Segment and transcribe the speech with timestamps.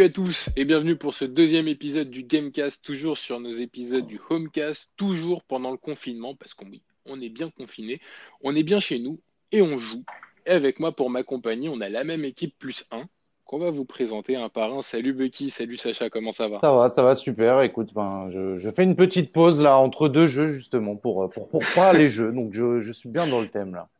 [0.00, 4.06] Salut à tous et bienvenue pour ce deuxième épisode du Gamecast, toujours sur nos épisodes
[4.06, 6.64] du Homecast, toujours pendant le confinement, parce qu'on
[7.04, 8.00] on est bien confiné,
[8.42, 9.18] on est bien chez nous
[9.52, 10.02] et on joue.
[10.46, 13.02] Et avec moi pour m'accompagner, on a la même équipe plus un
[13.44, 14.80] qu'on va vous présenter un par un.
[14.80, 16.60] Salut Bucky, salut Sacha, comment ça va?
[16.60, 17.60] Ça va, ça va super.
[17.60, 21.46] Écoute, ben, je, je fais une petite pause là entre deux jeux justement pour, pour,
[21.46, 23.90] pour pas les jeux, donc je, je suis bien dans le thème là.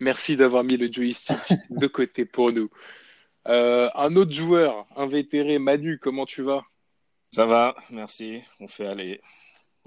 [0.00, 1.36] Merci d'avoir mis le joystick
[1.70, 2.68] de côté pour nous.
[3.48, 6.62] Euh, un autre joueur, un vétéré, Manu, comment tu vas?
[7.30, 8.42] Ça va, merci.
[8.58, 9.20] On fait aller.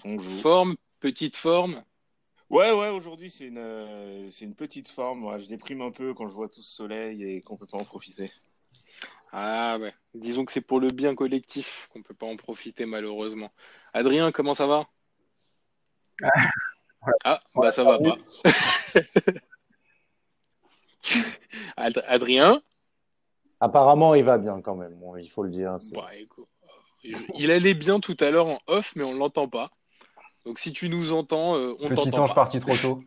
[0.06, 0.40] On joue.
[0.42, 1.84] Forme, petite forme?
[2.50, 5.24] Ouais, ouais, aujourd'hui c'est une, euh, c'est une petite forme.
[5.26, 7.78] Ouais, je déprime un peu quand je vois tout ce soleil et qu'on peut pas
[7.78, 8.32] en profiter.
[9.32, 13.52] Ah ouais, disons que c'est pour le bien collectif qu'on peut pas en profiter malheureusement.
[13.94, 14.88] Adrien, comment ça va?
[17.26, 18.18] Ah, bah ça va pas.
[21.76, 22.62] Ad- Adrien?
[23.64, 24.94] Apparemment, il va bien quand même.
[24.96, 25.76] Bon, il faut le dire.
[25.80, 26.48] c'est- Bah, écoute,
[27.36, 29.72] Il allait bien tout à l'heure en off, mais on l'entend pas.
[30.46, 32.36] Donc si tu nous entends, euh, on Petit t'entend ange pas.
[32.36, 33.04] parti trop tôt.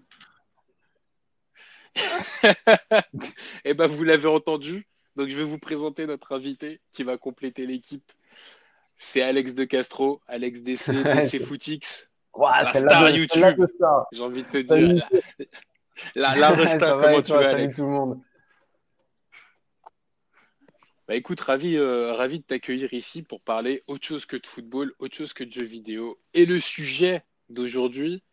[3.64, 4.86] Eh ben vous l'avez entendu.
[5.16, 8.10] Donc je vais vous présenter notre invité qui va compléter l'équipe.
[8.98, 12.10] C'est Alex de Castro, Alex DC, DC Footix.
[12.34, 13.66] Ouah, La star de- YouTube.
[13.66, 14.06] star.
[14.12, 14.94] J'ai envie de te Salut.
[14.94, 15.08] dire.
[16.14, 17.42] La, la, la resta, comment tu toi?
[17.42, 17.76] vas, Salut Alex?
[17.76, 18.20] tout le monde.
[21.08, 24.92] Bah écoute, ravi, euh, ravi de t'accueillir ici pour parler autre chose que de football,
[24.98, 26.18] autre chose que de jeux vidéo.
[26.34, 28.24] Et le sujet d'aujourd'hui,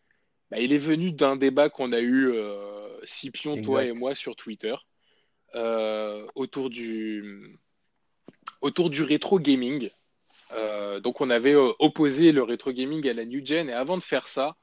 [0.49, 4.35] bah, il est venu d'un débat qu'on a eu, euh, Scipion, toi et moi, sur
[4.35, 4.75] Twitter,
[5.55, 7.59] euh, autour du,
[8.61, 9.89] autour du rétro gaming.
[10.51, 13.69] Euh, donc on avait opposé le rétro gaming à la new gen.
[13.69, 14.55] Et avant de faire ça,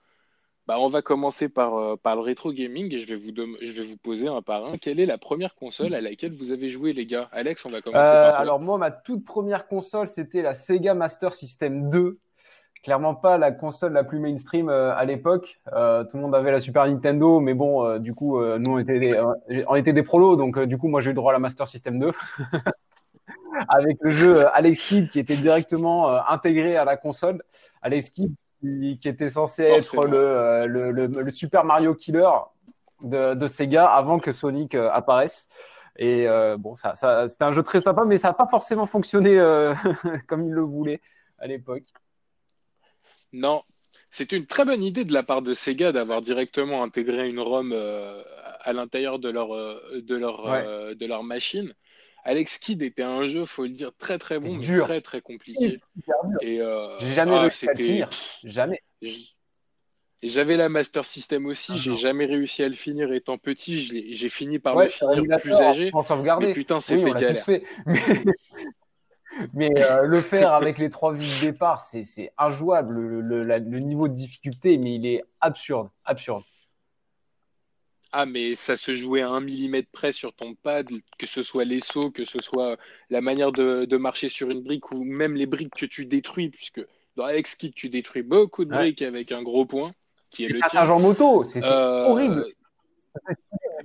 [0.67, 3.57] bah, on va commencer par, euh, par le rétro gaming et je vais, vous dem-
[3.61, 4.77] je vais vous poser un par un.
[4.79, 7.29] Quelle est la première console à laquelle vous avez joué, les gars?
[7.33, 8.39] Alex, on va commencer Euh, par toi.
[8.41, 12.19] alors moi, ma toute première console, c'était la Sega Master System 2.
[12.83, 15.61] Clairement pas la console la plus mainstream euh, à l'époque.
[15.67, 19.21] Tout le monde avait la Super Nintendo, mais bon, du coup, nous on était des,
[19.69, 21.67] on était des prolos, donc du coup, moi j'ai eu le droit à la Master
[21.67, 22.13] System 2
[23.69, 27.43] avec le jeu Alex Kidd qui était directement intégré à la console.
[27.83, 30.03] Alex Kidd qui, qui était censé Forcément.
[30.03, 32.29] être le, euh, le, le, le Super Mario Killer
[33.03, 35.49] de, de Sega avant que Sonic euh, apparaisse.
[35.97, 38.87] Et euh, bon, ça, ça, c'était un jeu très sympa, mais ça n'a pas forcément
[38.87, 39.75] fonctionné euh,
[40.29, 41.01] comme il le voulait
[41.39, 41.85] à l'époque.
[43.33, 43.63] Non,
[44.11, 47.73] c'était une très bonne idée de la part de Sega d'avoir directement intégré une ROM
[47.73, 48.23] euh,
[48.61, 50.95] à l'intérieur de leur, de, leur, Ouais.
[50.95, 51.73] de leur machine.
[52.25, 54.85] Alex Kidd était un jeu, faut le dire, très très bon, C'est mais dur.
[54.85, 55.81] très très compliqué.
[56.41, 58.11] Et euh, J'ai jamais ah, réussi à le finir.
[58.45, 58.83] Jamais.
[60.23, 63.81] J'avais la Master System aussi, Ah j'ai jamais réussi à le finir étant petit,
[64.15, 65.91] j'ai fini par Ouais, le finir plus âgé.
[65.95, 66.49] En sauvegarder.
[66.49, 67.45] Mais putain, Oui, c'était galère.
[67.45, 67.63] fait.
[67.87, 72.95] Mais, mais, euh, le faire avec les trois vies de départ, c'est, c'est injouable.
[72.95, 75.89] Le, le, la- le niveau de difficulté, mais il est absurde.
[76.05, 76.43] Absurde.
[78.13, 80.89] Ah, mais ça se jouait à un millimètre près sur ton pad,
[81.19, 82.77] que ce soit les sauts, que ce soit
[83.09, 86.49] la manière de, de marcher sur une brique ou même les briques que tu détruis,
[86.49, 86.85] puisque
[87.17, 88.79] dans Alex Kidd, tu détruis beaucoup de Ouais.
[88.79, 89.93] briques avec un gros point,
[90.31, 92.47] qui est le Passage en moto, c'était Euh, horrible.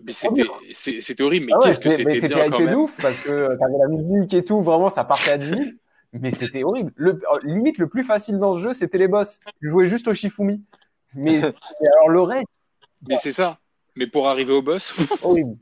[0.04, 2.76] Mais c'était horrible, mais Ah ouais, qu'est-ce que c'était bien quand même.
[2.76, 5.62] ouf parce que euh, t'avais la musique et tout, vraiment ça partait à 10 000.
[6.14, 6.92] Mais c'était horrible.
[6.96, 9.40] Le, euh, limite le plus facile dans ce jeu, c'était les boss.
[9.62, 10.64] Tu jouais juste au Shifumi.
[11.14, 11.40] Mais
[11.94, 12.48] alors le reste,
[13.08, 13.60] Mais c'est ça.
[13.96, 15.58] Mais pour arriver au boss, horrible.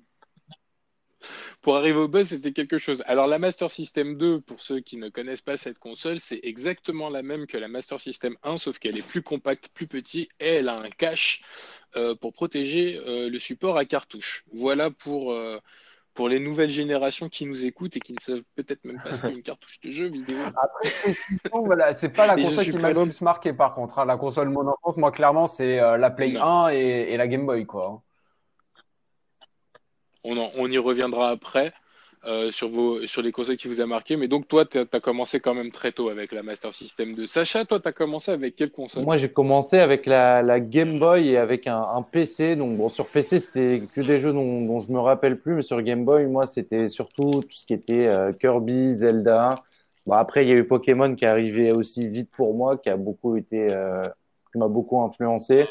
[1.61, 3.03] pour arriver au boss, c'était quelque chose.
[3.07, 7.09] Alors la Master System 2, pour ceux qui ne connaissent pas cette console, c'est exactement
[7.09, 10.47] la même que la Master System 1, sauf qu'elle est plus compacte, plus petite, et
[10.55, 11.41] elle a un cache
[11.95, 14.43] euh, pour protéger euh, le support à cartouche.
[14.51, 15.59] Voilà pour, euh,
[16.13, 19.21] pour les nouvelles générations qui nous écoutent et qui ne savent peut-être même pas ce
[19.21, 20.37] qu'est une cartouche de jeu vidéo.
[20.55, 20.93] Après,
[21.65, 23.99] voilà, c'est pas la Et console qui m'a le plus marqué par contre.
[23.99, 24.05] hein.
[24.05, 26.41] La console mon enfance, moi clairement, c'est euh, la Play Non.
[26.41, 26.77] 1 et,
[27.13, 28.03] et la Game Boy quoi.
[30.23, 31.73] On, en- on y reviendra après
[32.25, 34.15] euh, sur, vos, sur les consoles qui vous a marqué.
[34.17, 37.27] Mais donc, toi, tu as, commencé quand même très tôt avec la Master System 2.
[37.27, 39.05] Sacha, toi, tu as commencé avec quelle console?
[39.05, 42.55] Moi, j'ai commencé avec la, la Game Boy et avec un, un PC.
[42.55, 45.61] Donc, bon, sur PC, c'était que des jeux dont, dont je me rappelle plus, mais
[45.63, 49.63] sur Game Boy, moi, c'était surtout tout ce qui était euh, Kirby, Zelda.
[50.05, 52.89] Bon, après, il y a eu Pokémon qui est arrivé aussi vite pour moi, qui
[52.89, 54.03] a beaucoup été, euh,
[54.51, 55.65] qui m'a beaucoup influencé.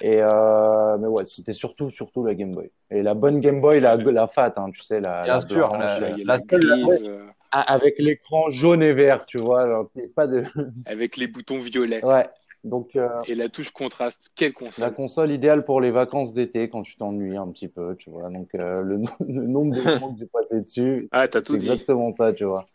[0.00, 2.70] Et euh, mais ouais, c'était surtout, surtout la Game Boy.
[2.90, 5.68] Et la bonne Game Boy, la, la fat, hein, tu sais, la, Bien la sûr,
[5.68, 9.90] blanche, la- la grise, euh, avec l'écran jaune et vert, tu vois.
[10.14, 10.44] Pas de.
[10.86, 12.28] avec les boutons violets Ouais.
[12.64, 14.30] Donc, euh, et la touche contraste.
[14.34, 17.94] Quelle la console console idéale pour les vacances d'été quand tu t'ennuies un petit peu,
[17.96, 18.28] tu vois.
[18.28, 21.56] Donc, euh, le, no- le nombre de moments que j'ai passé dessus, Ah, t'as tout
[21.56, 21.66] dit.
[21.66, 22.66] exactement ça, tu vois.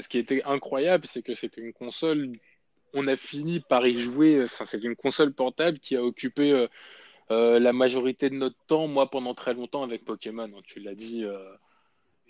[0.00, 2.32] ce qui était incroyable, c'est que c'était une console,
[2.94, 6.66] on a fini par y jouer, c'est une console portable qui a occupé euh,
[7.30, 10.94] euh, la majorité de notre temps, moi pendant très longtemps avec Pokémon, hein, tu l'as
[10.94, 11.38] dit, euh,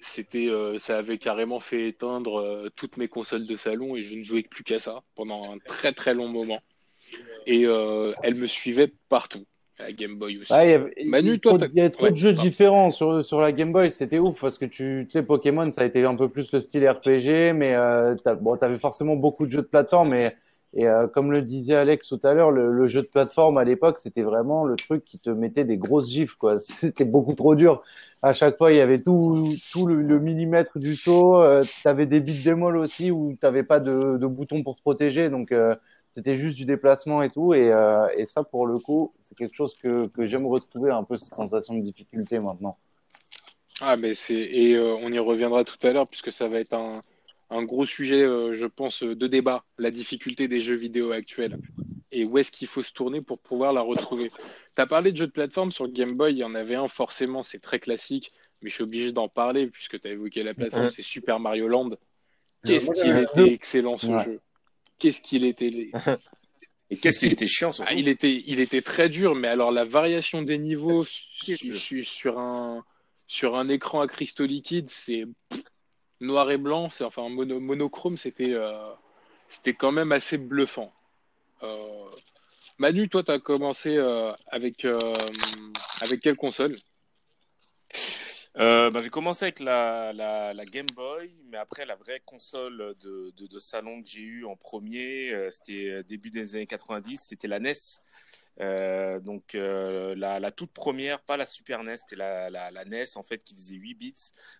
[0.02, 0.48] c'était,
[0.78, 4.64] ça avait carrément fait éteindre toutes mes consoles de salon et je ne jouais plus
[4.64, 6.62] qu'à ça pendant un très très long moment.
[7.46, 9.44] Et elle me suivait partout
[9.80, 10.52] la Game Boy aussi.
[10.52, 13.52] il y avait, Manu, toi, il y avait trop de jeux différents sur, sur la
[13.52, 16.28] Game Boy, c'était ouf parce que tu, tu sais, Pokémon, ça a été un peu
[16.28, 20.32] plus le style RPG, mais euh, bon, t'avais forcément beaucoup de jeux de plateforme et,
[20.72, 23.98] et euh, comme le disait Alex tout à l'heure, le, jeu de plateforme à l'époque,
[23.98, 26.58] c'était vraiment le truc qui te mettait des grosses gifs, quoi.
[26.60, 27.82] C'était beaucoup trop dur.
[28.22, 31.40] À chaque fois, il y avait tout, tout le, millimètre du saut.
[31.42, 35.28] Euh, t'avais des bits démol aussi où t'avais pas de, de bouton pour te protéger,
[35.28, 35.74] donc euh,
[36.10, 37.52] c'était juste du déplacement et tout.
[37.52, 41.02] Et, euh, et ça, pour le coup, c'est quelque chose que, que j'aime retrouver un
[41.02, 42.76] peu cette sensation de difficulté maintenant.
[43.80, 47.00] Ah, mais c'est et on y reviendra tout à l'heure puisque ça va être un,
[47.50, 51.58] un gros sujet, euh, je pense, de débat, la difficulté des jeux vidéo actuels
[52.12, 54.30] et où est-ce qu'il faut se tourner pour pouvoir la retrouver?
[54.76, 56.88] Tu as parlé de jeux de plateforme sur Game Boy, il y en avait un
[56.88, 58.30] forcément, c'est très classique,
[58.62, 61.68] mais je suis obligé d'en parler puisque tu as évoqué la plateforme, c'est Super Mario
[61.68, 61.90] Land.
[62.64, 64.40] Qu'est-ce qu'il était excellent ce jeu?
[64.98, 65.90] Qu'est-ce qu'il était.
[66.90, 69.84] Et qu'est-ce qu'il était chiant ah, il, était, il était très dur, mais alors la
[69.84, 72.84] variation des niveaux sur un,
[73.28, 75.24] sur un écran à cristaux liquides, c'est
[76.20, 78.92] noir et blanc, enfin monochrome, c'était euh,
[79.48, 80.92] c'était quand même assez bluffant.
[81.62, 82.10] Euh,
[82.78, 84.86] Manu, toi, tu as commencé euh, avec,
[86.00, 86.76] avec quelle console?
[88.54, 94.02] Bah, j'ai commencé avec la, Game Boy, mais après la vraie console de, de, salon
[94.02, 97.74] que j'ai eu en premier, c'était début des années 90, c'était la NES.
[98.60, 102.84] Euh, donc euh, la, la, toute première, pas la Super NES, c'était la, la, la,
[102.84, 104.14] NES en fait qui faisait 8 bits,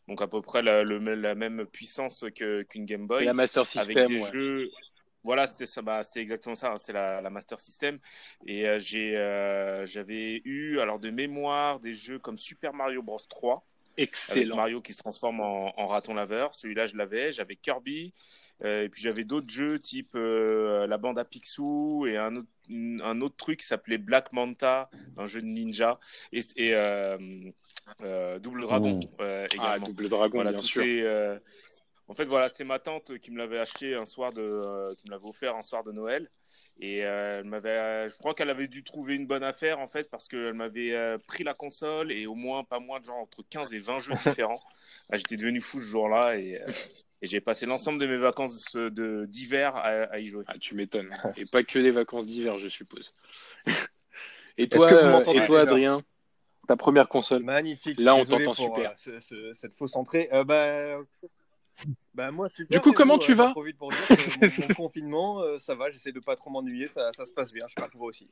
[0.08, 1.00] donc à peu près la, le,
[1.34, 3.26] même puissance que qu'une Game Boy.
[3.26, 4.66] la Master System, avec des jeux.
[5.22, 6.72] Voilà, c'était ça, bah, c'était exactement ça.
[6.72, 7.98] Hein, c'était la, la, Master System,
[8.46, 9.12] et euh, j'ai,
[9.86, 13.66] j'avais eu alors de mémoire des jeux comme Super Mario Bros 3.
[14.00, 14.56] Excellent.
[14.56, 16.54] Mario qui se transforme en, en raton laveur.
[16.54, 17.32] Celui-là, je l'avais.
[17.32, 18.12] J'avais Kirby.
[18.64, 22.48] Euh, et puis j'avais d'autres jeux type euh, la bande à Picsou et un autre,
[22.70, 25.98] un autre truc qui s'appelait Black Manta, un jeu de ninja.
[26.32, 27.18] Et, et euh,
[28.02, 29.72] euh Double Dragon euh, ah, également.
[29.72, 30.82] Ah, Double Dragon, voilà, bien sûr.
[30.82, 31.02] Ces,
[32.10, 35.12] en fait, voilà, c'est ma tante qui me l'avait acheté un soir de, qui me
[35.12, 36.28] l'avait offert un soir de Noël.
[36.80, 40.10] Et euh, elle m'avait, je crois qu'elle avait dû trouver une bonne affaire en fait
[40.10, 43.44] parce qu'elle m'avait euh, pris la console et au moins pas moins de genre entre
[43.48, 44.60] 15 et 20 jeux différents.
[45.08, 46.72] Ah, j'étais devenu fou ce jour-là et, euh,
[47.22, 50.42] et j'ai passé l'ensemble de mes vacances de, d'hiver à, à, y jouer.
[50.48, 51.16] Ah, tu m'étonnes.
[51.36, 53.14] Et pas que des vacances d'hiver, je suppose.
[54.58, 56.02] et toi, et toi Adrien?
[56.66, 57.44] Ta première console.
[57.44, 58.00] Magnifique.
[58.00, 58.98] Là, on t'entend super.
[58.98, 60.28] ce, ce, cette fausse entrée.
[60.44, 60.98] bah,
[62.14, 63.74] bah moi, du coup, comment tu vas pour dire
[64.08, 67.52] que mon, confinement, euh, ça va, j'essaie de pas trop m'ennuyer, ça, ça, se passe
[67.52, 68.30] bien, je sais pas toi aussi.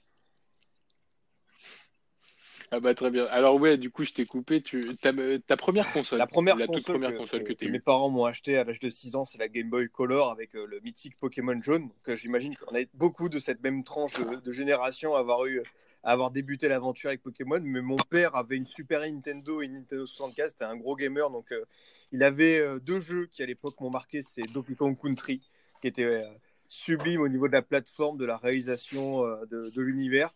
[2.70, 3.24] Ah bah très bien.
[3.26, 4.60] Alors ouais, du coup, je t'ai coupé.
[4.60, 5.10] Tu ta,
[5.46, 6.18] ta première console.
[6.18, 8.78] La première la console, toute première console que, que, mes parents m'ont acheté à l'âge
[8.78, 11.88] de 6 ans, c'est la Game Boy Color avec euh, le mythique Pokémon jaune.
[11.88, 15.46] Donc euh, j'imagine qu'on a beaucoup de cette même tranche de, de génération à avoir
[15.46, 15.62] eu
[16.08, 20.50] avoir débuté l'aventure avec Pokémon, mais mon père avait une Super Nintendo et Nintendo 64,
[20.50, 21.64] c'était un gros gamer, donc euh,
[22.12, 25.50] il avait euh, deux jeux qui à l'époque m'ont marqué, c'est Donkey Kong Country,
[25.82, 26.22] qui était euh,
[26.66, 30.34] sublime au niveau de la plateforme, de la réalisation de, l'univers,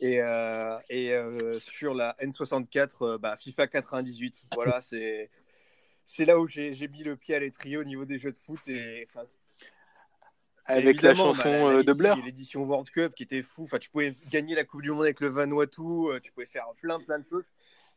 [0.00, 0.20] et,
[1.58, 5.30] sur la N64, bah, FIFA 98, voilà, c'est
[6.06, 8.60] c'est là où j'ai mis le pied à l'étrier au niveau des jeux de foot,
[8.68, 9.06] et
[10.66, 12.16] avec la chanson bah, de Blair.
[12.24, 13.64] L'édition World Cup qui était fou.
[13.64, 16.66] Enfin, tu pouvais gagner la Coupe du Monde avec le Vanuatu, euh, tu pouvais faire
[16.80, 17.44] plein, plein de choses.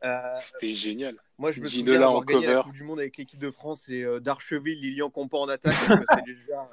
[0.04, 1.16] Euh, C'était génial.
[1.38, 4.04] Moi, je me souviens d'avoir gagné la Coupe du Monde avec l'équipe de France et
[4.04, 5.74] euh, d'Archeville, Lilian Compo en attaque.
[6.26, 6.70] déjà...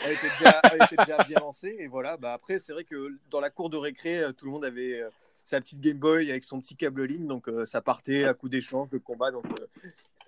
[0.00, 1.76] elle, était déjà, elle était déjà bien lancée.
[1.78, 4.64] Et voilà, bah, après, c'est vrai que dans la cour de récré, tout le monde
[4.64, 5.02] avait
[5.44, 7.26] sa petite Game Boy avec son petit câble ligne.
[7.26, 9.30] Donc, ça partait à coup d'échange, de combat.
[9.30, 9.44] Donc,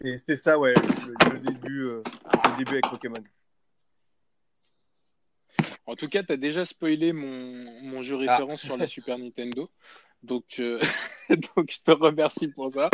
[0.00, 0.74] c'était ça, ouais,
[1.32, 2.02] le, début, le
[2.58, 3.24] début avec Pokémon.
[5.86, 8.32] En tout cas, tu as déjà spoilé mon, mon jeu ah.
[8.32, 9.70] référence sur la Super Nintendo.
[10.22, 10.80] Donc, euh,
[11.56, 12.90] donc, je te remercie pour ça.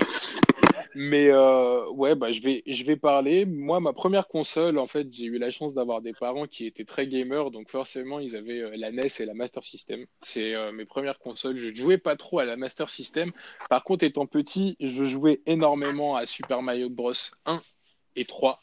[0.97, 3.47] Mais euh, ouais, bah, je, vais, je vais parler.
[3.47, 6.85] Moi, ma première console, en fait, j'ai eu la chance d'avoir des parents qui étaient
[6.85, 7.51] très gamers.
[7.51, 10.07] Donc, forcément, ils avaient euh, la NES et la Master System.
[10.23, 11.57] C'est mes premières consoles.
[11.57, 13.33] Je ne jouais pas trop à la Master System.
[13.69, 17.13] Par contre, étant petit, je jouais énormément à Super Mario Bros.
[17.47, 17.61] 1
[18.17, 18.61] et 3.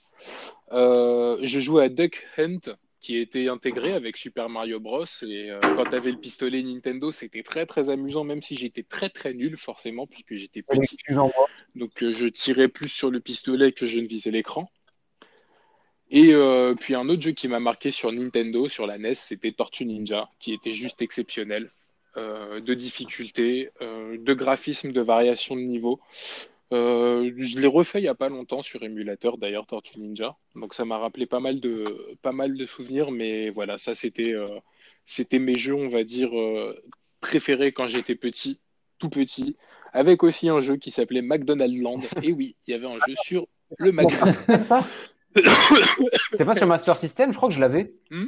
[0.72, 5.06] je jouais à Duck Hunt qui était intégré avec Super Mario Bros.
[5.24, 8.84] Et euh, quand tu avais le pistolet Nintendo, c'était très très amusant, même si j'étais
[8.84, 10.98] très très nul forcément, puisque j'étais petit.
[11.76, 14.70] Donc euh, je tirais plus sur le pistolet que je ne visais l'écran.
[16.12, 19.52] Et euh, puis un autre jeu qui m'a marqué sur Nintendo, sur la NES, c'était
[19.52, 21.70] Tortue Ninja, qui était juste exceptionnel.
[22.18, 26.02] De difficulté, de graphisme, de variation de niveau.
[26.74, 30.38] Euh, je l'ai refait il n'y a pas longtemps sur émulateur d'ailleurs, Tortue Ninja.
[30.56, 31.84] Donc ça m'a rappelé pas mal de,
[32.22, 34.34] pas mal de souvenirs, mais voilà, ça c'était
[35.06, 36.32] c'était mes jeux, on va dire,
[37.20, 38.60] préférés quand j'étais petit,
[39.00, 39.58] tout petit,
[39.94, 42.00] avec aussi un jeu qui s'appelait McDonald's Land.
[42.24, 43.48] Et oui, il y avait un jeu sur
[43.78, 44.40] le McDonald's.
[46.32, 47.94] C'était pas sur Master System, je crois que je l'avais.
[48.10, 48.28] Hmm?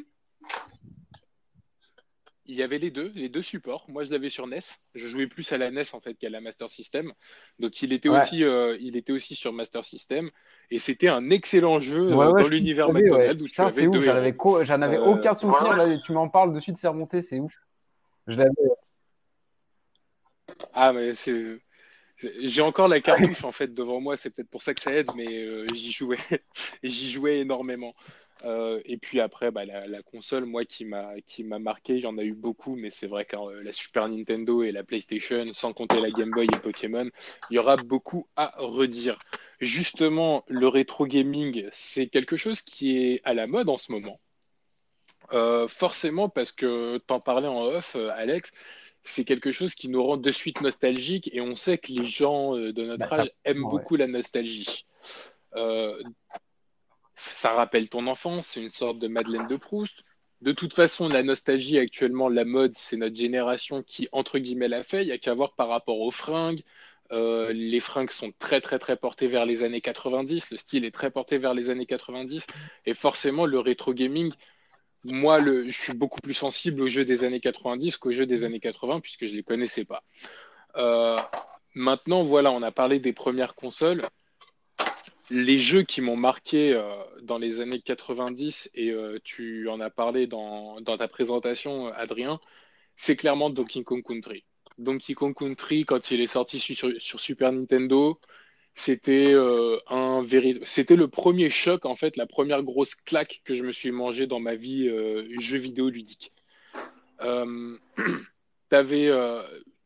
[2.45, 3.85] Il y avait les deux, les deux supports.
[3.87, 4.59] Moi, je l'avais sur NES.
[4.95, 7.13] Je jouais plus à la NES en fait qu'à la Master System.
[7.59, 10.29] Donc, il était aussi, euh, il était aussi sur Master System.
[10.69, 14.97] Et c'était un excellent jeu euh, dans l'univers McDonald's où tu avais ouf, J'en avais,
[14.97, 15.77] euh, aucun souvenir.
[15.77, 17.53] Là, tu m'en parles de suite, c'est remonté, c'est ouf.
[18.27, 18.51] Je l'avais.
[20.73, 21.59] Ah, mais c'est.
[22.39, 25.09] J'ai encore la cartouche en fait devant moi, c'est peut-être pour ça que ça aide,
[25.15, 26.17] mais j'y jouais,
[26.83, 27.93] j'y jouais énormément.
[28.45, 32.25] Euh, et puis après, bah, la, console, moi, qui m'a qui m'a marqué, j'en ai
[32.25, 36.01] eu beaucoup, mais c'est vrai que euh, la Super Nintendo et la PlayStation, sans compter
[36.01, 37.09] la Game Boy et Pokémon,
[37.49, 39.17] il y aura beaucoup à redire.
[39.61, 44.19] Justement, le rétro gaming, c'est quelque chose qui est à la mode en ce moment.
[45.31, 48.51] Euh, forcément, parce que t'en parlais en off, Alex,
[49.05, 52.55] c'est quelque chose qui nous rend de suite nostalgique et on sait que les gens
[52.55, 54.85] de notre bah, âge aiment beaucoup la nostalgie.
[55.55, 56.01] Euh,
[57.31, 60.03] ça rappelle ton enfance, c'est une sorte de Madeleine de Proust.
[60.41, 64.83] De toute façon, la nostalgie actuellement, la mode, c'est notre génération qui, entre guillemets, l'a
[64.83, 65.03] fait.
[65.03, 66.63] Il n'y a qu'à voir par rapport aux fringues.
[67.11, 70.51] Euh, les fringues sont très, très, très portées vers les années 90.
[70.51, 72.45] Le style est très porté vers les années 90.
[72.85, 74.33] Et forcément, le rétro gaming,
[75.05, 78.59] moi, je suis beaucoup plus sensible aux jeux des années 90 qu'aux jeux des années
[78.59, 80.03] 80, puisque je ne les connaissais pas.
[80.75, 81.15] Euh,
[81.73, 84.07] maintenant, voilà, on a parlé des premières consoles
[85.29, 89.89] les jeux qui m'ont marqué euh, dans les années 90, et euh, tu en as
[89.89, 92.39] parlé dans, ta présentation, Adrien,
[92.97, 94.43] c'est clairement Donkey Kong Country.
[94.77, 98.19] Donkey Kong Country, quand il est sorti sur, Super Nintendo,
[98.75, 100.25] c'était euh, un
[100.65, 104.25] c'était le premier choc, en fait, la première grosse claque que je me suis mangé
[104.27, 104.89] dans ma vie
[105.39, 106.31] jeu vidéo ludique.
[108.69, 109.11] T'avais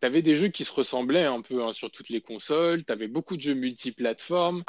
[0.01, 3.07] avais des jeux qui se ressemblaient un peu hein, sur toutes les consoles, tu avais
[3.07, 4.63] beaucoup de jeux multiplateformes,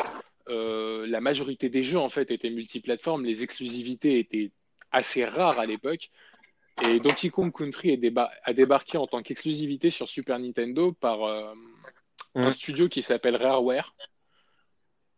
[0.48, 4.50] euh, la majorité des jeux en fait étaient multiplateformes, les exclusivités étaient
[4.90, 6.10] assez rares à l'époque.
[6.84, 8.00] Et Donkey Kong Country
[8.44, 11.52] a débarqué en tant qu'exclusivité sur Super Nintendo par euh,
[12.36, 13.96] un studio qui s'appelle Rareware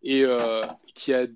[0.02, 0.62] et euh,
[0.94, 1.26] qui, a,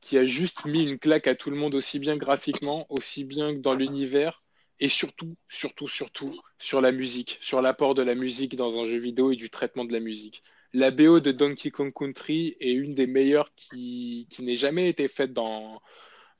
[0.00, 3.54] qui a juste mis une claque à tout le monde aussi bien graphiquement, aussi bien
[3.54, 4.42] que dans l'univers
[4.80, 8.98] et surtout, surtout, surtout sur la musique, sur l'apport de la musique dans un jeu
[8.98, 12.94] vidéo et du traitement de la musique la BO de Donkey Kong Country est une
[12.94, 15.80] des meilleures qui, qui n'ait jamais été faite dans,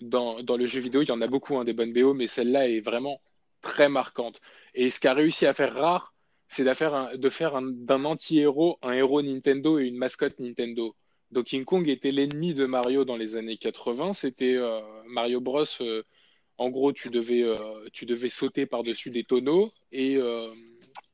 [0.01, 1.03] dans, le jeu vidéo.
[1.03, 3.21] Il y en a beaucoup, hein, des bonnes BO, mais celle-là est vraiment
[3.63, 4.41] très marquante.
[4.75, 6.15] Et ce qu'a réussi à faire rare,
[6.49, 10.95] c'est de faire, de faire d'un anti-héros un héros Nintendo et une mascotte Nintendo.
[11.31, 14.15] Donkey Kong était l'ennemi de Mario dans les années 80.
[14.15, 15.65] C'était euh, Mario Bros.
[15.81, 16.03] Euh,
[16.57, 17.59] en gros, tu devais, euh,
[17.93, 20.19] tu devais sauter par-dessus des tonneaux et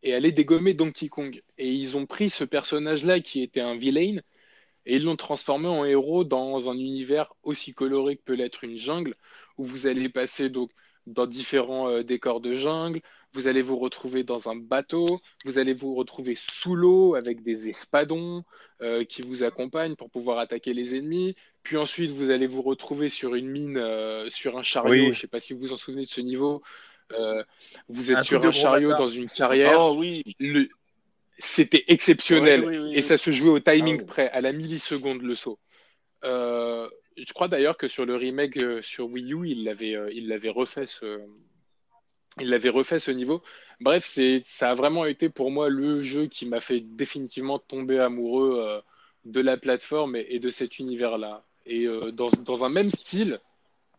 [0.04, 1.42] et aller dégommer Donkey Kong.
[1.58, 4.20] Et ils ont pris ce personnage-là qui était un villain
[4.86, 8.76] et ils l'ont transformé en héros dans un univers aussi coloré que peut l'être une
[8.76, 9.14] jungle,
[9.56, 10.70] où vous allez passer donc
[11.06, 13.00] dans différents euh, décors de jungle,
[13.32, 15.06] vous allez vous retrouver dans un bateau,
[15.44, 18.44] vous allez vous retrouver sous l'eau avec des espadons
[18.82, 23.08] euh, qui vous accompagnent pour pouvoir attaquer les ennemis, puis ensuite vous allez vous retrouver
[23.08, 25.78] sur une mine, euh, sur un chariot, je ne sais pas si vous vous en
[25.78, 26.62] souvenez de ce niveau,
[27.88, 29.80] vous êtes sur un chariot dans une carrière.
[29.80, 30.22] Oh, oui.
[31.38, 32.92] C'était exceptionnel.
[32.94, 35.58] et ça se jouait au timing ah près, à la milliseconde le saut.
[36.24, 40.28] Euh, je crois d'ailleurs que sur le remake euh, sur Wii U, il l'avait, il
[40.28, 41.20] l'avait refait ce,
[42.40, 43.42] il l'avait refait ce niveau.
[43.80, 47.98] Bref, c'est, ça a vraiment été pour moi le jeu qui m'a fait définitivement tomber
[47.98, 48.82] amoureux
[49.24, 51.44] de la plateforme et, de cet univers-là.
[51.66, 53.40] Et dans, dans, un même style,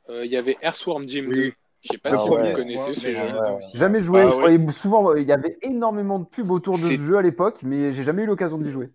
[0.08, 1.54] il y avait Earthworm Jim 2
[1.86, 3.28] je sais pas ah si vous connaissez ce jeu.
[3.76, 4.22] Jamais joué.
[4.22, 7.94] Ah souvent, il y avait énormément de pubs autour de ce jeu à l'époque, mais
[7.94, 8.90] j'ai jamais eu l'occasion d'y jouer.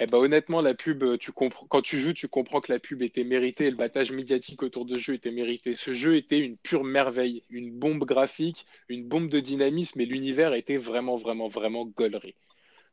[0.00, 3.02] Eh ben, honnêtement, la pub, tu comprends, quand tu joues, tu comprends que la pub
[3.02, 5.74] était méritée et le battage médiatique autour de ce jeu était mérité.
[5.74, 10.54] Ce jeu était une pure merveille, une bombe graphique, une bombe de dynamisme et l'univers
[10.54, 12.36] était vraiment, vraiment, vraiment gaulerie.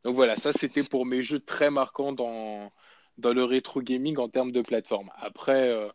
[0.04, 2.72] Donc voilà, ça c'était pour mes jeux très marquants dans,
[3.20, 5.12] dans le rétro gaming en termes de plateforme.
[5.18, 5.90] Après, euh,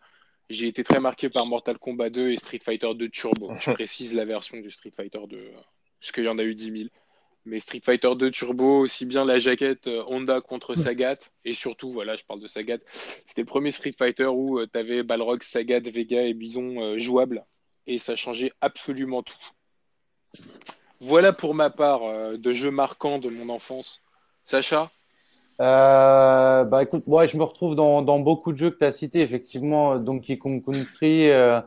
[0.50, 3.52] j'ai été très marqué par Mortal Kombat 2 et Street Fighter 2 Turbo.
[3.61, 5.50] Je précise la version du Street Fighter 2,
[6.00, 6.88] parce qu'il y en a eu 10 000.
[7.47, 11.90] Mais Street Fighter 2 Turbo, aussi bien la jaquette euh, Honda contre Sagat, et surtout,
[11.90, 12.78] voilà, je parle de Sagat,
[13.26, 17.47] c'était le premier Street Fighter où tu avais Balrog, Sagat, Vega et Bison jouables,
[17.87, 19.38] et ça changeait absolument tout.
[21.00, 24.02] Voilà pour ma part de jeux marquants de mon enfance.
[24.45, 24.90] Sacha?
[25.61, 28.93] Euh, bah écoute, moi je me retrouve dans, dans beaucoup de jeux que tu as
[28.93, 31.31] cités, effectivement, Donkey Kong Country.
[31.31, 31.61] Euh,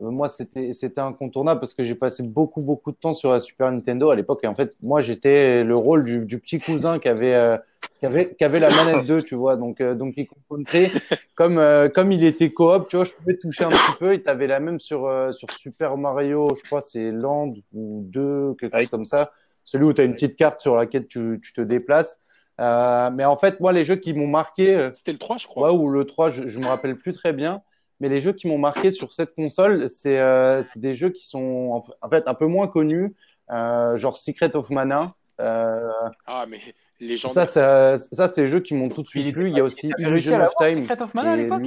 [0.00, 3.70] moi, c'était c'était incontournable parce que j'ai passé beaucoup beaucoup de temps sur la Super
[3.70, 4.40] Nintendo à l'époque.
[4.42, 7.56] Et en fait, moi, j'étais le rôle du, du petit cousin qui avait euh,
[8.00, 9.56] qui avait qui avait la manette 2, tu vois.
[9.56, 10.90] Donc euh, Donkey Kong Country,
[11.36, 14.14] comme euh, comme il était coop, tu vois, je pouvais toucher un petit peu.
[14.14, 18.76] Et t'avais la même sur sur Super Mario, je crois, c'est Land ou 2, quelque
[18.76, 19.30] chose comme ça.
[19.62, 22.20] Celui où tu as une petite carte sur laquelle tu, tu te déplaces.
[22.60, 24.74] Euh, mais en fait, moi, les jeux qui m'ont marqué.
[24.74, 25.72] Euh, C'était le 3, je crois.
[25.72, 27.62] Ouais, ou le 3, je, je me rappelle plus très bien.
[28.00, 31.84] Mais les jeux qui m'ont marqué sur cette console, c'est euh, des jeux qui sont
[32.00, 33.14] en fait un peu moins connus,
[33.50, 35.14] euh, genre Secret of Mana.
[35.40, 35.90] Euh,
[36.26, 36.58] ah, mais
[37.00, 37.28] les gens.
[37.28, 39.48] Ça, ça, ça c'est les jeux qui m'ont tout de suite plu.
[39.48, 40.82] Il y a aussi Illusion of Time.
[40.82, 41.62] Secret of Mana à l'époque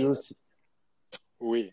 [1.39, 1.71] Oui.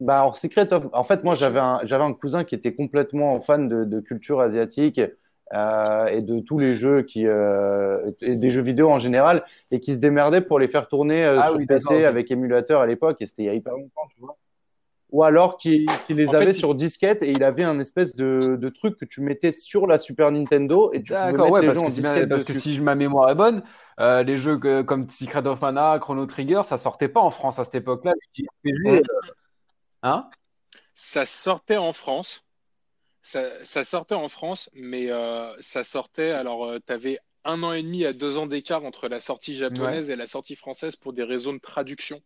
[0.00, 0.86] Bah, alors, Secret of.
[0.92, 4.40] En fait, moi, j'avais un, j'avais un cousin qui était complètement fan de, de culture
[4.40, 5.00] asiatique
[5.54, 9.78] euh, et de tous les jeux qui euh, et des jeux vidéo en général et
[9.78, 13.18] qui se démerdaient pour les faire tourner euh, ah sur PC avec émulateur à l'époque
[13.20, 14.36] et c'était il y a hyper longtemps tu vois.
[15.12, 18.16] Ou alors qui qu les en avait fait, sur disquette et il avait un espèce
[18.16, 21.60] de, de, truc que tu mettais sur la Super Nintendo et tu pouvais mettre ouais,
[21.60, 23.62] les parce jeux que en si disquette parce que si ma mémoire est bonne
[24.00, 27.60] euh, les jeux que, comme Secret of Mana Chrono Trigger ça sortait pas en France
[27.60, 28.14] à cette époque-là
[30.02, 30.28] hein?
[30.96, 32.45] Ça sortait en France
[33.26, 36.30] ça, ça, sortait en France, mais euh, ça sortait.
[36.30, 39.56] Alors, euh, tu avais un an et demi à deux ans d'écart entre la sortie
[39.56, 40.12] japonaise ouais.
[40.12, 42.22] et la sortie française pour des raisons de traduction.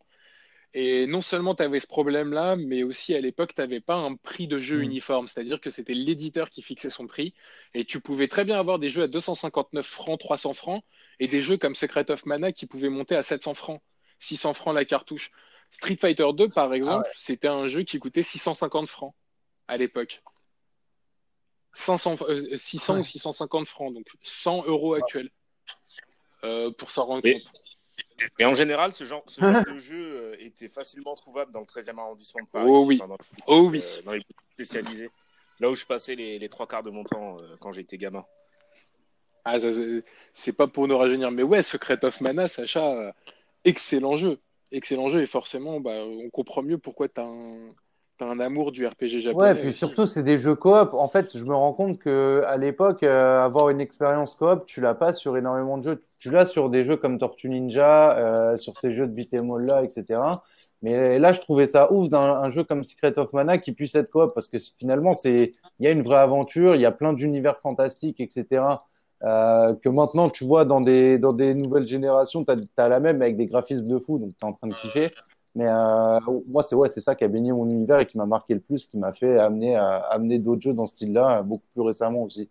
[0.75, 4.15] Et non seulement tu avais ce problème-là, mais aussi à l'époque, tu n'avais pas un
[4.15, 4.83] prix de jeu mmh.
[4.83, 5.27] uniforme.
[5.27, 7.33] C'est-à-dire que c'était l'éditeur qui fixait son prix.
[7.73, 10.85] Et tu pouvais très bien avoir des jeux à 259 francs, 300 francs,
[11.19, 13.81] et des jeux comme Secret of Mana qui pouvaient monter à 700 francs,
[14.19, 15.31] 600 francs la cartouche.
[15.71, 17.15] Street Fighter 2, par exemple, ah ouais.
[17.17, 19.15] c'était un jeu qui coûtait 650 francs
[19.67, 20.23] à l'époque.
[21.75, 23.01] 500, euh, 600 ouais.
[23.01, 25.31] ou 650 francs, donc 100 euros actuels,
[26.45, 27.53] euh, pour s'en rendre mais, compte.
[28.39, 31.67] Mais en général, ce genre, ce genre de jeu euh, était facilement trouvable dans le
[31.67, 32.67] 13e arrondissement de Paris.
[32.69, 32.99] Oh oui.
[33.01, 33.83] Enfin, dans, oh oui.
[33.85, 34.23] Euh, dans les
[34.55, 35.11] spécialisés.
[35.59, 38.25] Là où je passais les, les trois quarts de mon temps euh, quand j'étais gamin.
[39.45, 39.57] Ah,
[40.35, 43.13] c'est pas pour nous rajeunir, mais ouais, Secret of Mana, Sacha, euh,
[43.65, 44.39] excellent jeu.
[44.71, 47.75] Excellent jeu, et forcément, bah, on comprend mieux pourquoi tu as un
[48.23, 49.49] un amour du RPG japonais.
[49.49, 49.79] Ouais, puis aussi.
[49.79, 50.95] surtout, c'est des jeux coop.
[50.95, 54.81] En fait, je me rends compte que à l'époque, euh, avoir une expérience coop, tu
[54.81, 56.03] l'as pas sur énormément de jeux.
[56.19, 59.65] Tu l'as sur des jeux comme Tortue Ninja, euh, sur ces jeux de beat'em all
[59.65, 60.21] là, etc.
[60.83, 64.11] Mais là, je trouvais ça ouf d'un jeu comme Secret of Mana qui puisse être
[64.11, 67.13] coop parce que finalement, c'est il y a une vraie aventure, il y a plein
[67.13, 68.63] d'univers fantastiques, etc.
[69.23, 73.21] Euh, que maintenant, tu vois dans des dans des nouvelles générations, tu as, la même
[73.21, 75.11] avec des graphismes de fou, donc tu es en train de kiffer.
[75.55, 78.27] Mais euh, moi, c'est ouais, c'est ça qui a baigné mon univers et qui m'a
[78.27, 81.67] marqué le plus, qui m'a fait amener à amener d'autres jeux dans ce style-là beaucoup
[81.73, 82.49] plus récemment aussi.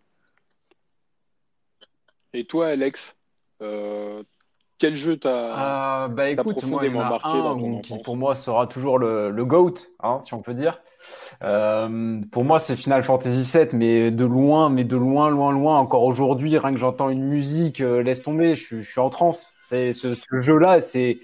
[2.32, 3.14] Et toi, Alex,
[3.62, 4.22] euh,
[4.80, 8.16] quel jeu t'as euh, Bah écoute, moi, il y en a marqué un qui pour
[8.16, 10.80] moi sera toujours le, le goat, hein, si on peut dire.
[11.42, 15.76] Euh, pour moi, c'est Final Fantasy VII, mais de loin, mais de loin, loin, loin.
[15.76, 19.54] Encore aujourd'hui, rien que j'entends une musique, euh, laisse tomber, je, je suis en transe.
[19.62, 21.20] C'est ce, ce jeu-là, c'est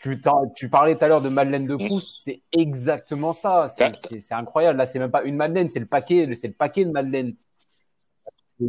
[0.00, 0.20] tu,
[0.54, 3.66] tu, parlais tout à l'heure de Madeleine de Proust, c'est exactement ça.
[3.68, 4.78] C'est incroyable.
[4.78, 7.34] Là, c'est même pas une Madeleine, c'est le paquet, c'est le paquet de Madeleine.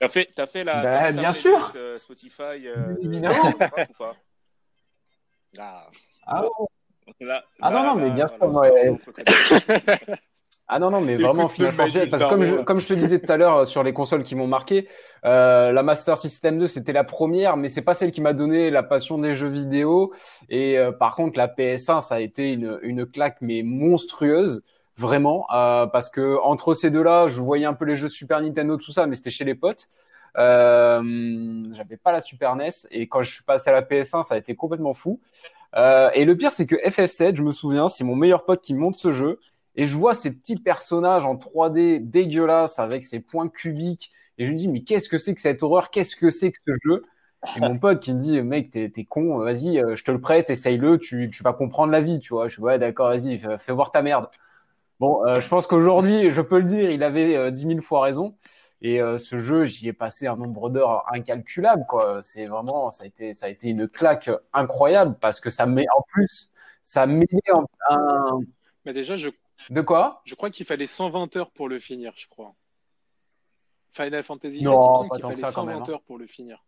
[0.00, 0.82] T'as fait, as fait la.
[0.82, 1.72] Bah, bien sûr.
[1.76, 2.66] Euh, Spotify.
[2.66, 3.50] Euh, Évidemment.
[3.50, 3.58] De...
[3.98, 4.16] pas
[5.58, 5.90] ah.
[6.26, 6.42] Ah,
[7.20, 8.48] là, ah là, non, non, mais bien sûr.
[8.48, 8.70] Moi,
[10.72, 12.06] Ah non, non, mais vraiment Final Fantasy.
[12.08, 14.36] Parce que comme je, comme je te disais tout à l'heure sur les consoles qui
[14.36, 14.86] m'ont marqué,
[15.24, 18.70] euh, la Master System 2, c'était la première, mais c'est pas celle qui m'a donné
[18.70, 20.12] la passion des jeux vidéo.
[20.48, 24.62] Et euh, par contre, la PS1, ça a été une, une claque, mais monstrueuse.
[24.96, 28.76] Vraiment, euh, parce que entre ces deux-là, je voyais un peu les jeux Super Nintendo,
[28.76, 29.88] tout ça, mais c'était chez les potes.
[30.36, 34.34] Euh, J'avais pas la Super NES et quand je suis passé à la PS1, ça
[34.34, 35.18] a été complètement fou.
[35.74, 38.74] Euh, et le pire, c'est que FF7, je me souviens, c'est mon meilleur pote qui
[38.74, 39.40] monte ce jeu
[39.80, 44.52] et je vois ces petits personnages en 3D dégueulasses avec ces points cubiques et je
[44.52, 45.90] me dis mais qu'est-ce que c'est que cette horreur?
[45.90, 47.02] Qu'est-ce que c'est que ce jeu?
[47.56, 50.50] Et mon pote qui me dit mec t'es es con, vas-y je te le prête,
[50.50, 52.48] essaye-le, tu, tu vas comprendre la vie, tu vois.
[52.48, 54.28] Je suis ouais d'accord, vas-y fais, voir ta merde.
[55.00, 58.02] Bon, euh, je pense qu'aujourd'hui je peux le dire, il avait euh, 10 000 fois
[58.02, 58.36] raison.
[58.82, 62.20] Et euh, ce jeu, j'y ai passé un nombre d'heures incalculable, quoi.
[62.22, 65.86] C'est vraiment, ça a été, ça a été une claque incroyable parce que ça met
[65.96, 67.26] en plus, ça met
[67.90, 68.40] un.
[68.84, 69.28] Mais déjà, je
[69.68, 70.22] De quoi?
[70.24, 72.54] Je crois qu'il fallait 120 heures pour le finir, je crois.
[73.92, 75.90] Final Fantasy VII, Non, il me semble qu'il fallait ça, quand 120 même, hein.
[75.90, 76.64] heures pour le finir.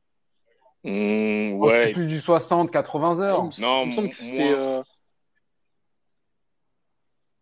[0.85, 1.71] Mmh, Oh.
[1.93, 3.45] Plus du 60, 80 heures.
[3.61, 4.53] Non, il me semble que moi- c'était.
[4.53, 4.83] euh,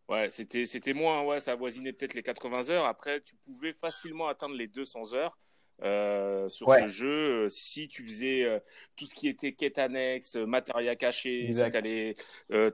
[0.08, 2.84] Ouais, c'était c'était moins, ouais, ça avoisinait peut-être les 80 heures.
[2.84, 5.38] Après, tu pouvais facilement atteindre les 200 heures
[5.84, 6.80] euh, sur Ouais.
[6.82, 8.58] ce jeu euh, si tu faisais euh,
[8.96, 12.14] tout ce qui était quête annexe, matériel caché, si tu allais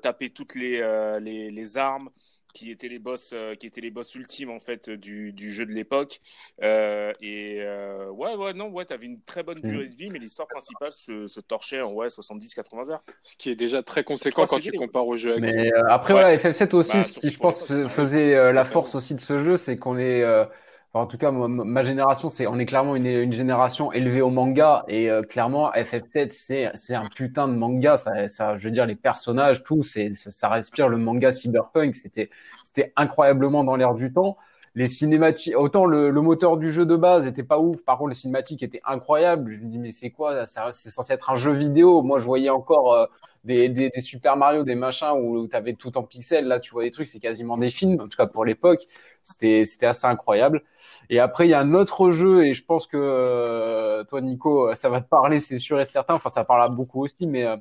[0.01, 2.11] taper toutes les, euh, les, les armes
[2.57, 5.66] qui étaient les boss euh, qui étaient les boss ultimes en fait du, du jeu
[5.66, 6.21] de l'époque
[6.62, 9.69] Euh, et euh, ouais ouais non ouais t'avais une très bonne Mm.
[9.71, 13.37] durée de vie mais l'histoire principale se, se torchait en ouais 70 80 heures Ce
[13.37, 15.55] qui est déjà très conséquent quand tu compares au jeu actuel.
[15.55, 16.21] Mais euh, après, Ouais.
[16.21, 17.88] voilà, FF7 aussi, Bah, ce qui, je pense, ouais.
[17.88, 20.51] faisait euh, la force aussi de ce jeu, c'est qu'on est, euh, enfin,
[20.96, 24.85] en tout cas, ma génération, c'est, on est clairement une, une génération élevée au manga,
[24.88, 28.96] et euh, clairement, FF7, c'est, un putain de manga, ça, ça, je veux dire, les
[28.96, 32.30] personnages, tout, c'est, ça, respire le manga cyberpunk, c'était,
[32.64, 34.37] c'était incroyablement dans l'air du temps.
[34.74, 38.11] Les cinématiques, autant le, le moteur du jeu de base était pas ouf, par contre
[38.11, 39.54] les cinématiques étaient incroyables.
[39.54, 40.44] Je me dis mais c'est quoi?
[40.44, 42.02] C'est censé être un jeu vidéo.
[42.02, 43.06] Moi je voyais encore euh,
[43.44, 46.46] des, des, des Super Mario, des machins où tu avais tout en pixels.
[46.46, 48.87] Là, tu vois des trucs, c'est quasiment des films, en tout cas pour l'époque.
[49.27, 50.62] C'était, c'était assez incroyable.
[51.11, 54.75] Et après, il y a un autre jeu, et je pense que euh, toi, Nico,
[54.77, 56.15] ça va te parler, c'est sûr et certain.
[56.15, 57.57] Enfin, ça parle à beaucoup aussi, mais euh,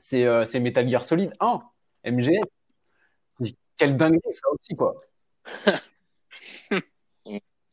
[0.00, 1.60] c'est, euh, c'est Metal Gear Solid 1,
[2.04, 2.44] MGS.
[3.76, 4.94] Quelle dinguerie, ça aussi, quoi.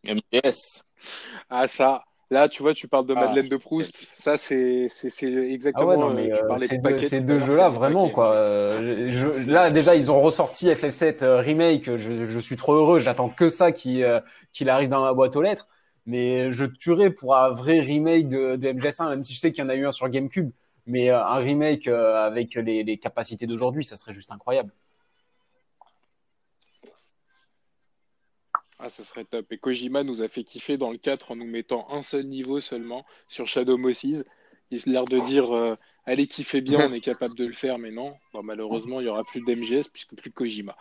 [0.03, 0.83] MGS
[1.49, 2.03] Ah, ça.
[2.31, 3.21] Là, tu vois, tu parles de Ah.
[3.21, 4.07] Madeleine de Proust.
[4.13, 5.87] Ça, c'est c'est- c'est Ah exactement.
[5.89, 8.33] ouais, non, euh, mais tu euh, parlais de deux, ces deux jeux-là, vraiment, quoi.
[8.35, 11.95] Euh, je- là, déjà, ils ont ressorti FF7 euh, Remake.
[11.95, 12.99] Je, je suis trop heureux.
[12.99, 14.19] J'attends que ça qui euh,
[14.53, 15.67] qu'il arrive dans ma boîte aux lettres.
[16.07, 19.63] Mais je tuerais pour un vrai remake de, de MGS1, même si je sais qu'il
[19.63, 20.51] y en a eu un sur GameCube.
[20.87, 24.71] Mais euh, un remake avec les, les capacités d'aujourd'hui, ça serait juste incroyable.
[28.85, 29.51] Ah, ça serait top.
[29.51, 32.59] Et Kojima nous a fait kiffer dans le 4 en nous mettant un seul niveau
[32.59, 34.03] seulement sur Shadow Mosses.
[34.03, 34.23] Il
[34.85, 37.89] a l'air de dire euh, allez kiffer bien, on est capable de le faire, mais
[37.89, 38.13] non.
[38.31, 40.77] Bon, malheureusement, il n'y aura plus d'MGS puisque plus Kojima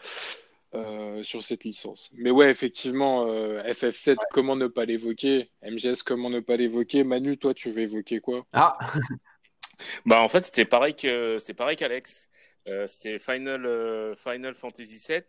[0.74, 2.10] euh, sur cette licence.
[2.12, 5.48] Mais ouais, effectivement, euh, FF7, comment ne pas l'évoquer?
[5.62, 7.04] MGS, comment ne pas l'évoquer?
[7.04, 8.44] Manu, toi, tu veux évoquer quoi?
[8.52, 8.76] Ah,
[10.06, 12.28] Bah en fait c'était pareil que c'était pareil qu'Alex.
[12.66, 15.22] Euh, c'était Final euh, Final Fantasy VII,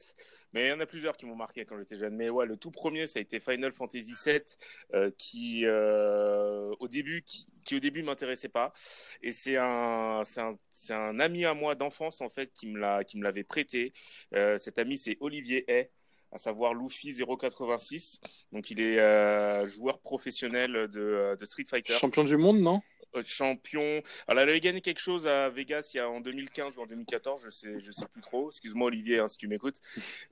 [0.54, 2.16] mais il y en a plusieurs qui m'ont marqué quand j'étais jeune.
[2.16, 4.42] Mais ouais, le tout premier ça a été Final Fantasy VII
[4.94, 8.72] euh, qui au début qui, au début m'intéressait pas
[9.22, 10.56] et c'est un un
[10.90, 12.80] un ami à moi d'enfance en fait qui me
[13.24, 13.92] l'avait prêté.
[14.32, 15.90] Cet ami c'est Olivier Hay
[16.32, 18.20] à savoir Luffy 086.
[18.52, 22.82] Donc il est joueur professionnel de, Street Fighter Champion du monde, non?
[23.24, 24.02] Champion.
[24.28, 26.86] Alors, elle avait gagné quelque chose à Vegas il y a en 2015 ou en
[26.86, 28.50] 2014, je sais, je sais plus trop.
[28.50, 29.80] Excuse-moi Olivier hein, si tu m'écoutes.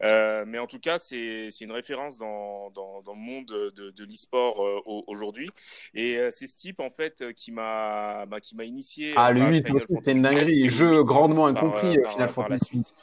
[0.01, 3.91] Euh, mais en tout cas, c'est c'est une référence dans, dans, dans le monde de,
[3.91, 5.49] de l'e-sport euh, au- aujourd'hui.
[5.93, 9.13] Et euh, c'est ce type en fait euh, qui m'a bah, qui m'a initié.
[9.15, 10.69] ah euh, le à 8 Final aussi, Fantasy c'était une dinguerie.
[10.69, 12.65] Jeu 8 grandement incompris, euh, euh, par, Final par la Fantasy.
[12.65, 12.95] suite.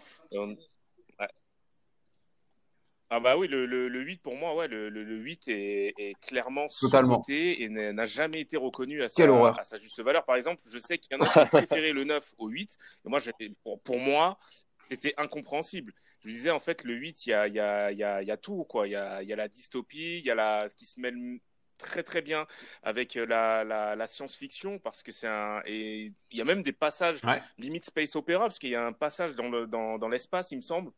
[3.13, 5.95] Ah bah oui, le, le, le 8 pour moi, ouais, le, le, le 8 est,
[5.99, 7.21] est clairement Totalement.
[7.29, 10.25] et n'a jamais été reconnu à sa, à juste valeur.
[10.25, 12.79] Par exemple, je sais qu'il y en a qui ont préféré le 9 au 8.
[13.05, 13.19] Et moi,
[13.65, 14.39] pour, pour moi,
[14.91, 15.93] c'était incompréhensible.
[16.23, 18.31] Je me disais, en fait, le 8, il y a, y, a, y, a, y
[18.31, 18.63] a tout.
[18.65, 18.87] Quoi.
[18.87, 21.17] Il, y a, il y a la dystopie, il y a la, qui se mêle
[21.79, 22.47] très très bien
[22.83, 26.73] avec la, la, la science-fiction parce que c'est un et il y a même des
[26.75, 27.41] passages Ouais.
[27.57, 30.57] limite space opéra parce qu'il y a un passage dans le dans, dans l'espace il
[30.57, 30.91] me semble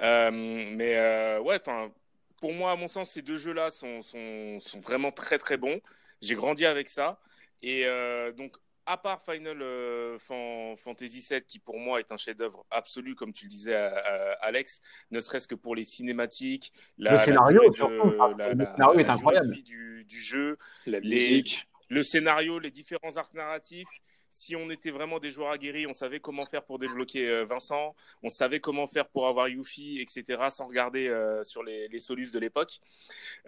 [0.00, 1.92] mais euh, ouais, enfin,
[2.40, 5.80] pour moi, à mon sens, ces deux jeux-là sont, sont, sont vraiment très très bons.
[6.20, 7.20] J'ai grandi avec ça.
[7.62, 12.16] Et euh, donc, à part Final euh, Fan- Fantasy VII, qui pour moi est un
[12.16, 14.80] chef-d'œuvre absolu, comme tu le disais, à- à- Alex,
[15.12, 19.08] ne serait-ce que pour les cinématiques, la, Le scénario, surtout, la- le la- scénario est
[19.08, 19.52] incroyable.
[19.52, 21.68] vie du, du jeu, La les, musique.
[21.90, 23.88] le scénario, les différents arcs narratifs.
[24.34, 27.94] Si on était vraiment des joueurs aguerris, on savait comment faire pour débloquer euh, Vincent,
[28.22, 32.38] on savait comment faire pour avoir Yuffie, etc., sans regarder euh, sur les, solus de
[32.38, 32.80] l'époque.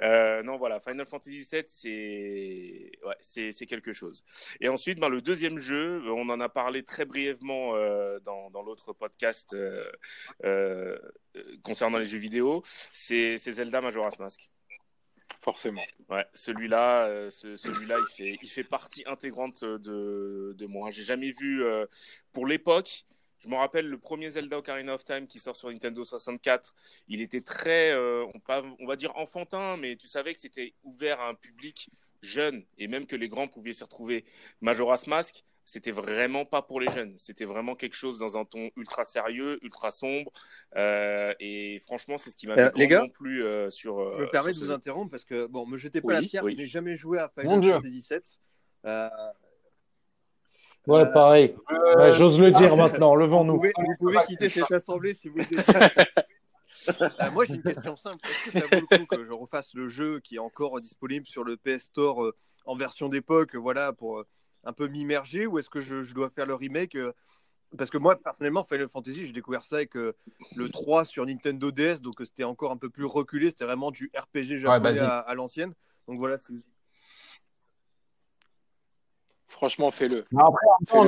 [0.03, 1.64] Euh, non, voilà, Final Fantasy VII,
[3.23, 4.23] c'est quelque chose.
[4.61, 7.73] Et ensuite, ben, le deuxième jeu, on en a parlé très brièvement
[8.20, 9.57] dans, dans l'autre podcast
[11.62, 14.51] concernant les jeux vidéo, c'est Zelda Majora's Mask.
[15.44, 15.83] Forcément.
[16.09, 20.90] Ouais, celui-là, euh, ce- celui-là, il fait, il fait partie intégrante de, de moi.
[20.90, 21.85] J'ai jamais vu, euh,
[22.33, 23.04] pour l'époque,
[23.40, 26.74] je me rappelle le premier Zelda Ocarina of Time qui sort sur Nintendo 64.
[27.09, 28.24] Il était très, euh,
[28.80, 31.90] on, va dire enfantin, mais tu savais que c'était ouvert à un public
[32.22, 34.24] jeunes et même que les grands pouvaient s'y retrouver.
[34.62, 37.14] Majora's Mask, c'était vraiment pas pour les jeunes.
[37.18, 40.31] C'était vraiment quelque chose dans un ton ultra sérieux, ultra sombre.
[40.77, 44.11] Euh, et franchement, c'est ce qui m'a Euh, les gars, plus euh, sur.
[44.11, 44.72] Je me euh, permets de vous jeu.
[44.72, 46.53] interrompre parce que, bon, me jetez pas Oui, la pierre, oui.
[46.57, 47.62] je n'ai jamais joué à Final.
[47.62, 48.20] Fantasy VII.
[48.87, 49.09] Euh,
[50.87, 51.55] Ouais, Euh, pareil.
[51.72, 53.55] Euh, Ouais, J'ose le dire maintenant, vous levons-nous.
[53.57, 55.64] pouvez, vous pouvez quitter cette assemblée si vous le désirez.
[57.00, 58.18] Euh, moi, j'ai une question simple.
[58.29, 61.24] Est-ce que ça vaut le coup que je refasse le jeu qui est encore disponible
[61.24, 62.35] sur le PS Store euh,
[62.66, 64.27] en version d'époque, voilà, pour euh,
[64.64, 67.12] un peu m'immerger, ou est-ce que je, je dois faire le remake euh,
[67.77, 70.14] Parce que moi, personnellement, Final Fantasy, j'ai découvert ça avec euh,
[70.57, 73.50] le 3 sur Nintendo DS, donc euh, c'était encore un peu plus reculé.
[73.50, 75.72] C'était vraiment du RPG japonais à, à l'ancienne.
[76.09, 76.37] Donc voilà.
[79.48, 80.24] Franchement, fais-le.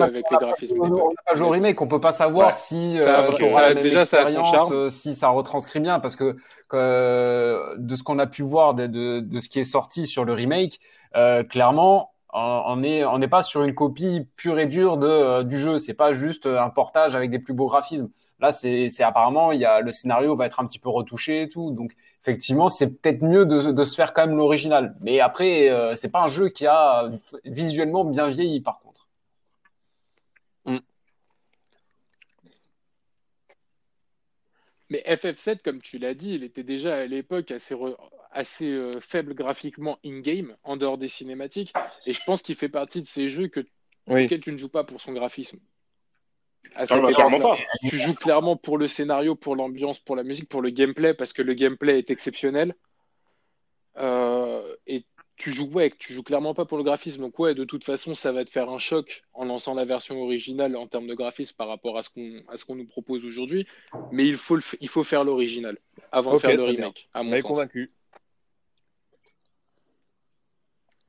[0.01, 0.81] Avec les graphismes.
[0.81, 2.55] on n'a pas joué au remake, on peut pas savoir Ouais.
[2.57, 4.89] si Ça, euh, déjà, ça a son charme.
[4.89, 6.37] si ça retranscrit bien, parce que
[6.73, 10.33] de ce qu'on a pu voir de, de, de ce qui est sorti sur le
[10.33, 10.79] remake,
[11.17, 15.07] euh, clairement, on on est on n'est pas sur une copie pure et dure de
[15.07, 15.79] euh, du jeu.
[15.79, 18.11] C'est pas juste un portage avec des plus beaux graphismes.
[18.41, 21.43] Là, c'est c'est apparemment il y a le scénario va être un petit peu retouché
[21.43, 24.97] et tout, donc effectivement, c'est peut-être mieux de, de se faire quand même l'original.
[25.01, 27.09] Mais après, euh, c'est pas un jeu qui a
[27.45, 28.86] visuellement bien vieilli, par contre.
[34.89, 37.97] Mais FF7, comme tu l'as dit, il était déjà à l'époque assez, re-
[38.31, 41.73] assez euh, faible graphiquement in-game, en dehors des cinématiques.
[42.07, 43.61] Et je pense qu'il fait partie de ces jeux que,
[44.07, 44.25] Oui.
[44.25, 45.59] auxquels tu ne joues pas pour son graphisme.
[46.77, 47.59] À Ah bah, clairement pas.
[47.89, 51.33] Tu joues clairement pour le scénario, pour l'ambiance, pour la musique, pour le gameplay, parce
[51.33, 52.75] que le gameplay est exceptionnel.
[53.99, 55.05] Euh, et
[55.37, 57.21] tu joues, ouais, tu joues clairement pas pour le graphisme.
[57.21, 60.21] Donc, ouais, de toute façon, ça va te faire un choc en lançant la version
[60.23, 63.25] originale en termes de graphisme par rapport à ce qu'on à ce qu'on nous propose
[63.25, 63.67] aujourd'hui.
[64.13, 65.77] Mais il faut, le il faut faire l'original
[66.11, 66.67] avant de faire le bien.
[66.67, 67.43] remake, à mon sens.
[67.43, 67.93] convaincu.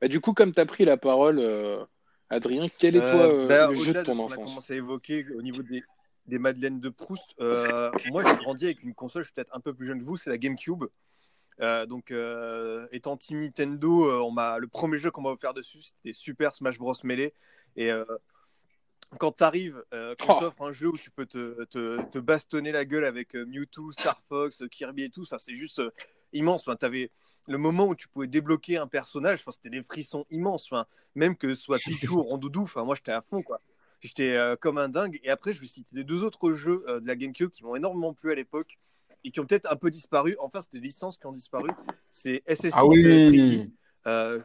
[0.00, 1.84] Bah, du coup, comme tu as pris la parole, euh,
[2.30, 4.44] Adrien, quel est toi Euh, euh, bah, le jeu de ton ce qu'on a enfance?
[4.50, 5.82] commencé à évoquer au niveau des,
[6.26, 9.60] des Madeleines de Proust, euh, moi j'ai grandi avec une console, je suis peut-être un
[9.60, 10.84] peu plus jeune que vous, c'est la GameCube.
[11.60, 15.54] Euh, donc, euh, étant Team Nintendo, euh, on m'a, le premier jeu qu'on m'a offert
[15.54, 16.94] dessus, c'était Super Smash Bros.
[17.04, 17.32] Melee.
[17.76, 17.90] Et
[19.18, 20.40] quand tu arrives, quand Oh.
[20.40, 24.20] t'offres un jeu où tu peux te, te, te bastonner la gueule avec Mewtwo, Star
[24.28, 25.80] Fox, Kirby et tout, ça c'est juste
[26.32, 26.62] immense.
[26.62, 27.10] Enfin, t'avais
[27.46, 30.66] le moment où tu pouvais débloquer un personnage, enfin, c'était des frissons immenses.
[30.70, 33.60] Enfin, même que ce soit Pichu ou Rondoudou, enfin, moi j'étais à fond quoi.
[34.00, 35.18] J'étais euh, comme un dingue.
[35.22, 37.76] Et après, je vais citer les deux autres jeux euh, de la GameCube qui m'ont
[37.76, 38.78] énormément plu à l'époque
[39.24, 40.36] et qui ont peut-être un peu disparu.
[40.40, 41.70] Enfin, c'était des licences qui ont disparu.
[42.10, 43.72] C'est SSX Ah Tricky, oui.
[44.06, 44.40] euh,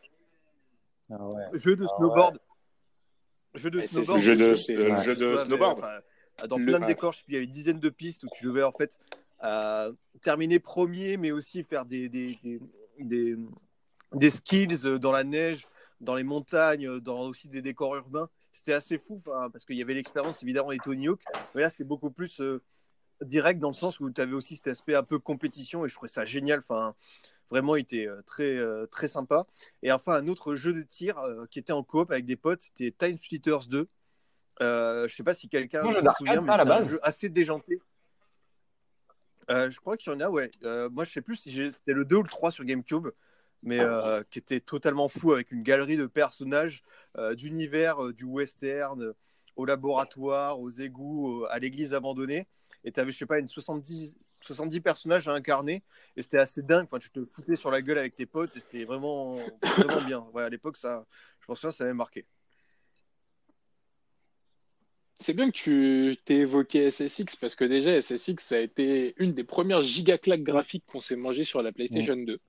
[1.12, 1.44] Ah ouais.
[1.60, 2.40] jeu de Ah snowboard.
[3.56, 4.20] Jeu de snowboard.
[4.20, 5.04] Jeu de, c'est- euh, ouais.
[5.04, 5.78] jeu de Ouais, snowboard.
[5.78, 6.88] mais, enfin, dans Le- plein de ouais.
[6.88, 9.00] décors, il y avait une dizaine de pistes où tu devais en fait
[9.44, 12.60] euh, terminer premier, mais aussi faire des, des, des,
[13.00, 13.36] des,
[14.14, 15.68] des skills dans la neige,
[16.02, 18.30] dans les montagnes, dans aussi des décors urbains.
[18.54, 21.22] C'était assez fou enfin, parce qu'il y avait l'expérience évidemment des Tony Hawk,
[21.54, 22.62] mais là c'était beaucoup plus euh,
[23.24, 25.94] direct dans le sens où tu avais aussi cet aspect un peu compétition et je
[25.94, 26.60] trouvais ça génial.
[26.60, 26.96] Enfin,
[27.50, 29.46] vraiment, il était euh, très, euh, très sympa.
[29.82, 32.62] Et enfin, un autre jeu de tir euh, qui était en coop avec des potes,
[32.62, 33.88] c'était Time Splitters 2.
[34.62, 37.82] Euh, je sais pas si quelqu'un se souvient, mais c'était un jeu assez déjanté.
[39.50, 40.50] Euh, je crois qu'il y en a, ouais.
[40.92, 43.10] Moi, je sais plus si c'était le 2 ou le 3 sur GameCube,
[43.64, 46.84] mais euh, qui était totalement fou avec une galerie de personnages
[47.18, 49.14] euh, d'univers, euh, du western,
[49.56, 52.48] au laboratoire, aux égouts, à l'église abandonnée.
[52.84, 55.84] Et tu avais, je sais pas, une 70, 70 personnages à incarner.
[56.16, 56.86] Et c'était assez dingue.
[56.86, 60.28] Enfin, tu te foutais sur la gueule avec tes potes et c'était vraiment, vraiment bien.
[60.34, 61.06] Ouais, à l'époque, ça,
[61.40, 62.26] je pense que ça m'avait marqué.
[65.20, 69.34] C'est bien que tu t'aies évoqué SSX parce que déjà SSX ça a été une
[69.34, 72.42] des premières gigaclaques graphiques qu'on s'est mangé sur la PlayStation 2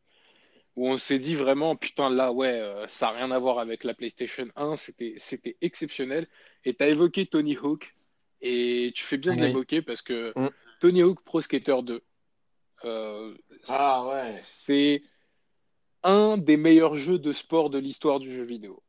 [0.75, 3.85] où on s'est dit vraiment putain là ouais euh, ça n'a rien à voir avec
[3.85, 6.27] la PlayStation 1 c'était c'était exceptionnel
[6.65, 7.95] et tu as évoqué Tony Hawk
[8.45, 10.49] et tu fais bien de l'évoquer parce que Mm.
[10.81, 12.03] Tony Hawk Pro Skater 2
[12.85, 13.35] euh,
[13.69, 14.33] Ah ouais.
[14.39, 15.03] c'est
[16.03, 18.83] un des meilleurs jeux de sport de l'histoire du jeu vidéo.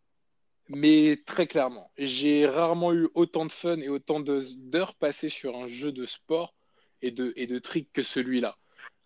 [0.68, 5.68] Mais très clairement, j'ai rarement eu autant de fun et autant d'heures passées sur un
[5.68, 6.54] jeu de sport
[7.02, 8.58] et de, et de tricks que celui-là.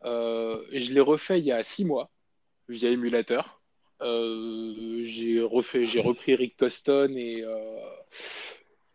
[0.05, 2.09] Euh, je l'ai refait il y a six mois
[2.69, 3.61] via émulateur.
[4.01, 7.43] Euh, j'ai refait, j'ai repris Rick Coston et,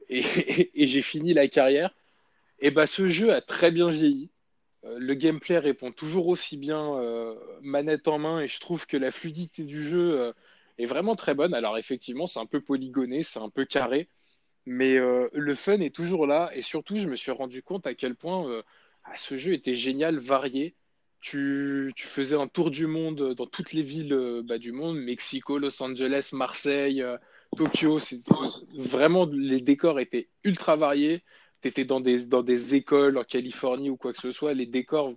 [0.75, 1.95] et, j'ai fini la carrière.
[2.61, 4.31] Et bah, ce jeu a très bien vieilli.
[4.85, 8.97] Euh, Le gameplay répond toujours aussi bien euh, manette en main et je trouve que
[8.97, 10.33] la fluidité du jeu euh,
[10.79, 11.55] est vraiment très bonne.
[11.55, 14.09] Alors effectivement, c'est un peu polygoné, c'est un peu carré,
[14.67, 18.15] mais le fun est toujours là et surtout, je me suis rendu compte à quel
[18.15, 18.63] point
[19.05, 20.75] ah, ce jeu était génial, varié.
[21.21, 25.83] tu, faisais un tour du monde dans toutes les villes bah, du monde, Mexico, Los
[25.83, 27.05] Angeles, Marseille,
[27.55, 27.99] Tokyo.
[28.77, 31.23] Vraiment les décors étaient ultra variés.
[31.63, 34.67] Tu étais dans des, dans des écoles en Californie ou quoi que ce soit, les
[34.67, 35.15] décors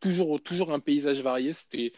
[0.00, 1.52] toujours, toujours un paysage varié.
[1.52, 1.92] C'était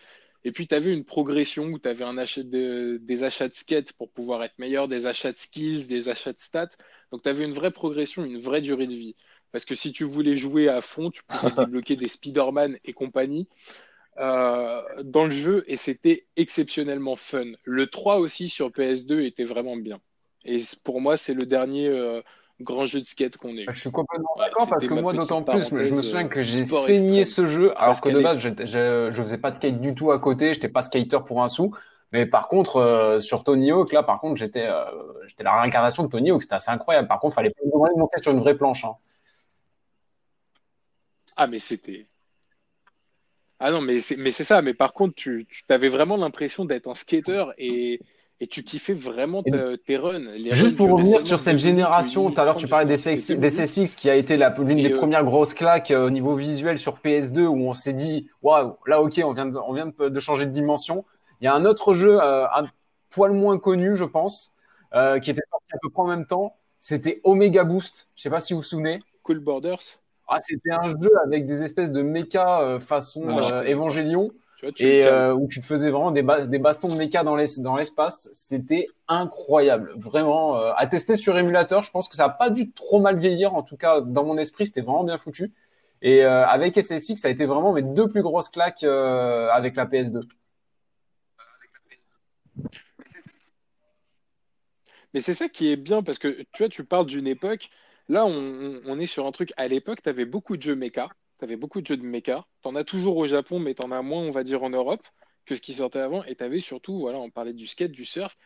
[0.45, 3.55] et puis, tu avais une progression où tu avais un achat de, des achats de
[3.55, 6.71] skate pour pouvoir être meilleur, des achats de skills, des achats de stats.
[7.11, 9.17] Donc, tu avais une vraie progression, une vraie durée de vie.
[9.51, 13.49] Parce que si tu voulais jouer à fond, tu pouvais débloquer des Spider-Man et compagnie
[14.19, 17.45] euh, dans le jeu et c'était exceptionnellement fun.
[17.65, 20.01] Le 3 aussi sur PS2 était vraiment bien.
[20.45, 22.21] Et pour moi, c'est le dernier euh,
[22.61, 23.67] grand jeu de skate qu'on ait eu.
[23.73, 26.43] Je suis complètement Ouais, d'accord parce que moi, d'autant plus, je me souviens euh, que
[26.43, 27.47] j'ai sport saigné extrême.
[27.47, 30.11] ce jeu, alors que de base, je, je, je faisais pas de skate du tout
[30.11, 31.75] à côté, j'étais pas skater pour un sou.
[32.13, 34.85] Mais par contre, euh, sur Tony Hawk, là, par contre, j'étais euh,
[35.27, 37.07] j'étais la réincarnation de Tony Hawk, c'était assez incroyable.
[37.07, 37.63] Par contre, fallait pas
[37.97, 38.85] monter sur une vraie planche.
[38.85, 38.95] Hein.
[41.37, 42.07] Ah, mais c'était.
[43.61, 44.63] Ah non, mais c'est mais c'est ça.
[44.63, 48.01] Mais par contre, tu, tu avais vraiment l'impression d'être un skater et,
[48.41, 50.31] et tu kiffais vraiment ta- tes runs.
[50.37, 53.37] Les runs Juste pour revenir sur cette génération, tout à l'heure tu parlais des, c'était
[53.37, 53.51] des.
[53.51, 56.79] CSX qui a été la- l'une des euh, premières grosses claques euh, au niveau visuel
[56.79, 60.09] sur PS2 où on s'est dit waouh là ok on vient de, on vient de,
[60.09, 61.05] de changer de dimension.
[61.41, 62.67] Il y a un autre jeu euh, un
[63.11, 64.53] poil moins connu je pense
[64.95, 66.55] euh, qui était sorti à peu près en même temps.
[66.81, 68.09] C'était Omega Boost.
[68.15, 69.01] Je sais pas si vous vous souvenez.
[69.25, 69.81] Cool Borders.
[70.29, 73.63] Ah c'était un jeu avec des espèces de méca euh, façon Non, euh.
[73.63, 76.59] Évangélion Tu vois, tu me et euh, où tu te faisais vraiment des, bas- des
[76.59, 78.29] bastons de méca dans l'es- dans l'espace.
[78.33, 81.83] C'était incroyable, vraiment euh, à tester sur émulateur.
[81.83, 84.37] Je pense que ça a pas dû trop mal vieillir, en tout cas dans mon
[84.37, 85.53] esprit, c'était vraiment bien foutu.
[86.03, 89.75] Et euh, avec SSX, ça a été vraiment mes deux plus grosses claques euh, avec
[89.77, 90.21] la PS2.
[95.15, 97.71] Mais c'est ça qui est bien parce que tu vois, tu parles d'une époque.
[98.09, 99.53] Là, on, est sur un truc.
[99.57, 101.11] À l'époque, tu avais beaucoup de jeux méca.
[101.39, 102.47] Tu avais beaucoup de jeux de méca.
[102.63, 104.71] Tu en as toujours au Japon, mais tu en as moins, on va dire, en
[104.71, 105.07] Europe
[105.45, 106.25] que ce qui sortait avant.
[106.25, 108.37] Et tu avais surtout, voilà, on parlait du skate, du surf.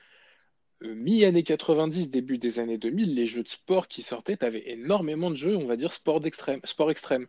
[0.82, 4.70] Euh, Mi-années 90, début des années 2000, les jeux de sport qui sortaient, tu avais
[4.70, 7.28] énormément de jeux, on va dire, sport d'extrême, sport extrême.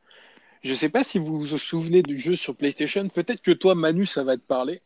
[0.63, 3.07] Je sais pas si vous vous souvenez du jeu sur PlayStation.
[3.09, 4.81] Peut-être que toi, Manu, ça va te parler.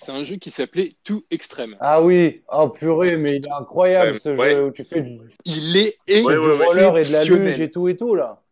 [0.00, 1.76] C'est un jeu qui s'appelait Too Extreme.
[1.80, 4.50] Ah oui, oh purée, mais il est incroyable Ouais, ce ouais.
[4.52, 6.66] jeu où tu fais du, Il est Ouais, ouais, du ouais.
[6.66, 8.42] roller et de la luge et tout et tout là.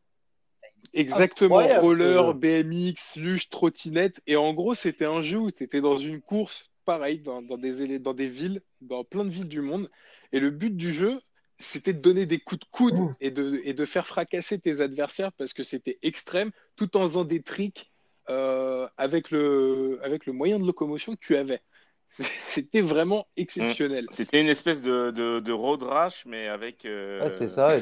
[0.93, 2.35] Exactement, Incroyable, roller.
[2.35, 4.21] BMX, luge, trottinette.
[4.27, 7.59] Et en gros, c'était un jeu où tu étais dans une course, pareil, dans, dans
[7.59, 9.91] des, élé- dans des villes, dans plein de villes du monde.
[10.33, 11.21] Et le but du jeu,
[11.59, 15.33] c'était de donner des coups de coude et de, et de faire fracasser tes adversaires
[15.33, 17.91] parce que c'était extrême, tout en faisant des tricks
[18.31, 21.61] euh, avec, le, avec le moyen de locomotion que tu avais.
[22.49, 24.07] C'était vraiment exceptionnel.
[24.13, 27.77] C'était une espèce de, de, de road rash, mais avec euh, Ouais, c'est ça.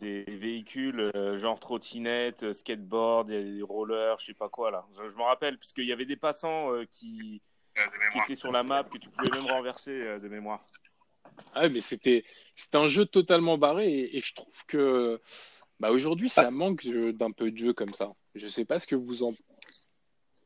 [0.00, 4.70] des véhicules euh, genre trottinette, skateboard, il y a des rollers, je sais pas quoi
[4.70, 4.86] là.
[4.96, 7.40] Je, je me rappelle, puisqu'il y avait des passants euh, qui,
[8.12, 10.64] qui étaient sur la map que tu pouvais même renverser euh, de mémoire.
[11.54, 15.20] Ah, mais c'était c'était un jeu totalement barré et, et je trouve que
[15.78, 18.12] bah, aujourd'hui ça manque de- d'un peu de jeu comme ça.
[18.34, 19.32] Je sais pas ce que vous en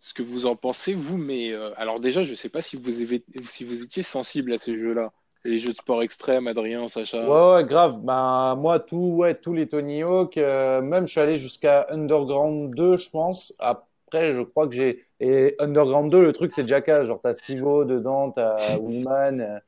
[0.05, 3.01] ce que vous en pensez vous, mais euh, alors déjà je sais pas si vous
[3.01, 5.13] avez si vous étiez sensible à ces jeux-là,
[5.47, 7.27] les jeux de sport extrême, Adrien, Sacha.
[7.27, 8.01] Ouais, ouais, grave.
[8.03, 12.75] Bah, moi, tout, ouais, tous les Tony Hawk, euh, même je suis allé jusqu'à Underground
[12.75, 13.55] 2, je pense.
[13.59, 15.05] Après, je crois que j'ai.
[15.21, 17.07] Et Underground 2, le truc, c'est Jackass.
[17.07, 19.59] Genre, t'as Stivo dedans, t'as Wingman, euh,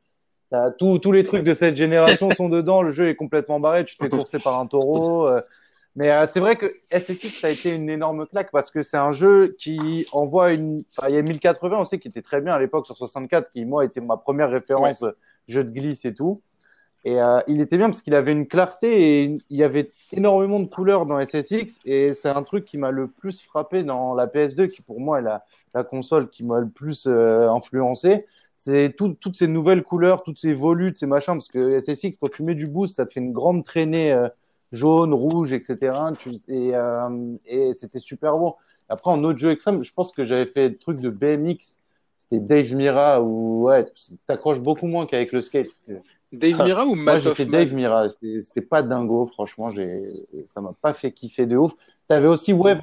[0.51, 2.83] t'as tout, tous les trucs de cette génération sont dedans.
[2.83, 3.85] Le jeu est complètement barré.
[3.87, 5.29] Tu te fais courser par un taureau.
[5.29, 5.41] euh.
[5.97, 8.99] Mais euh, c'est vrai que SSX, ça a été une énorme claque parce que c'est
[8.99, 10.85] un jeu qui envoie une.
[10.97, 13.65] Enfin, il y a 1080 aussi qui était très bien à l'époque sur 64, qui,
[13.65, 15.13] moi, était ma première référence euh,
[15.49, 16.43] jeu de glisse et tout.
[17.05, 20.61] Et euh, il était bien parce qu'il avait une clarté et il y avait énormément
[20.61, 21.81] de couleurs dans SSX.
[21.87, 25.21] Et c'est un truc qui m'a le plus frappé dans la PS2, qui pour moi
[25.21, 28.27] est la, la console qui m'a le plus euh, influencé.
[28.59, 31.35] C'est tout- toutes ces nouvelles couleurs, toutes ces volutes, ces machins.
[31.35, 34.29] Parce que SSX, quand tu mets du boost, ça te fait une grande traînée euh,
[34.73, 35.97] jaune, rouge, etc.
[36.49, 38.55] Et euh, et c'était super bon.
[38.89, 41.79] Après, en autre jeu extrême, je pense que j'avais fait le truc de BMX.
[42.17, 43.85] C'était Dave Mira où ouais,
[44.27, 45.67] t'accroches beaucoup moins qu'avec le skate.
[45.67, 45.93] Parce que
[46.33, 48.09] Dave Mira ou moi, Matt j'ai fait Dave Mira.
[48.09, 49.71] C'était pas dingo, franchement.
[50.47, 51.73] Ça m'a pas fait kiffer de ouf.
[52.09, 52.81] T'avais aussi Wave,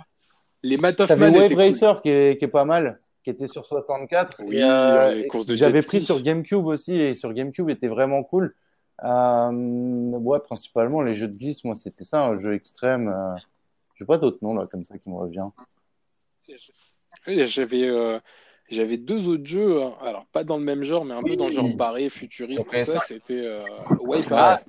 [0.62, 1.64] Les Matt t'avais Wave étaient cool.
[1.64, 4.42] Racer qui est, qui est pas mal, qui était sur 64.
[4.46, 8.54] Oui, euh, J'avais pris sur GameCube aussi, et sur GameCube était vraiment cool.
[9.04, 13.10] Euh, ouais, principalement les jeux de glisse, moi, c'était ça, un jeu extrême.
[13.10, 13.36] Euh,
[13.96, 15.48] j'ai pas d'autres noms là comme ça qui me revient.
[17.28, 18.20] J'avais euh,
[18.70, 19.94] j'avais deux autres jeux, hein.
[20.02, 22.70] alors pas dans le même genre, mais un peu dans le genre barré, futuriste, tout
[22.80, 22.98] ça.
[22.98, 23.06] PS5.
[23.08, 23.64] C'était euh,
[24.02, 24.36] Wipeout.
[24.36, 24.60] Ah,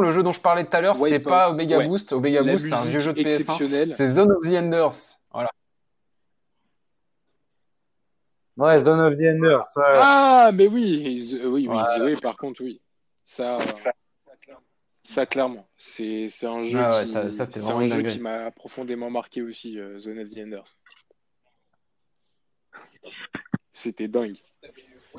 [0.00, 1.88] le jeu dont je parlais tout à l'heure, c'est pas Omega ouais.
[1.88, 2.12] Boost.
[2.12, 3.40] Omega La Boost, c'est un vieux jeu de musique PS1.
[3.40, 3.94] exceptionnelle.
[3.94, 5.18] C'est Zone of the Enders.
[5.32, 5.50] Voilà.
[8.58, 9.64] Ouais, Zone of the Enders.
[9.76, 9.84] ouais.
[9.86, 11.78] Ah, mais oui, Z- oui, oui.
[11.96, 12.80] Zoé, par contre, oui.
[13.24, 13.58] Ça,
[15.04, 15.68] ça clairement.
[15.76, 19.42] C'est c'est un jeu Ah ouais, qui, ça- ça, un jeu qui m'a profondément marqué
[19.42, 20.76] aussi, euh, Zone of the Enders.
[23.72, 24.36] C'était dingue.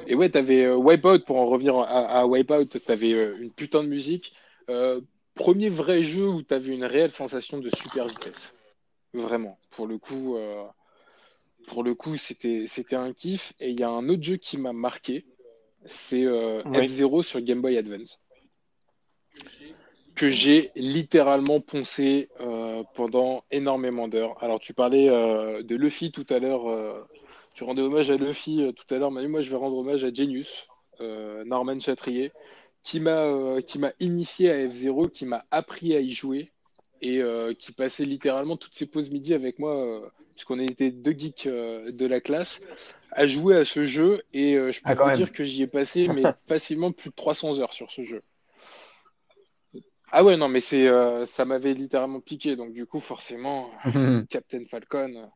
[0.08, 3.84] Et ouais, t'avais euh, Wipeout, pour en revenir à, à Wipeout, t'avais euh, une putain
[3.84, 4.34] de musique.
[4.70, 5.02] Euh,
[5.36, 8.54] premier vrai jeu où t'avais une réelle sensation de super vitesse.
[9.14, 9.58] Vraiment.
[9.72, 10.64] Pour le coup, euh,
[11.70, 13.54] pour le coup, c'était un kiff.
[13.60, 15.26] Et il y a un autre jeu qui m'a marqué,
[15.86, 16.88] c'est euh, Oui.
[16.88, 18.20] F-Zero sur Game Boy Advance.
[20.16, 24.36] Que j'ai littéralement poncé euh, pendant énormément d'heures.
[24.44, 27.08] Alors, tu parlais euh, de Luffy tout à l'heure.
[27.54, 29.12] tu rendais hommage à Luffy tout à l'heure.
[29.12, 30.68] Manu, moi, je vais rendre hommage à Genius,
[31.00, 32.32] Norman Chatrier,
[32.84, 33.60] qui m'a
[34.00, 36.52] initié à F-Zero, qui m'a appris à y jouer
[37.02, 37.22] et
[37.58, 42.06] qui passait littéralement toutes ses pauses midi avec moi, puisqu'on était deux geeks euh, de
[42.06, 42.62] la classe,
[43.12, 44.22] à jouer à ce jeu.
[44.32, 45.18] Et euh, je peux Ah, quand vous même.
[45.18, 48.22] dire que j'y ai passé mais facilement plus de 300 heures sur ce jeu.
[50.14, 52.56] Ah ouais, non, mais c'est euh, ça m'avait littéralement piqué.
[52.56, 53.70] Donc, du coup, forcément,
[54.30, 55.30] Captain Falcon,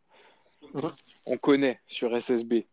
[1.26, 2.66] on connaît sur SSB.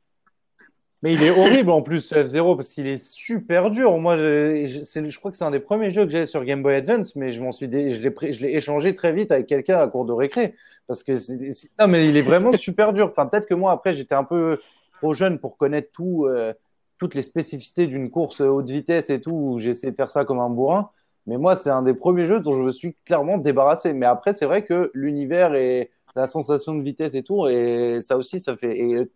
[1.02, 3.96] Mais il est horrible en plus, ce F-Zero, parce qu'il est super dur.
[3.98, 6.62] Moi, je, je- je crois que c'est un des premiers jeux que j'avais sur Game
[6.62, 9.32] Boy Advance, mais je m'en suis, dé- je l'ai pris- je l'ai échangé très vite
[9.32, 10.54] avec quelqu'un à la cour de récré.
[10.86, 13.08] Parce que c'est, c'est- non, mais il est vraiment super dur.
[13.10, 14.60] Enfin, peut-être que moi, après, j'étais un peu
[14.98, 16.52] trop jeune pour connaître tout, euh,
[16.98, 20.26] toutes les spécificités d'une course haute vitesse et tout, où j'ai essayé de faire ça
[20.26, 20.90] comme un bourrin.
[21.26, 23.94] Mais moi, c'est un des premiers jeux dont je me suis clairement débarrassé.
[23.94, 28.18] Mais après, c'est vrai que l'univers et la sensation de vitesse et tout, et ça
[28.18, 29.08] aussi, ça fait, et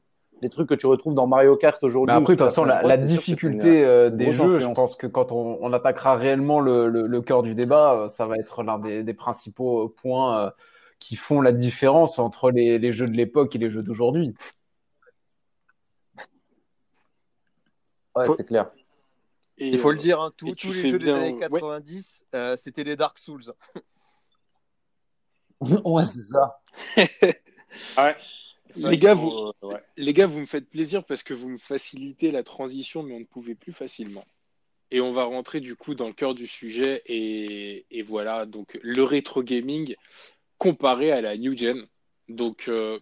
[0.44, 2.14] les trucs que tu retrouves dans Mario Kart aujourd'hui.
[2.14, 5.32] Mais après, de toute façon, la, difficulté euh, des grosse jeux, je pense que quand
[5.32, 8.78] on, on attaquera réellement le, le, le cœur du débat, euh, ça va être l'un
[8.78, 10.50] des, des principaux euh, points euh,
[10.98, 14.34] qui font la différence entre les, les jeux de l'époque et les jeux d'aujourd'hui.
[18.14, 18.66] Ouais, Faut- c'est clair.
[19.56, 21.60] Et, Il faut euh, le dire, hein, tous, les jeux bien- des années ouais.
[21.60, 23.44] 90, euh, c'était des Dark Souls.
[25.60, 26.60] ouais, c'est ça.
[27.98, 28.14] Ouais.
[28.76, 29.80] Les gars, vous- euh, ouais.
[29.96, 33.20] Les gars, vous me faites plaisir parce que vous me facilitez la transition, mais on
[33.20, 34.24] ne pouvait plus facilement.
[34.90, 37.02] Et on va rentrer du coup dans le cœur du sujet.
[37.06, 39.94] Et, et voilà, donc le rétro gaming
[40.58, 41.86] comparé à la new gen.
[42.28, 42.98] Donc, euh,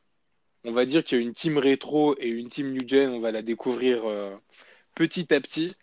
[0.64, 3.10] on va dire qu'il y a une team rétro et une team new gen.
[3.10, 4.34] On va la découvrir euh,
[4.94, 5.74] petit à petit.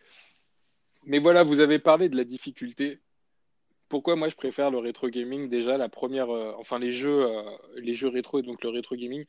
[1.05, 2.99] Mais voilà, vous avez parlé de la difficulté.
[3.87, 5.49] Pourquoi moi je préfère le rétro gaming?
[5.49, 7.43] Déjà, la première, euh, enfin les jeux, euh,
[7.77, 9.25] les jeux rétro et donc le rétro gaming.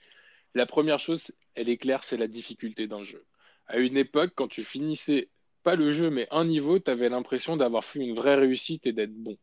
[0.55, 3.25] La première chose, elle est claire, c'est la difficulté d'un jeu.
[3.67, 5.29] À une époque, quand tu finissais
[5.63, 8.93] pas le jeu, mais un niveau, tu avais l'impression d'avoir fait une vraie réussite et
[8.93, 9.39] d'être bon.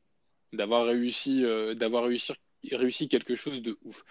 [0.51, 2.33] D'avoir réussi, euh, d'avoir réussi,
[2.71, 4.03] réussi quelque chose de ouf.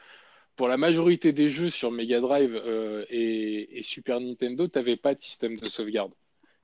[0.55, 5.15] Pour la majorité des jeux sur Mega Drive euh, et, Super Nintendo, tu n'avais pas
[5.15, 6.13] de système de sauvegarde.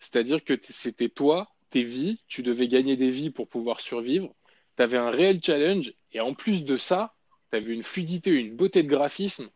[0.01, 4.35] C'est-à-dire que c'était toi, tes vies, tu devais gagner des vies pour pouvoir survivre.
[4.77, 7.15] Tu avais un réel challenge et en plus de ça,
[7.51, 9.51] tu avais une fluidité, une beauté de graphisme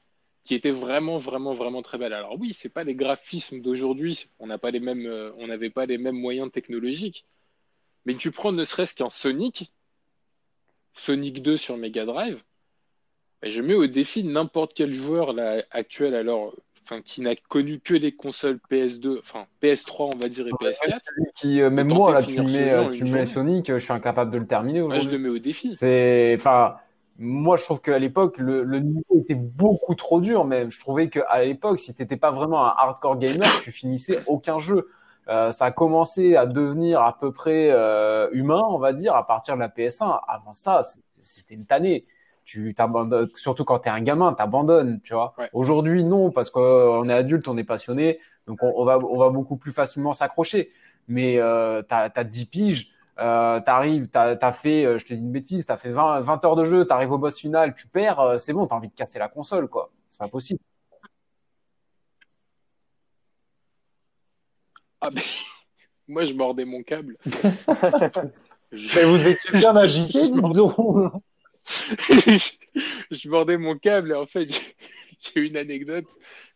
[0.46, 2.12] qui était vraiment, vraiment, vraiment très belle.
[2.12, 5.70] Alors oui, c'est pas les graphismes d'aujourd'hui, on n'a pas les mêmes, euh, on n'avait
[5.70, 7.26] pas les mêmes moyens technologiques,
[8.06, 9.72] mais tu prends ne serait-ce qu'un Sonic,
[10.94, 12.42] Sonic 2 sur Mega Drive,
[13.42, 17.80] ben, je mets au défi n'importe quel joueur là, actuel, alors, enfin, qui n'a connu
[17.80, 20.98] que les consoles PS2, enfin PS3 on va dire et PS4.
[21.34, 23.26] Qui, euh, même moi, là, tu finir ce mets, euh, tu mets.
[23.26, 25.74] Sonic, euh, je suis incapable de le terminer Moi, je le mets au défi.
[25.74, 26.76] C'est, enfin,
[27.18, 31.08] moi, je trouve qu'à l'époque, le, le niveau était beaucoup trop dur, mais je trouvais
[31.08, 34.88] qu'à l'époque, si t'étais pas vraiment un hardcore gamer, tu finissais aucun jeu.
[35.28, 39.26] Euh, ça a commencé à devenir à peu près euh, humain, on va dire, à
[39.26, 40.20] partir de la PS1.
[40.28, 40.82] Avant ça,
[41.20, 42.06] c'était une tannée.
[42.44, 45.34] Tu t'abandonnes, surtout quand t'es un gamin, t'abandonnes, tu vois.
[45.38, 45.48] Ouais.
[45.52, 49.30] Aujourd'hui, non, parce qu'on est adulte, on est passionné, donc on, on va, on va
[49.30, 50.70] beaucoup plus facilement s'accrocher.
[51.08, 55.32] Mais euh, t'as, t'as 10 piges, euh, t'arrives, t'as, fait, euh, je te dis une
[55.32, 58.38] bêtise, t'as fait 20, 20 heures de jeu, t'arrives au boss final, tu perds, euh,
[58.38, 59.90] c'est bon, t'as envie de casser la console, quoi.
[60.08, 60.60] C'est pas possible.
[65.00, 65.22] Ah ben,
[66.08, 67.16] moi je mordais mon câble.
[68.72, 70.74] Je- Mais vous étiez bien agité, dis donc.
[73.10, 74.76] je mordais mon câble et en fait j'ai-
[75.20, 76.04] j'ai une anecdote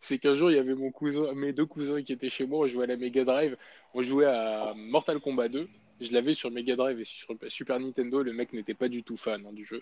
[0.01, 2.59] c'est qu'un jour il y avait mon cousin mes deux cousins qui étaient chez moi
[2.65, 3.57] on jouait à la Mega Drive
[3.93, 5.67] on jouait à Mortal Kombat 2
[6.01, 9.17] je l'avais sur Mega Drive et sur Super Nintendo le mec n'était pas du tout
[9.17, 9.81] fan hein, du jeu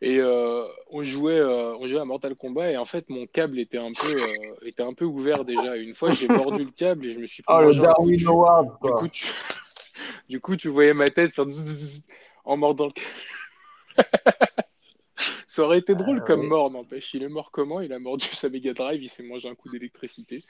[0.00, 3.58] et euh, on jouait euh, on jouait à Mortal Kombat et en fait mon câble
[3.58, 7.06] était un peu euh, était un peu ouvert déjà une fois j'ai mordu le câble
[7.06, 8.26] et je me suis pris Oh, le Darwin.
[8.28, 9.26] Award, Du coup, tu...
[10.28, 11.46] du coup, tu voyais ma tête faire
[12.44, 12.92] en mordant le
[15.48, 17.14] Ça aurait été drôle Ah, comme mort, n'empêche.
[17.14, 17.80] Il est mort comment?
[17.80, 20.44] Il a mordu sa Mega Drive, il s'est mangé un coup d'électricité.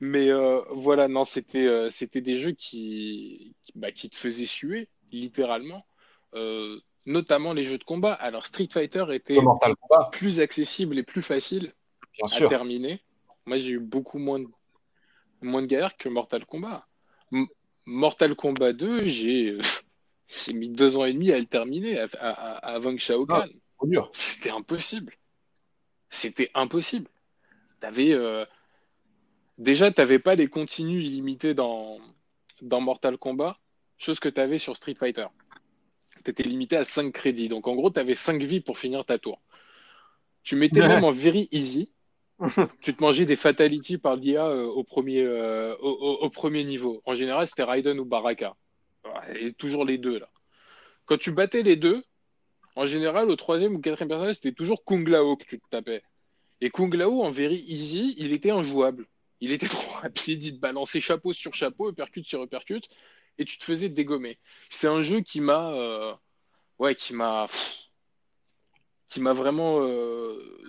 [0.00, 4.46] Mais euh, voilà, non, c'était euh, c'était des jeux qui, qui, bah, qui te faisaient
[4.46, 5.86] suer, littéralement.
[6.34, 8.14] Euh, notamment les jeux de combat.
[8.14, 9.36] Alors Street Fighter était
[10.12, 11.72] plus accessible et plus facile
[12.14, 12.48] bien à sûr.
[12.48, 13.02] terminer.
[13.46, 14.46] Moi, j'ai eu beaucoup moins de,
[15.42, 16.86] moins de galères que Mortal Kombat.
[17.32, 17.46] M-
[17.84, 19.58] Mortal Kombat 2, j'ai
[20.54, 23.50] mis deux ans et demi à le terminer, à, à, à- avant que Shao Kahn.
[23.82, 24.10] Dur.
[24.12, 25.14] C'était impossible.
[26.10, 27.08] C'était impossible.
[27.80, 28.12] T'avais,
[29.60, 31.98] Déjà, t'avais pas les continues illimités dans,
[32.62, 33.58] dans Mortal Kombat,
[33.98, 35.26] chose que tu avais sur Street Fighter.
[36.24, 37.48] Tu étais limité à 5 crédits.
[37.48, 39.38] Donc en gros, tu avais 5 vies pour finir ta tour.
[40.42, 40.88] Tu mettais Ouais.
[40.88, 41.92] même en very easy.
[42.80, 46.64] tu te mangeais des fatalities par l'IA euh, au, premier, euh, au, au- au premier
[46.64, 47.02] niveau.
[47.04, 48.56] En général, c'était Raiden ou Baraka.
[49.38, 50.30] Et toujours les deux, là.
[51.04, 52.02] Quand tu battais les deux,
[52.76, 56.02] en général, au troisième ou quatrième personnage, c'était toujours Kung Lao que tu te tapais.
[56.62, 59.06] Et Kung Lao, en very easy, il était injouable.
[59.40, 62.88] Il était trop rapide, il te balançait chapeau sur chapeau, uppercut sur uppercut,
[63.38, 64.38] et tu te faisais dégommer.
[64.68, 66.14] C'est un jeu qui m'a, euh,
[66.78, 67.48] ouais, qui m'a,
[69.08, 70.62] qui m'a vraiment euh,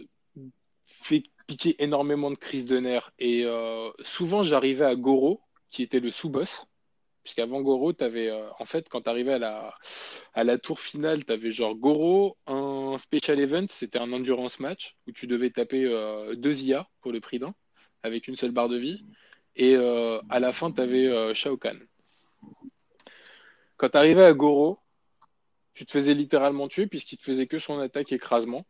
[0.85, 3.11] fait piquer énormément de crises de nerfs.
[3.19, 6.65] Et euh, souvent, j'arrivais à Goro, qui était le sous-boss,
[7.23, 9.73] puisqu'avant Goro, t'avais, en fait, quand tu arrivais à la,
[10.33, 14.95] à la tour finale, tu avais genre Goro, un special event, c'était un endurance match,
[15.07, 15.85] où tu devais taper
[16.35, 17.53] deux IA pour le prix d'un,
[18.03, 19.03] avec une seule barre de vie.
[19.55, 21.79] Et euh, à la fin, tu avais Shao Kahn.
[23.77, 24.79] Quand tu arrivais à Goro,
[25.73, 28.65] tu te faisais littéralement tuer puisqu'il te faisait que son attaque écrasement.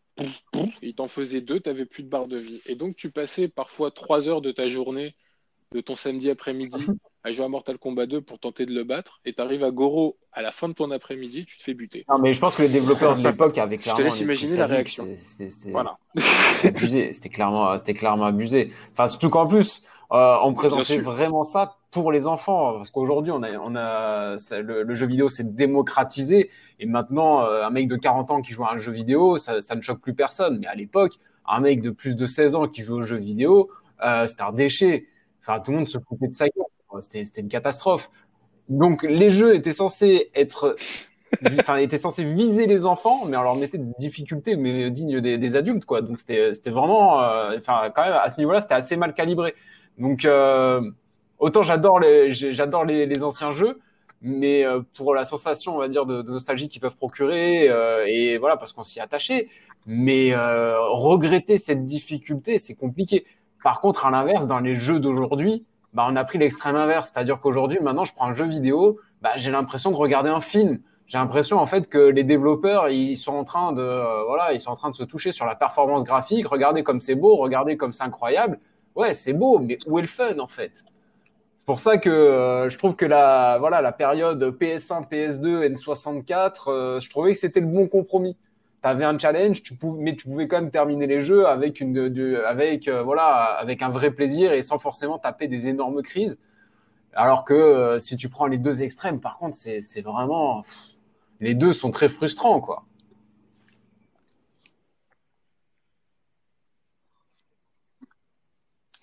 [0.81, 2.61] Il t'en faisait deux, tu n'avais plus de barre de vie.
[2.65, 5.15] Et donc tu passais parfois trois heures de ta journée,
[5.73, 6.85] de ton samedi après-midi,
[7.23, 9.19] à jouer à Mortal Kombat 2 pour tenter de le battre.
[9.25, 12.05] Et tu arrives à Goro à la fin de ton après-midi, tu te fais buter.
[12.09, 14.01] Non, mais je pense que les développeurs de l'époque avaient te clairement.
[14.03, 15.07] laisse un esprit imaginer la réaction.
[15.15, 15.97] C'était c'était- Voilà.
[16.63, 17.13] abusé.
[17.13, 18.71] C'était clairement, c'était clairement abusé.
[18.93, 22.73] Enfin, surtout qu'en plus, euh, on présentait vraiment ça pour les enfants.
[22.77, 26.49] Parce qu'aujourd'hui, on a, on a, ça- le, le jeu vidéo s'est démocratisé.
[26.79, 29.61] Et maintenant, euh, un mec de 40 ans qui joue à un jeu vidéo, ça,
[29.61, 30.59] ça ne choque plus personne.
[30.59, 31.13] Mais à l'époque,
[31.47, 33.69] un mec de plus de 16 ans qui joue au jeu vidéo,
[34.03, 35.07] euh, c'était un déchet.
[35.41, 36.65] Enfin, tout le monde se foutait de sa gueule.
[37.01, 38.09] C'était, une catastrophe.
[38.69, 40.75] Donc, les jeux étaient censés être
[41.59, 41.77] enfin,
[42.19, 46.01] viser les enfants, mais on leur mettait des difficultés, mais dignes des, adultes, quoi.
[46.01, 49.53] Donc c'était, vraiment, euh, enfin, quand même à ce niveau-là, c'était assez mal calibré.
[49.97, 50.81] Donc euh,
[51.39, 53.79] autant j'adore les, j'adore les, anciens jeux,
[54.21, 57.69] mais euh, pour la sensation, on va dire, de, nostalgie qu'ils peuvent procurer,
[58.07, 59.49] et voilà, parce qu'on s'y attaché.
[59.87, 63.25] Mais regretter cette difficulté, c'est compliqué.
[63.63, 67.39] Par contre, à l'inverse, dans les jeux d'aujourd'hui, bah, on a pris l'extrême inverse, c'est-à-dire
[67.39, 70.79] qu'aujourd'hui, maintenant, je prends un jeu vidéo, bah, j'ai l'impression de regarder un film.
[71.11, 74.61] J'ai l'impression en fait que les développeurs ils sont en train de euh, voilà ils
[74.61, 76.47] sont en train de se toucher sur la performance graphique.
[76.47, 78.61] Regardez comme c'est beau regardez comme c'est incroyable.
[78.95, 80.71] Ouais c'est beau mais où est le fun en fait?
[81.57, 86.53] C'est pour ça que euh, je trouve que la voilà la période PS1 PS2 N64
[86.69, 88.37] euh, je trouvais que c'était le bon compromis
[88.81, 91.49] T'avais un challenge, tu mais tu pouvais quand même terminer les jeux euh,
[92.47, 92.81] avec
[93.83, 96.39] un vrai plaisir et sans forcément taper des énormes crises.
[97.13, 100.63] Alors que euh, si tu prends les deux extrêmes, par contre, c'est vraiment,
[101.41, 102.85] les deux sont très frustrants, quoi.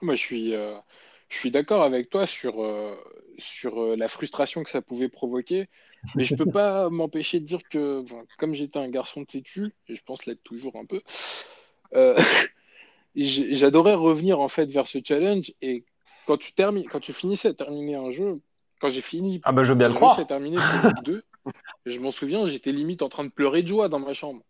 [0.00, 0.78] Moi, je suis, euh,
[1.46, 2.56] d'accord avec toi sur,
[3.96, 5.68] la frustration que ça pouvait provoquer,
[6.14, 8.04] mais je peux pas m'empêcher de dire que,
[8.38, 11.02] comme j'étais un garçon têtu, et je pense l'être toujours un peu,
[11.94, 12.16] euh,
[13.16, 15.52] j'adorais revenir en fait vers ce challenge.
[15.62, 15.84] Et
[16.26, 18.40] quand tu termines, quand tu finissais à terminer un jeu,
[18.80, 20.20] quand j'ai fini, Ah bah je veux bien le réussi croire.
[20.20, 21.22] à terminer Sonic 2,
[21.86, 24.42] je m'en souviens, j'étais limite en train de pleurer de joie dans ma chambre.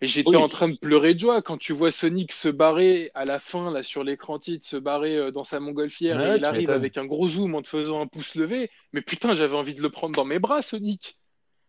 [0.00, 0.36] J'étais Oui.
[0.36, 3.72] en train de pleurer de joie quand tu vois Sonic se barrer à la fin,
[3.72, 6.96] là, sur l'écran titre, se barrer euh, dans sa montgolfière Ouais, et il arrive avec
[6.96, 8.70] un gros zoom en te faisant un pouce levé.
[8.92, 11.16] Mais putain, j'avais envie de le prendre dans mes bras, Sonic.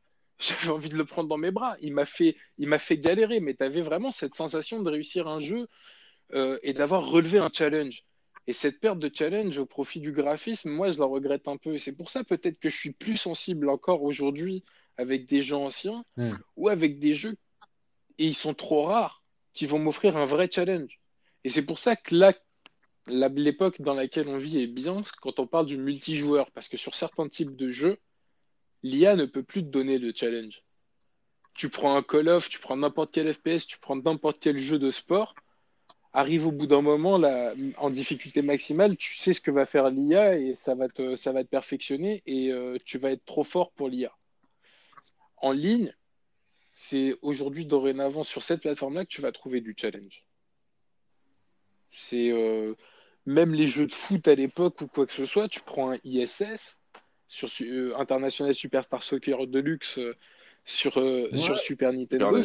[0.39, 1.75] J'avais envie de le prendre dans mes bras.
[1.81, 5.27] Il m'a fait, il m'a fait galérer, mais tu avais vraiment cette sensation de réussir
[5.27, 5.67] un jeu
[6.33, 8.03] euh, et d'avoir relevé un challenge.
[8.47, 11.73] Et cette perte de challenge au profit du graphisme, moi, je la regrette un peu.
[11.73, 14.63] Et c'est pour ça peut-être que je suis plus sensible encore aujourd'hui
[14.97, 16.31] avec des gens anciens Mm.
[16.55, 17.35] ou avec des jeux,
[18.19, 20.99] et ils sont trop rares, qui vont m'offrir un vrai challenge.
[21.43, 22.33] Et c'est pour ça que là,
[23.07, 26.93] l'époque dans laquelle on vit est bien quand on parle du multijoueur, parce que sur
[26.93, 27.97] certains types de jeux,
[28.83, 30.63] l'IA ne peut plus te donner le challenge.
[31.53, 34.79] Tu prends un Call of, tu prends n'importe quel FPS, tu prends n'importe quel jeu
[34.79, 35.33] de sport,
[36.13, 39.89] arrive au bout d'un moment, là, en difficulté maximale, tu sais ce que va faire
[39.89, 43.43] l'IA et ça va te, ça va te perfectionner et euh, tu vas être trop
[43.43, 44.11] fort pour l'IA.
[45.37, 45.93] En ligne,
[46.81, 50.23] c'est aujourd'hui, dorénavant, sur cette plateforme-là que tu vas trouver du challenge.
[51.91, 52.73] C'est, euh,
[53.25, 55.97] même les jeux de foot à l'époque ou quoi que ce soit, tu prends un
[56.05, 56.79] ISS
[57.27, 60.15] sur euh, International Superstar Soccer Deluxe euh,
[60.63, 61.37] sur, euh, Ouais.
[61.37, 62.41] sur Super Nintendo,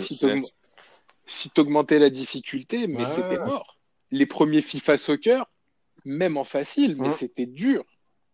[1.27, 3.05] si t'augmentais la difficulté, mais Ouais.
[3.05, 3.79] c'était mort.
[4.11, 5.49] Les premiers FIFA Soccer,
[6.05, 7.15] même en facile, mais Ouais.
[7.15, 7.85] c'était dur.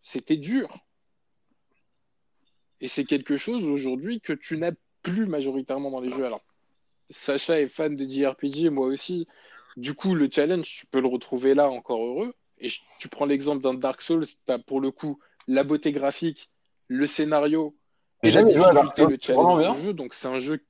[0.01, 0.75] C'était dur.
[2.79, 4.71] Et c'est quelque chose aujourd'hui que tu n'as
[5.01, 6.25] plus majoritairement dans les jeux.
[6.25, 6.41] Alors,
[7.09, 9.27] Sacha est fan de JRPG, moi aussi.
[9.77, 12.33] Du coup, le challenge, tu peux le retrouver là, encore heureux.
[12.57, 15.91] Et je- tu prends l'exemple d'un Dark Souls, tu as pour le coup la beauté
[15.91, 16.49] graphique,
[16.87, 17.75] le scénario
[18.23, 19.93] J'ai et la difficulté, le challenge du jeu.
[19.93, 20.63] Donc, c'est un jeu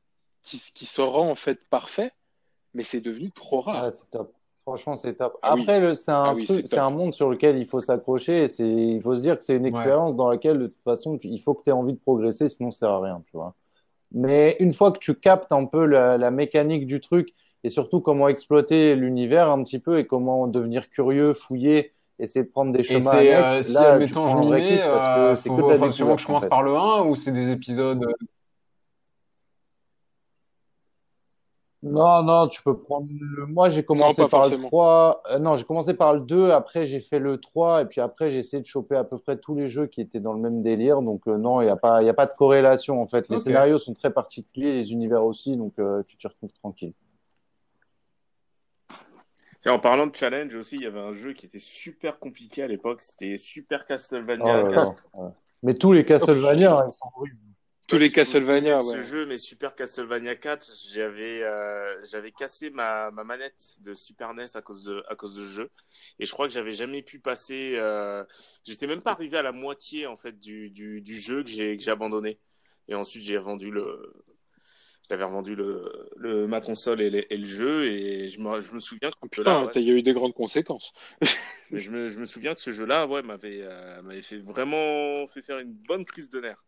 [0.44, 2.12] qui, qui se rend en fait parfait,
[2.74, 3.86] mais c'est devenu trop rare.
[3.86, 4.34] Ah, c'est top.
[4.64, 5.38] Franchement, c'est top.
[5.42, 5.62] Ah oui.
[5.62, 9.22] Après, c'est un Ah oui, truc, monde sur lequel il faut s'accrocher il faut se
[9.22, 11.74] dire que c'est une expérience dans laquelle, de toute façon, il faut que tu aies
[11.74, 13.56] envie de progresser, sinon ça sert à rien, tu vois.
[14.14, 17.34] Mais une fois que tu captes un peu la, la mécanique du truc
[17.64, 22.50] et surtout comment exploiter l'univers un petit peu et comment devenir curieux, fouiller, essayer de
[22.50, 25.36] prendre des Et chemins c'est, annexes, euh, si là, admettons je m'y mets, que euh,
[25.36, 26.50] c'est faut, que de la faut absolument que je en commence fait.
[26.50, 28.04] par le 1 ou c'est des épisodes.
[28.04, 28.14] euh,
[31.84, 33.48] Non, non, tu peux prendre le...
[33.48, 34.68] Moi, j'ai commencé par le forcément.
[34.68, 35.24] 3.
[35.32, 38.30] Euh, non, j'ai commencé par le 2, après j'ai fait le 3, et puis après
[38.30, 40.62] j'ai essayé de choper à peu près tous les jeux qui étaient dans le même
[40.62, 41.02] délire.
[41.02, 43.28] Donc euh, non, il n'y a pas, il y a pas de corrélation en fait.
[43.30, 46.94] Les scénarios sont très particuliers, les univers aussi, donc euh, tu t'y retrouves tranquille.
[49.62, 52.62] Tiens, en parlant de challenge aussi, il y avait un jeu qui était super compliqué
[52.64, 53.02] à l'époque.
[53.02, 54.76] C'était Super Oh Castlevania là 4.
[54.76, 55.30] là, ouais.
[55.64, 57.38] Mais tous les Castlevania, hein, ils sont horribles.
[57.92, 58.96] Tous les Castlevania, ouais.
[58.96, 64.32] Ce jeu, mais Super Castlevania 4, j'avais euh, j'avais cassé ma, ma manette de Super
[64.32, 65.70] NES à cause de à cause de ce jeu,
[66.20, 67.74] et je crois que j'avais jamais pu passer.
[67.78, 68.24] Euh,
[68.66, 71.78] J'étais même pas arrivé à la moitié en fait du du, du jeu que j'ai
[71.78, 72.40] que j'ai abandonné.
[72.88, 74.14] Et ensuite j'ai vendu le
[75.10, 78.74] j'avais revendu le, le ma console et, les- et le jeu et je me je
[78.74, 80.94] me souviens que putain, il y a eu des grandes conséquences.
[81.70, 85.26] mais je me, je me souviens que ce jeu-là, ouais, m'avait euh, m'avait fait vraiment
[85.28, 86.64] fait faire une bonne crise de nerfs.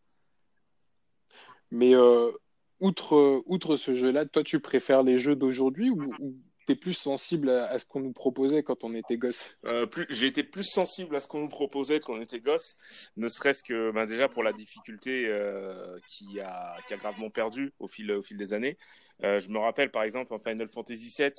[1.74, 2.32] Mais euh,
[2.80, 6.36] outre, outre ce jeu-là, toi, tu préfères les jeux d'aujourd'hui ou, ou
[6.68, 9.58] t'es plus sensible à, ce qu'on nous proposait quand on était gosse?
[9.66, 12.76] Euh, plus, été plus sensible à ce qu'on nous proposait quand on était gosse,
[13.18, 17.74] ne serait-ce que ben, déjà pour la difficulté euh, qui, a, qui a gravement perdu
[17.80, 18.78] au fil, au fil des années.
[19.24, 21.32] Euh, je me rappelle par exemple en Final Fantasy VII,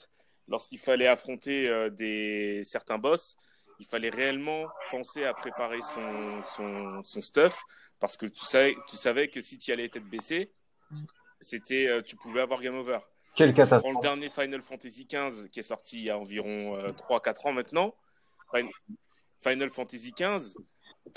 [0.48, 3.36] lorsqu'il fallait affronter des, certains boss,
[3.80, 7.62] il fallait réellement penser à préparer son, son, son stuff
[8.00, 10.52] parce que tu savais, tu savais que si tu allais tête baissée,
[11.40, 12.98] c'était, euh, tu pouvais avoir game over.
[13.34, 14.00] Quelle Je prends le catastrophe.
[14.02, 17.94] dernier Final Fantasy XV qui est sorti il y a environ euh, 3-4 ans maintenant.
[18.52, 18.68] Fin-
[19.38, 20.54] Final Fantasy XV,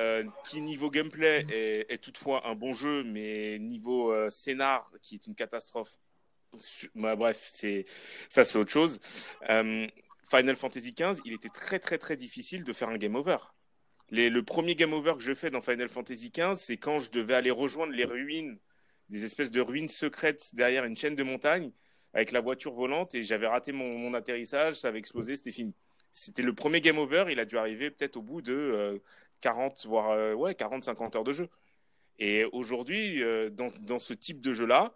[0.02, 5.16] euh, qui niveau gameplay est, est toutefois un bon jeu, mais niveau euh, scénar, qui
[5.16, 5.98] est une catastrophe.
[6.96, 7.86] Bah, bref, c'est
[8.30, 9.00] ça, c'est autre chose.
[10.30, 13.38] Final Fantasy XV, il était très très très difficile de faire un game over.
[14.10, 17.34] Le premier game over que je fais dans Final Fantasy XV, c'est quand je devais
[17.34, 18.58] aller rejoindre les ruines,
[19.10, 21.72] des espèces de ruines secrètes derrière une chaîne de montagnes
[22.14, 25.76] avec la voiture volante et j'avais raté mon, atterrissage, ça avait explosé, c'était fini.
[26.12, 28.98] C'était le premier game over, il a dû arriver peut-être au bout de euh,
[29.42, 31.50] 40, voire euh, ouais, 40, 50 heures de jeu.
[32.20, 34.94] Et aujourd'hui, euh, dans, ce type de jeu-là,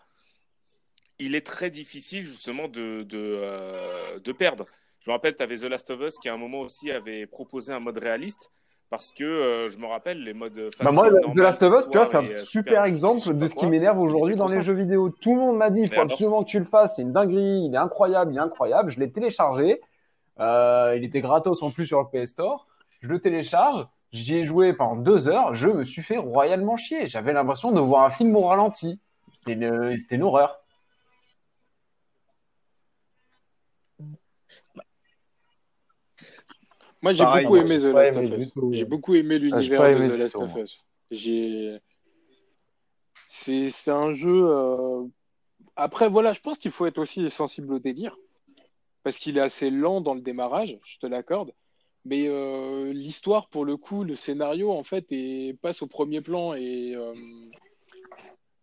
[1.20, 4.66] il est très difficile justement de, de, euh, de perdre.
[5.02, 7.26] Je me rappelle, tu avais The Last of Us qui à un moment aussi avait
[7.26, 8.52] proposé un mode réaliste
[8.92, 11.90] parce que euh, je me rappelle les modes facile, Bah moi, The Last of Us,
[11.90, 14.74] tu vois, c'est un euh, super exemple de ce qui m'énerve aujourd'hui dans les jeux
[14.74, 15.10] vidéo.
[15.10, 17.66] Tout le monde m'a dit, il faut absolument que tu le fasses, c'est une dinguerie,
[17.66, 18.92] il est incroyable, il est incroyable.
[18.92, 19.82] Je l'ai téléchargé,
[20.40, 22.68] euh, il était gratos en plus sur le PS Store.
[23.00, 27.08] Je le télécharge, j'y ai joué pendant deux heures, je me suis fait royalement chier.
[27.08, 29.00] J'avais l'impression de voir un film au ralenti.
[29.38, 30.61] C'était une, c'était une horreur.
[37.02, 38.50] Moi, j'ai beaucoup aimé j'ai The Last of Us.
[38.72, 40.56] J'ai beaucoup aimé Ah, l'univers de The Last of.
[40.56, 40.84] Us.
[41.10, 41.78] J'ai...
[43.28, 44.44] C'est, un jeu.
[44.46, 45.04] euh,
[45.76, 48.18] Après, voilà, je pense qu'il faut être aussi sensible au délire.
[49.04, 51.52] Parce qu'il est assez lent dans le démarrage, je te l'accorde.
[52.06, 55.58] Mais euh, l'histoire, pour le coup, le scénario, en fait, est...
[55.62, 57.14] passe au premier plan et euh,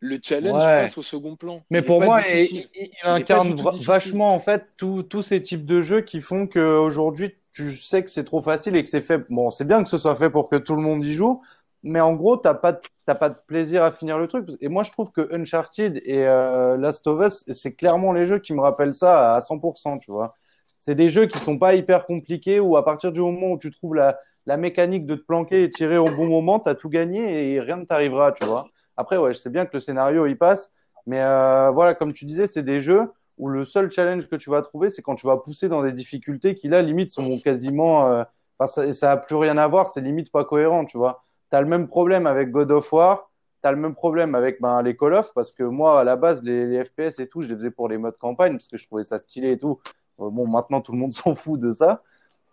[0.00, 0.82] le challenge Ouais.
[0.82, 1.64] passe au second plan.
[1.70, 6.02] Mais Il pour moi, il, il- incarne vachement en fait tous ces types de jeux
[6.02, 9.18] qui font qu'aujourd'hui tu sais que c'est trop facile et que c'est fait.
[9.30, 11.42] Bon, c'est bien que ce soit fait pour que tout le monde y joue,
[11.82, 14.48] mais en gros, t'as pas t'as pas de plaisir à finir le truc.
[14.60, 18.38] Et moi, je trouve que Uncharted et euh, Last of Us, c'est clairement les jeux
[18.38, 20.36] qui me rappellent ça à 100%, tu vois.
[20.76, 23.70] C'est des jeux qui sont pas hyper compliqués où à partir du moment où tu
[23.72, 27.54] trouves la, la mécanique de te planquer et tirer au bon moment, t'as tout gagné
[27.54, 28.68] et rien ne t'arrivera, tu vois.
[28.96, 30.72] Après, ouais, je sais bien que le scénario il passe,
[31.06, 34.50] mais euh, voilà, comme tu disais, c'est des jeux où le seul challenge que tu
[34.50, 38.12] vas trouver, c'est quand tu vas pousser dans des difficultés qui là, limite, sont quasiment,
[38.12, 38.24] euh,
[38.66, 41.22] ça, ça a plus rien à voir, c'est limite pas cohérent, tu vois.
[41.50, 43.30] T'as le même problème avec God of War,
[43.62, 46.42] t'as le même problème avec ben, les Call of, parce que moi, à la base,
[46.42, 49.02] les, FPS et tout, je les faisais pour les modes campagne, parce que je trouvais
[49.02, 49.80] ça stylé et tout.
[50.20, 52.02] Euh, bon, maintenant, tout le monde s'en fout de ça.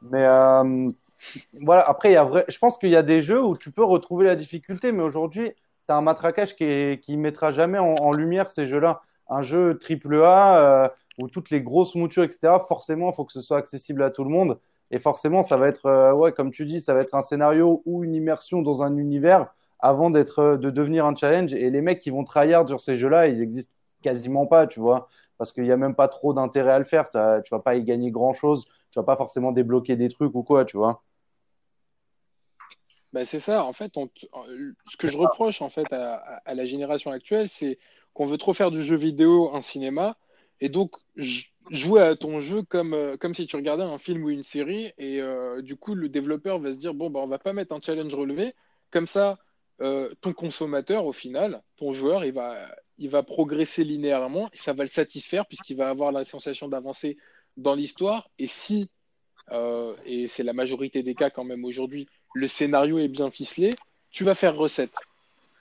[0.01, 0.91] Mais euh,
[1.61, 2.45] voilà, après, y a vrai...
[2.47, 5.51] je pense qu'il y a des jeux où tu peux retrouver la difficulté, mais aujourd'hui,
[5.87, 7.03] tu as un matraquage qui, est...
[7.03, 9.01] qui mettra jamais en lumière ces jeux-là.
[9.29, 13.33] Un jeu triple A euh, où toutes les grosses moutures, etc., forcément, il faut que
[13.33, 14.59] ce soit accessible à tout le monde.
[14.91, 17.81] Et forcément, ça va être, euh, ouais, comme tu dis, ça va être un scénario
[17.85, 19.47] ou une immersion dans un univers
[19.79, 21.53] avant d'être, euh, de devenir un challenge.
[21.53, 25.07] Et les mecs qui vont tryhard sur ces jeux-là, ils existent quasiment pas, tu vois,
[25.37, 27.07] parce qu'il y a même pas trop d'intérêt à le faire.
[27.07, 28.67] Ça, tu vas pas y gagner grand-chose.
[28.91, 31.01] Tu vas pas forcément débloquer des trucs ou quoi, tu vois.
[33.11, 37.47] Bah, c'est ça, en fait, ce que je reproche en fait à la génération actuelle,
[37.47, 37.79] c'est
[38.15, 40.17] qu'on veut trop faire du jeu vidéo un cinéma,
[40.61, 40.95] et donc
[41.69, 44.93] jouer à ton jeu comme, euh, comme si tu regardais un film ou une série,
[44.97, 47.75] et euh, du coup le développeur va se dire, bon, bah, on va pas mettre
[47.75, 48.55] un challenge relevé,
[48.89, 49.37] comme ça,
[49.81, 54.89] euh, ton consommateur, au final, ton joueur, il va, progresser linéairement, et ça va le
[54.89, 57.17] satisfaire, puisqu'il va avoir la sensation d'avancer
[57.57, 58.89] dans l'histoire, et si,
[60.05, 63.71] et c'est la majorité des cas quand même aujourd'hui, le scénario est bien ficelé,
[64.09, 64.95] tu vas faire recette.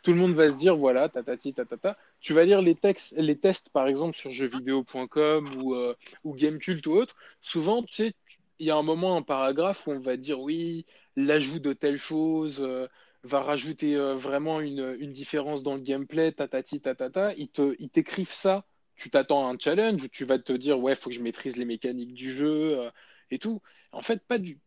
[0.04, 1.96] Tout le monde va se dire, voilà, tatati, tatata.
[2.20, 5.94] Tu vas lire les textes, les tests, par exemple, sur jeuxvideo.com ou, euh,
[6.24, 7.16] ou Gamecult ou autre.
[7.40, 8.14] Souvent, tu sais,
[8.58, 10.84] il y a un moment, un paragraphe où on va dire, oui,
[11.16, 12.86] l'ajout de telle chose euh,
[13.22, 17.32] va rajouter euh, vraiment une, différence dans le gameplay, tatati, tatata.
[17.36, 17.48] Ils
[17.78, 18.66] ils t'écrivent ça.
[18.96, 21.56] Tu t'attends à un challenge où tu vas te dire, ouais, faut que je maîtrise
[21.56, 22.90] les mécaniques du jeu
[23.30, 23.62] et tout.
[23.90, 24.60] En fait, pas du,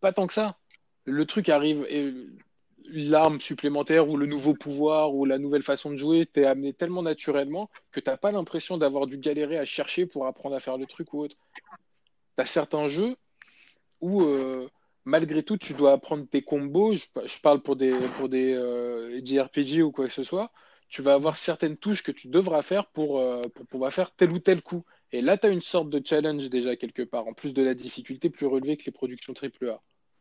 [0.00, 0.58] pas tant que ça
[1.04, 1.86] le truc arrive
[2.92, 7.02] l'arme supplémentaire ou le nouveau pouvoir ou la nouvelle façon de jouer t'est amené tellement
[7.02, 10.86] naturellement que t'as pas l'impression d'avoir dû galérer à chercher pour apprendre à faire le
[10.86, 11.36] truc ou autre.
[12.36, 13.16] T'as certains jeux
[14.00, 14.68] où euh,
[15.04, 16.94] malgré tout tu dois apprendre tes combos.
[16.94, 20.52] Je, parle pour des pour euh, JRPG ou quoi que ce soit.
[20.88, 24.32] Tu vas avoir certaines touches que tu devras faire pour, euh, pour pouvoir faire tel
[24.32, 24.84] ou tel coup.
[25.12, 27.74] Et là, tu as une sorte de challenge déjà quelque part, en plus de la
[27.74, 29.80] difficulté plus relevée que les productions AAA.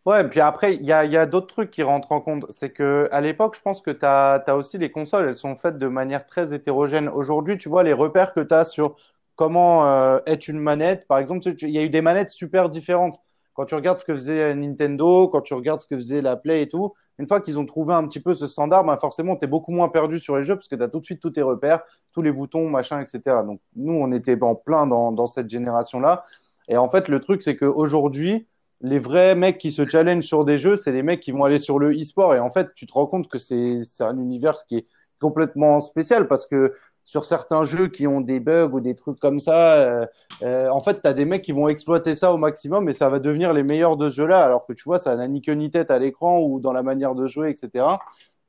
[0.10, 2.44] Ouais, puis après, il y a, d'autres trucs qui rentrent en compte.
[2.50, 5.78] C'est que à l'époque, je pense que tu as, aussi les consoles, elles sont faites
[5.78, 7.10] de manière très hétérogène.
[7.10, 8.96] Aujourd'hui, tu vois, les repères que tu as sur
[9.36, 13.20] comment euh, est une manette, par exemple, il y a eu des manettes super différentes.
[13.54, 16.64] Quand tu regardes ce que faisait Nintendo, quand tu regardes ce que faisait la Play
[16.64, 19.46] et tout, une fois qu'ils ont trouvé un petit peu ce standard, ben forcément, tu
[19.46, 21.32] es beaucoup moins perdu sur les jeux parce que tu as tout de suite tous
[21.32, 21.82] tes repères,
[22.14, 23.44] tous les boutons, machin, etc.
[23.46, 26.26] Donc, nous, on était en plein dans cette génération-là.
[26.68, 28.48] Et en fait, le truc, c'est qu'aujourd'hui,
[28.82, 31.60] les vrais mecs qui se challengent sur des jeux, c'est les mecs qui vont aller
[31.60, 32.34] sur le e-sport.
[32.34, 34.88] Et en fait, tu te rends compte que c'est un univers qui est
[35.20, 36.74] complètement spécial parce que
[37.04, 40.06] sur certains jeux qui ont des bugs ou des trucs comme ça, euh,
[40.44, 43.10] euh, en fait, tu as des mecs qui vont exploiter ça au maximum et ça
[43.10, 44.46] va devenir les meilleurs de ce jeu-là.
[44.46, 46.84] Alors que tu vois, ça n'a ni queue ni tête à l'écran ou dans la
[46.84, 47.86] manière de jouer, etc.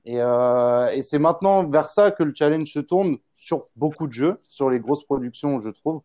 [0.05, 4.13] Et, euh, et c'est maintenant vers ça que le challenge se tourne sur beaucoup de
[4.13, 6.03] jeux, sur les grosses productions, je trouve.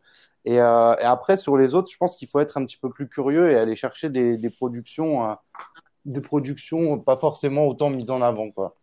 [0.48, 2.88] Et, euh, et après, sur les autres, je pense qu'il faut être un petit peu
[2.88, 5.34] plus curieux et aller chercher des, des productions, euh,
[6.04, 8.76] des productions pas forcément autant mises en avant, quoi.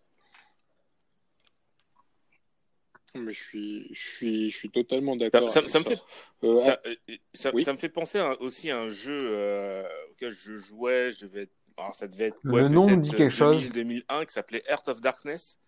[3.15, 5.79] Mais je suis, je suis, je suis totalement d'accord ça- me ça.
[5.81, 5.99] fait,
[6.43, 6.95] Euh, ça, euh,
[7.33, 7.63] ça- oui.
[7.63, 11.11] ça me fait penser à- aussi à un jeu euh, auquel je jouais.
[11.11, 13.69] Je devais être- alors ça devait être Le ouais, nom me dit quelque chose.
[13.69, 15.59] 2000-2001 qui s'appelait Heart of Darkness.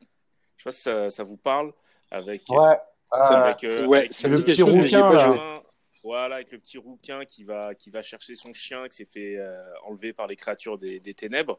[0.58, 1.72] Je sais pas si ça, ça vous parle.
[2.10, 2.78] Avec, Ouais.
[3.12, 4.90] avec, euh, ouais, avec ça me le petit pas joué.
[5.38, 5.62] gamin,
[6.06, 9.38] Voilà, avec le petit rouquin qui va, qui va chercher son chien qui s'est fait
[9.40, 11.58] euh, enlever par les créatures des, ténèbres.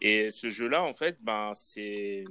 [0.00, 2.24] Et ce jeu-là, en fait, ben, c'est,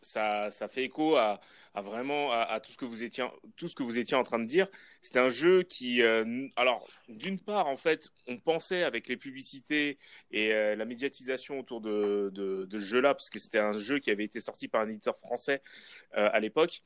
[0.00, 1.40] ça, ça fait écho à,
[1.76, 4.44] vraiment à, tout ce que vous étiez, tout ce que vous étiez en train de
[4.44, 4.66] dire.
[5.02, 10.00] C'était un jeu qui, euh, alors, d'une part, en fait, on pensait avec les publicités
[10.32, 14.10] et euh, la médiatisation autour de, de, ce jeu-là, parce que c'était un jeu qui
[14.10, 15.62] avait été sorti par un éditeur français
[16.10, 16.82] à l'époque.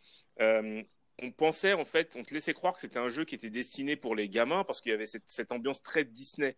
[1.20, 3.96] On pensait en fait, on te laissait croire que c'était un jeu qui était destiné
[3.96, 6.56] pour les gamins parce qu'il y avait cette, cette ambiance très Disney.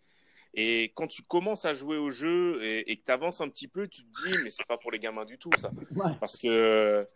[0.54, 3.68] Et quand tu commences à jouer au jeu et, et que tu avances un petit
[3.68, 6.12] peu, tu te dis mais c'est pas pour les gamins du tout ça, Ouais.
[6.20, 7.06] parce que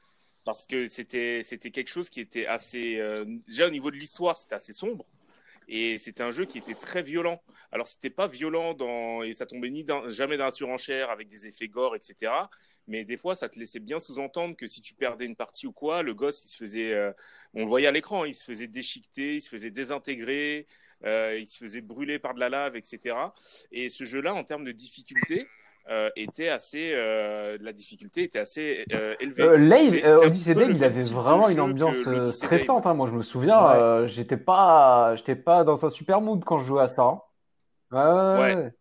[0.45, 4.37] parce que c'était c'était quelque chose qui était assez euh, déjà au niveau de l'histoire
[4.37, 5.05] c'était assez sombre
[5.69, 7.43] et c'était un jeu qui était très violent.
[7.73, 11.29] Alors c'était pas violent dans et ça tombait ni dans, jamais dans la surenchère avec
[11.29, 12.33] des effets gore etc.
[12.87, 15.73] Mais des fois ça te laissait bien sous-entendre que si tu perdais une partie ou
[15.73, 17.13] quoi, le gosse il se faisait, euh,
[17.55, 20.67] on le voyait à l'écran, il se faisait déchiqueter, il se faisait désintégrer,
[21.05, 23.17] euh, il se faisait brûler par de la lave etc.
[23.73, 25.47] Et ce jeu-là en termes de difficulté
[25.91, 29.43] euh, était assez, euh, la difficulté était assez euh, élevée.
[29.43, 32.87] Un Odyssey le il avait vraiment une ambiance euh, stressante.
[32.87, 32.95] hein.
[32.95, 34.09] Moi, je me souviens, Ouais.
[34.09, 37.03] j'étais pas, j'étais pas dans un super mood quand je jouais à ça.
[37.03, 37.21] hein.
[37.93, 38.73] Ouais, ouais, Ouais.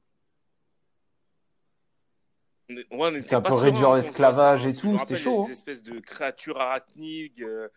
[2.91, 4.77] on était C'était un peu réduire quand on l'esclavage jouait et hein.
[4.79, 5.51] tout, c'était chaud, les hein.
[5.51, 7.67] espèces de créatures arachnides, euh,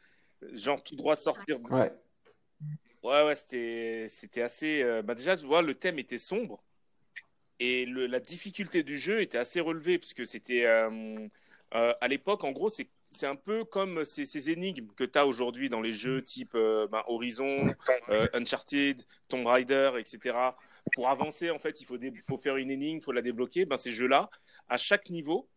[0.55, 1.59] genre tout droit de sortir.
[1.71, 1.93] Ouais.
[3.03, 4.83] Ouais, ouais, c'était, c'était assez.
[4.83, 6.63] euh, Bah déjà, tu vois, le thème était sombre
[7.61, 11.29] et le- la difficulté du jeu était assez relevée puisque c'était euh,
[11.75, 15.17] euh, à l'époque, en gros, c'est c'est un peu comme ces, ces énigmes que tu
[15.19, 17.73] as aujourd'hui dans les jeux type euh, ben, Horizon,
[18.11, 20.57] euh, Uncharted, Tomb Raider, etc.
[20.93, 21.97] Pour avancer, en fait, il faut,
[22.27, 23.65] faut faire une énigme, il faut la débloquer.
[23.65, 24.29] Ben, ces jeux-là,
[24.69, 25.49] à chaque niveau,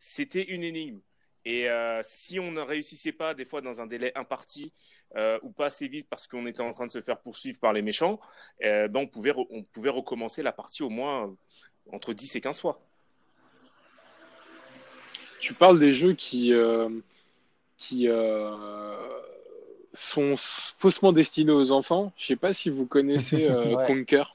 [0.00, 1.00] c'était une énigme.
[1.44, 4.72] Et euh, si on ne réussissait pas, des fois, dans un délai imparti,
[5.16, 7.72] euh, ou pas assez vite parce qu'on était en train de se faire poursuivre par
[7.72, 8.20] les méchants,
[8.64, 11.34] euh, ben, on, pouvait on pouvait recommencer la partie au moins
[11.92, 12.80] entre 10 et 15 fois.
[15.40, 16.90] Tu parles des jeux qui, euh,
[17.78, 18.50] qui euh,
[19.94, 22.12] sont faussement destinés aux enfants.
[22.16, 23.86] Je sais pas si vous connaissez euh, Ouais.
[23.86, 24.34] Conker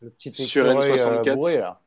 [0.00, 1.28] Le petit Sur écureuil N64.
[1.28, 1.80] euh, bourré, là.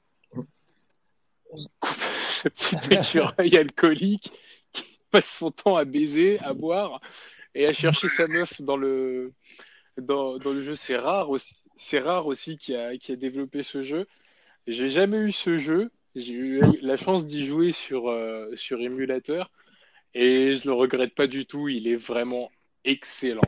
[2.49, 4.31] Petit écureuil alcoolique
[4.73, 7.01] qui passe son temps à baiser, à boire
[7.53, 9.33] et à chercher sa meuf dans le
[9.97, 10.75] dans, le jeu.
[10.75, 11.55] C'est rare aussi.
[12.25, 14.07] Aussi qui a qui a développé ce jeu.
[14.67, 15.91] J'ai jamais eu ce jeu.
[16.15, 19.51] J'ai eu la chance d'y jouer sur euh, sur émulateur
[20.13, 21.67] et je le regrette pas du tout.
[21.67, 22.49] Il est vraiment
[22.85, 23.41] excellent.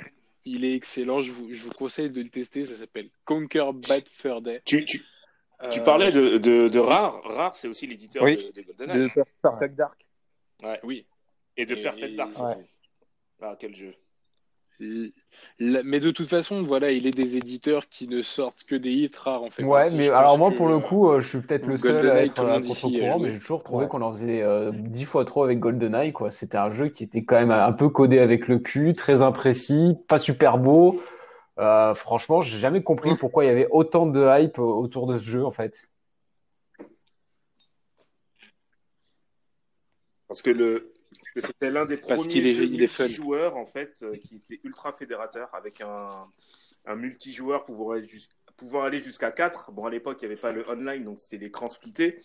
[0.43, 1.22] Il est excellent.
[1.22, 2.66] Je vous, je vous conseille de le tester.
[2.66, 4.62] Ça s'appelle Conquer Bad Fur Day.
[5.72, 7.22] Tu Euh, parlais de, de, de Rare.
[7.24, 8.51] Rare, c'est aussi l'éditeur Oui.
[8.55, 9.08] de, de GoldenEye.
[9.16, 10.05] De Perfect Dark.
[10.64, 10.80] Ouais.
[10.84, 11.05] Oui.
[11.58, 12.66] Et de Et- Perfect Dark, Ouais.
[13.41, 13.93] Ah, quel jeu.
[14.80, 19.12] Mais de toute façon, voilà, il est des éditeurs qui ne sortent que des hits
[19.18, 19.64] rares en fait.
[19.64, 19.95] Ouais, partie.
[19.95, 22.24] mais Je alors moi pour le euh, coup, euh, je suis peut-être le seul à
[22.24, 23.89] être à contre-courant, mais j'ai toujours trouvé Ouais.
[23.89, 26.30] qu'on en faisait euh, dix fois trop avec GoldenEye, quoi.
[26.30, 29.95] C'était un jeu qui était quand même un peu codé avec le cul, très imprécis,
[30.08, 31.01] pas super beau.
[31.60, 35.30] Euh, franchement, j'ai jamais compris pourquoi il y avait autant de hype autour de ce
[35.30, 35.89] jeu, en fait.
[40.28, 40.93] Parce que le
[41.36, 43.03] c'était l'un des Parce premiers est- jeux il est fun.
[43.05, 46.28] multijoueurs en fait euh, qui était ultra fédérateur avec un,
[46.86, 48.28] un multijoueur pouvoir aller, jus-
[48.58, 49.72] pouvoir aller jusqu'à 4.
[49.72, 52.22] Bon à l'époque il n'y avait pas le online donc c'était l'écran splitté.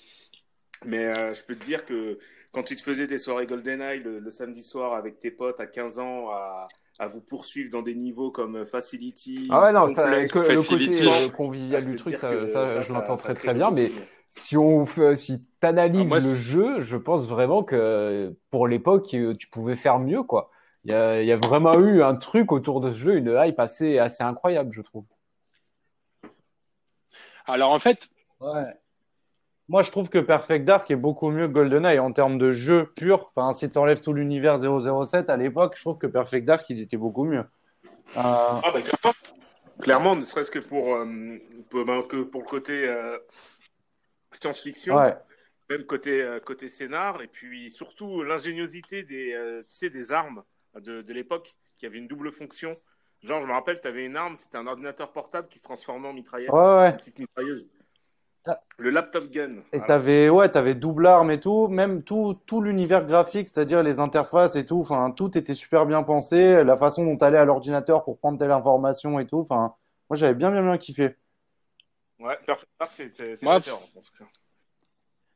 [0.84, 2.18] Mais euh, je peux te dire que
[2.52, 5.66] quand tu te faisais des soirées GoldenEye le, le samedi soir avec tes potes à
[5.66, 6.66] 15 ans à,
[7.02, 10.62] à vous poursuivre dans des niveaux comme Facility, Ah ouais, non, ça, Complex, que- le
[10.62, 13.90] côté euh, convivial je du truc, ça, je l'entends très très bien, mais
[14.28, 19.12] si on fait, si t'analyses Ah, moi, le jeu, je pense vraiment que pour l'époque,
[19.14, 20.52] euh, tu pouvais faire mieux, quoi.
[20.84, 23.36] Il y a, il y a vraiment eu un truc autour de ce jeu, une
[23.36, 25.04] hype assez, assez incroyable, je trouve.
[27.46, 28.08] Alors en fait,
[28.40, 28.74] Ouais.
[29.68, 32.92] Moi, je trouve que Perfect Dark est beaucoup mieux que GoldenEye en termes de jeu
[32.96, 33.30] pur.
[33.34, 36.80] Enfin, si tu enlèves tout l'univers 007 à l'époque, je trouve que Perfect Dark, il
[36.80, 37.40] était beaucoup mieux.
[37.40, 37.44] Euh,
[38.16, 39.14] Ah bah clairement,
[39.80, 41.38] clairement ne serait-ce que pour, euh,
[41.70, 43.16] pour, ben, que pour le côté euh,
[44.32, 45.14] science-fiction, ouais.
[45.70, 50.42] même côté, côté scénar, et puis surtout l'ingéniosité des, tu sais, des armes
[50.74, 52.72] de, de l'époque, qui avait une double fonction.
[53.22, 56.08] Genre, je me rappelle, tu avais une arme, c'était un ordinateur portable qui se transformait
[56.08, 56.90] en mitraillette, Ouais, ouais.
[56.90, 57.70] une petite mitrailleuse.
[58.44, 58.60] Ah.
[58.76, 59.58] Le laptop gun.
[59.72, 59.86] Et Voilà.
[59.86, 64.56] t'avais, ouais, t'avais double arme et tout, même tout, tout l'univers graphique, c'est-à-dire les interfaces
[64.56, 68.18] et tout, enfin, tout était super bien pensé, la façon dont t'allais à l'ordinateur pour
[68.18, 69.74] prendre telle information et tout, enfin,
[70.10, 71.16] moi, j'avais bien, bien, bien kiffé.
[72.18, 74.24] Ouais, Dark, c'est c'est- référence, en tout cas.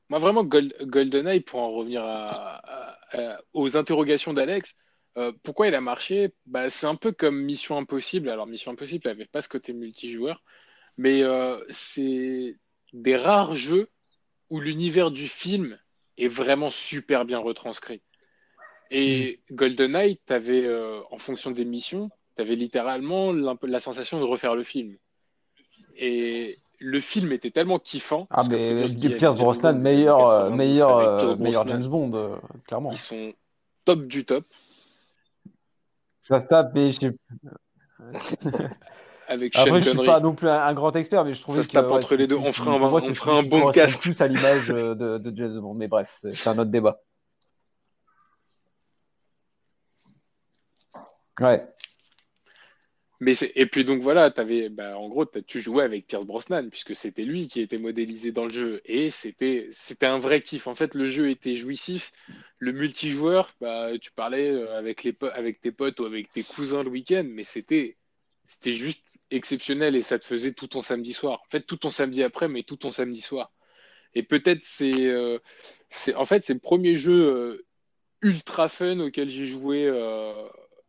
[0.08, 4.76] moi vraiment Gold- GoldenEye, pour en revenir à- à- à- aux interrogations d'Alex,
[5.18, 6.34] euh, pourquoi il a marché?
[6.46, 8.28] Bah, c'est un peu comme Mission Impossible.
[8.28, 10.42] Alors Mission Impossible n'avait pas ce côté multijoueur,
[10.96, 12.56] mais euh, c'est
[12.92, 13.88] des rares jeux
[14.50, 15.78] où l'univers du film
[16.18, 18.02] est vraiment super bien retranscrit.
[18.90, 24.62] Et GoldenEye, t'avais, euh, en fonction des missions, t'avais littéralement la sensation de refaire le
[24.62, 24.96] film.
[25.96, 28.26] Et le film était tellement kiffant.
[28.30, 31.68] Ah, mais Pierce Brosnan, meilleur, euh, 90 meilleur, euh, meilleur.
[31.68, 32.92] James Bond, clairement.
[32.92, 33.32] Ils sont
[33.84, 34.44] top du top.
[36.20, 37.12] Ça se tape, mais je
[39.28, 40.06] Avec Sean Après, je suis Connery.
[40.06, 41.92] pas non plus un, un grand expert, mais je trouvais Ça se que tape ouais,
[41.94, 42.36] entre les deux.
[42.36, 44.00] On qui- fera un- moi, on fera un bon cast.
[44.00, 45.74] plus à l'image de, de James Bond.
[45.74, 47.00] Mais bref, c'est un autre débat.
[51.40, 51.66] Ouais.
[53.18, 56.68] Mais et puis donc voilà, t'avais, bah, en gros, t'as- tu jouais avec Pierce Brosnan
[56.68, 60.66] puisque c'était lui qui était modélisé dans le jeu et c'était c'était un vrai kiff.
[60.66, 62.12] En fait, le jeu était jouissif.
[62.58, 66.82] Le multijoueur, bah, tu parlais euh, avec les avec tes potes ou avec tes cousins
[66.82, 67.96] le week-end, mais c'était
[68.48, 71.40] c'était juste exceptionnel et ça te faisait tout ton samedi soir.
[71.46, 73.52] En fait, tout ton samedi après, mais tout ton samedi soir.
[74.14, 75.38] Et peut-être c'est euh,
[75.90, 77.66] c'est en fait c'est le premier jeu euh,
[78.22, 80.32] ultra fun auquel j'ai joué euh,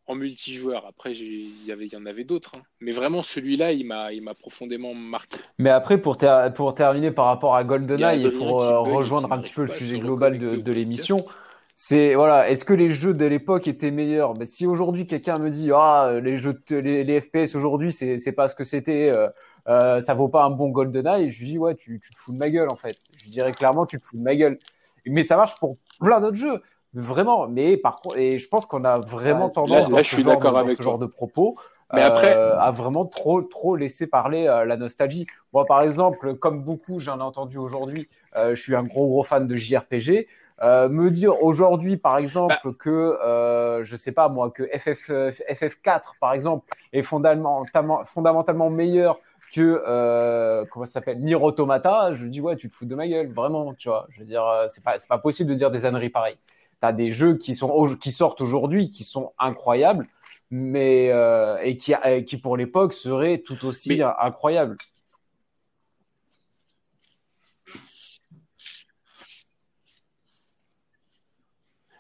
[0.08, 0.86] en multijoueur.
[0.88, 2.62] Après, il y avait, il y en avait d'autres, hein.
[2.80, 5.38] Mais vraiment, celui-là, il m'a, il m'a profondément marqué.
[5.58, 9.54] Mais après, pour, ter- pour terminer par rapport à GoldenEye et pour rejoindre un petit
[9.54, 11.42] peu le sujet global de, l'émission, podcast.
[11.80, 14.34] C'est voilà, est-ce que les jeux de l'époque étaient meilleurs?
[14.34, 18.32] Mais si aujourd'hui quelqu'un me dit ah les jeux les, les FPS aujourd'hui c'est c'est
[18.32, 19.28] pas ce que c'était, euh,
[19.68, 22.32] euh, ça vaut pas un bon GoldenEye, je lui dis ouais tu, tu te fous
[22.34, 22.98] de ma gueule en fait.
[23.18, 24.58] Je lui dirais clairement tu te fous de ma gueule.
[25.06, 26.64] Mais ça marche pour plein d'autres jeux,
[26.96, 27.48] vraiment.
[27.48, 30.10] Mais par contre et je pense qu'on a vraiment Ouais, tendance là- dans là, je
[30.10, 31.58] ce suis genre de- d'accord avec ce genre de propos
[31.94, 35.28] Mais après- euh, à vraiment trop trop laisser parler euh, la nostalgie.
[35.54, 39.22] Moi, par exemple, comme beaucoup, j'en ai entendu aujourd'hui, euh, je suis un gros gros
[39.24, 40.28] fan de JRPG.
[40.64, 42.72] Euh, me dire aujourd'hui, par exemple, Bah.
[42.80, 48.70] que euh, je sais pas moi, que FF euh, FF4, par exemple, est fondamentalement fondamentalement
[48.72, 49.20] meilleur
[49.54, 53.08] que euh, comment ça s'appelle Nier Automata, je dis ouais, tu te fous de ma
[53.08, 54.08] gueule, vraiment, tu vois.
[54.10, 56.38] Je veux dire, euh, c'est pas c'est pas possible de dire des âneries pareilles.
[56.82, 60.08] T'as des jeux qui sont qui sortent aujourd'hui, qui sont incroyables,
[60.52, 64.76] mais euh, et qui euh, qui pour l'époque seraient tout aussi Mais- euh, incroyables.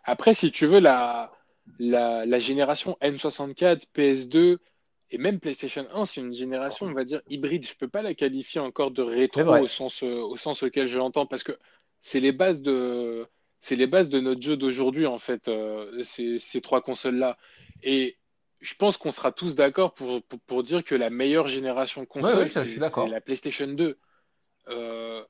[0.07, 1.31] Après, si tu veux, la,
[1.79, 4.57] la, la génération N64, PS2
[5.11, 7.67] et même PlayStation 1, c'est une génération, on va dire, hybride.
[7.67, 10.97] Je peux pas la qualifier encore de rétro au sens, euh, au sens auquel je
[10.97, 11.51] l'entends parce que
[12.01, 13.27] c'est les bases de,
[13.61, 17.37] c'est les bases de notre jeu d'aujourd'hui, en fait, euh, ces, ces trois consoles-là.
[17.83, 18.17] Et
[18.61, 22.33] je pense qu'on sera tous d'accord pour, pour, pour dire que la meilleure génération Ouais,
[22.33, 22.53] ouais, je
[22.89, 23.97] c'est la PlayStation 2.
[24.69, 25.23] Euh,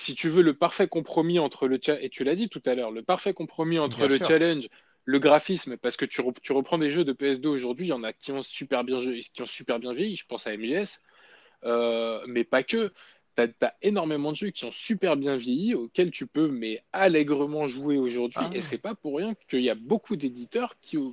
[0.00, 2.90] si tu veux le parfait compromis entre le et tu l'as dit tout à l'heure,
[2.90, 4.26] le parfait compromis entre Bien le sûr.
[4.28, 4.68] challenge,
[5.04, 7.92] le graphisme, parce que tu, re- tu reprends des jeux de PS2 aujourd'hui, il y
[7.92, 11.00] en a qui ont super bien qui ont super bien vieilli, je pense à MGS,
[11.64, 12.92] euh, mais pas que.
[13.36, 17.66] T'as, as énormément de jeux qui ont super bien vieilli, auxquels tu peux mais allègrement
[17.68, 18.50] jouer aujourd'hui, Ah.
[18.56, 21.10] et c'est pas pour rien qu'il y a beaucoup d'éditeurs qui euh,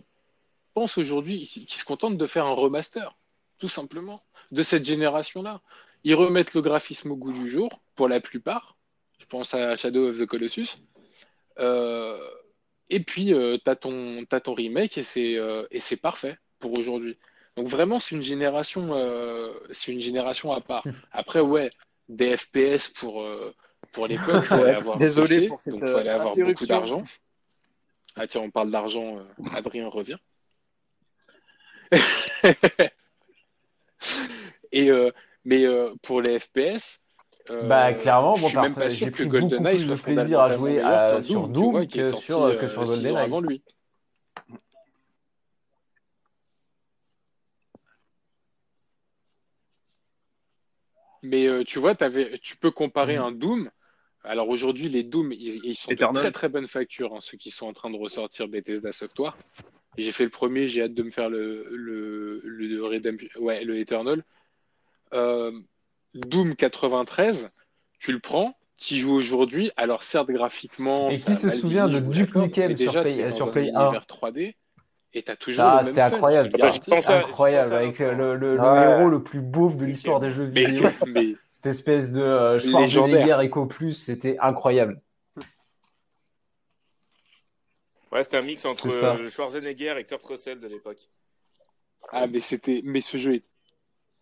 [0.73, 3.15] pensent aujourd'hui, qui, qui se contentent de faire un remaster,
[3.59, 5.61] tout simplement, de cette génération-là.
[6.05, 8.76] Ils remettent le graphisme au goût du jour, pour la plupart.
[9.19, 10.77] Je pense à Shadow of the Colossus.
[11.59, 12.17] Euh,
[12.89, 17.17] et puis, euh, tu as, ton remake et c'est euh, et c'est parfait pour aujourd'hui.
[17.55, 19.51] Donc vraiment, c'est une génération, euh,
[19.87, 20.83] une génération à part.
[21.11, 21.69] Après, ouais,
[22.07, 23.27] des FPS pour
[23.91, 27.03] pour l'époque, il fallait avoir désolé cette, donc fallait avoir beaucoup d'argent.
[28.15, 29.19] Ah tiens, on parle d'argent,
[29.53, 30.17] Adrien revient.
[34.71, 34.89] et
[35.45, 35.65] mais
[36.01, 37.01] pour les FPS,
[37.49, 40.03] Bah clairement, je moi suis même pas sûr que pris beaucoup GoldenEye plus de soit
[40.05, 42.67] plaisir à jouer à- sur tu Doom vois, qui est que sorti, sur que euh,
[42.67, 43.23] sur ans GoldenEye.
[43.23, 43.61] avant lui.
[51.23, 53.23] Mais euh, tu vois, t'avais, tu peux comparer Mhm.
[53.23, 53.71] un Doom.
[54.23, 56.15] Alors aujourd'hui, les Doom, ils, ils sont Eternal.
[56.15, 59.37] de très très bonne facture, hein, ceux qui sont en train de ressortir Bethesda Software.
[59.97, 63.77] J'ai fait le premier, j'ai hâte de me faire le, le, le, Redemption- ouais, le
[63.77, 64.23] Eternal.
[65.13, 65.51] Euh,
[66.25, 67.49] Doom 93,
[67.99, 69.71] tu le prends, tu y joues aujourd'hui.
[69.77, 73.51] Alors certes, graphiquement, Et qui se souvient de Duke Nukem sur déjà, Play- sur un
[73.51, 73.81] Play 1.
[73.83, 74.55] univers 3D
[75.13, 76.89] et t'as toujours Ah, c'était fun, incroyable, garantis.
[76.89, 78.83] pensais incroyable avec euh, le, le, le Ouais.
[78.83, 80.83] héros le plus beauf de l'histoire des jeux vidéo.
[81.07, 82.89] mais Cette espèce de euh, Légendaire.
[82.91, 85.01] Schwarzenegger Echo Plus, c'était incroyable.
[88.11, 91.09] Ouais, c'était un mix entre euh, Schwarzenegger et Kurt Russell de l'époque.
[92.11, 93.43] ah mais c'était mais ce jeu est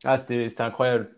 [0.04, 1.10] Ah, c'était c'était incroyable.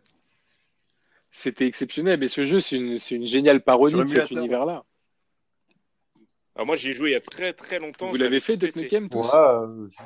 [1.38, 4.84] C'était exceptionnel, mais ce jeu, c'est une, géniale parodie de cet univers-là.
[6.56, 8.10] Alors moi, j'y ai joué il y a très très longtemps.
[8.10, 8.76] Vous l'avez fait, Duck.
[8.76, 9.98] Nukem, tous Ouais, euh, je-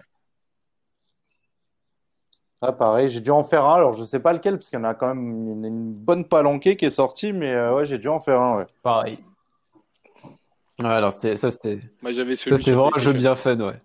[2.60, 3.76] Ah, pareil, j'ai dû en faire un.
[3.76, 6.28] Alors, je sais pas lequel, parce qu'il y en a quand même une, une bonne
[6.28, 8.58] palanquée qui est sortie, mais euh, ouais, j'ai dû en faire un.
[8.58, 8.68] Ouais.
[8.84, 9.18] Pareil.
[10.80, 13.82] Ouais, alors c'était ça c'était Moi, j'avais ça c'était vraiment un jeu bien fun, ouais.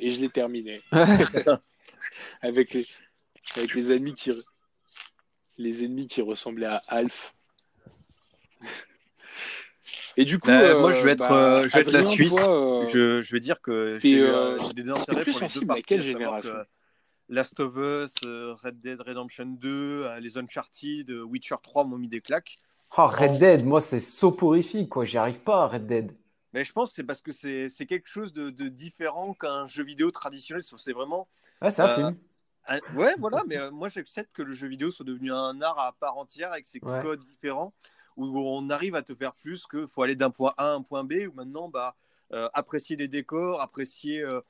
[0.00, 0.82] Et je l'ai terminé.
[2.42, 2.86] avec, les,
[3.56, 4.32] avec les ennemis qui,
[5.60, 7.34] les ennemis qui ressemblaient à Alf.
[10.16, 12.04] Et du coup, Bah, euh, moi, je vais être, bah, euh, je vais être la
[12.04, 12.30] Suisse.
[12.30, 14.10] toi, euh, Je, je vais dire que j'ai
[14.74, 15.82] des intérêts plus pour les deux parties.
[15.84, 16.54] quelle génération
[17.28, 19.68] Last of Us, euh, Red Dead Redemption 2,
[20.04, 22.56] euh, les Uncharted, euh, Witcher 3 m'ont mis des claques.
[22.98, 26.12] Oh, Red Dead, moi c'est soporifique quoi, j'y arrive pas à Red Dead.
[26.52, 29.68] Mais je pense que c'est parce que c'est c'est quelque chose de, de différent qu'un
[29.68, 30.64] jeu vidéo traditionnel.
[30.76, 31.28] C'est vraiment.
[31.62, 32.16] Ouais, c'est un Euh, film.
[32.66, 35.78] Un- Ouais, voilà, mais euh, moi j'accepte que le jeu vidéo soit devenu un art
[35.78, 37.02] à part entière avec ses Ouais.
[37.02, 37.72] codes différents
[38.16, 40.82] où on arrive à te faire plus que faut aller d'un point A à un
[40.82, 41.96] point B où maintenant bah
[42.32, 44.40] euh, apprécier les décors, apprécier euh,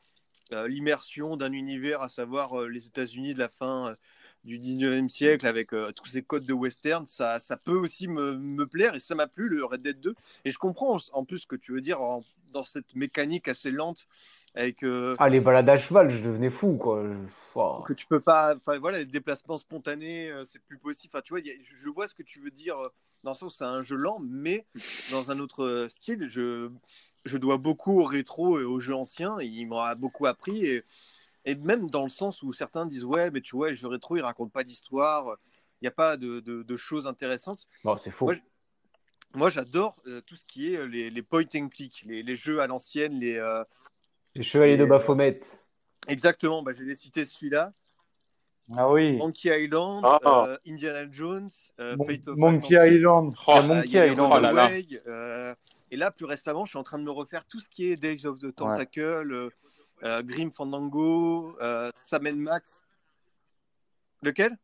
[0.68, 3.96] l'immersion d'un univers, à savoir les États-Unis de la fin
[4.44, 8.36] du 19e siècle avec euh, tous ces codes de western, ça, ça peut aussi me,
[8.36, 10.14] me plaire et ça m'a plu le Red Dead 2.
[10.44, 12.22] Et je comprends en plus ce que tu veux dire en-
[12.52, 14.06] dans cette mécanique assez lente
[14.54, 17.04] avec euh, Ah, les balades à cheval, je devenais fou, quoi.
[17.54, 17.82] Oh.
[17.86, 18.56] que tu peux pas.
[18.56, 21.12] Enfin voilà, les déplacements spontanés, euh, c'est plus possible.
[21.14, 22.76] Enfin tu vois, a- je, je vois ce que tu veux dire
[23.22, 24.66] dans le sens c'est un jeu lent, mais
[25.10, 26.28] dans un autre style.
[26.28, 26.70] Je
[27.26, 29.38] je dois beaucoup au rétro et aux jeux anciens.
[29.40, 30.82] Et il m'a beaucoup appris et
[31.44, 34.16] et même dans le sens où certains disent ouais, mais tu vois, les jeux rétro
[34.16, 35.36] ils racontent pas d'histoire.
[35.82, 37.66] Il n'y a pas de, de- de choses intéressantes.
[37.84, 38.30] Bon, c'est faux.
[39.34, 42.36] Moi, j'adore euh, tout ce qui est euh, les, les point and click, les, les
[42.36, 43.64] jeux à l'ancienne, les euh,
[44.34, 45.40] Les chevaliers de Et, euh, Baphomet.
[46.08, 46.62] exactement.
[46.62, 47.72] Bah, je vais citer celui-là,
[48.76, 49.16] Ah oui.
[49.16, 50.46] Monkey Island, Ah.
[50.48, 51.48] euh, Indiana Jones,
[51.80, 52.96] euh, Mon- Fate of Monkey Atlantis.
[52.98, 53.34] Island.
[53.46, 54.32] Oh, Euh, il Monkey Island.
[54.34, 54.70] Oh là là.
[55.06, 55.54] Euh,
[55.92, 57.96] et là, plus récemment, je suis en train de me refaire tout ce qui est
[57.96, 59.00] Days of the Tentacle,
[59.32, 59.48] euh,
[60.04, 62.84] euh, Grim Fandango, euh, Sam Max.
[64.22, 64.56] Lequel?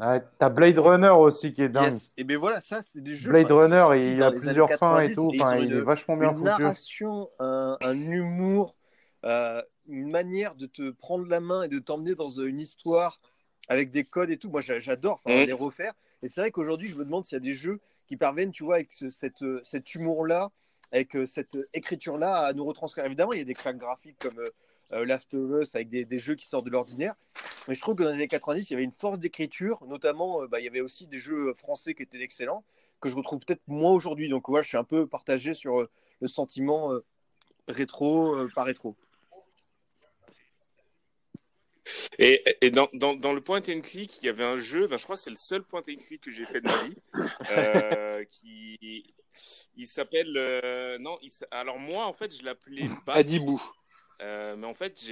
[0.00, 1.92] Ah, T'as Blade Runner aussi qui est dingue.
[1.92, 2.12] Yes.
[2.16, 3.30] Et bien voilà, ça, c'est des jeux.
[3.30, 5.30] Blade enfin, Runner, il a plusieurs fins et 90, tout.
[5.40, 6.44] Enfin, il une- est vachement bien une foutu.
[6.46, 8.74] narration, un, un humour,
[9.24, 13.20] euh, une manière de te prendre la main et de t'emmener dans une histoire
[13.68, 14.50] avec des codes et tout.
[14.50, 15.94] Moi, j'a- j'adore enfin, les refaire.
[16.22, 18.64] Et c'est vrai qu'aujourd'hui, je me demande s'il y a des jeux qui parviennent, tu
[18.64, 20.50] vois, avec ce- cette, euh, cet humour-là,
[20.94, 23.04] avec cette écriture-là, à nous retranscrire.
[23.04, 24.50] Évidemment, il y a des claques graphiques comme euh,
[24.92, 27.14] euh, Last of Us, avec des, jeux qui sortent de l'ordinaire.
[27.66, 30.42] Mais je trouve que dans les années 90, il y avait une force d'écriture, notamment,
[30.42, 32.64] euh, bah, il y avait aussi des jeux français qui étaient excellents,
[33.00, 34.28] que je retrouve peut-être moins aujourd'hui.
[34.28, 35.86] Donc, ouais, je suis un peu partagé sur
[36.20, 36.92] le sentiment
[37.68, 38.96] rétro, euh, rétro.
[42.18, 44.96] Et, et dans, dans, dans le point and click, il y avait un jeu, ben,
[44.96, 46.96] je crois que c'est le seul point and click que j'ai fait de ma vie,
[47.50, 49.04] euh, qui
[49.76, 53.60] il s'appelle euh, non, il alors moi en fait je l'appelais Bat, Adibou.
[54.22, 55.02] euh, mais en fait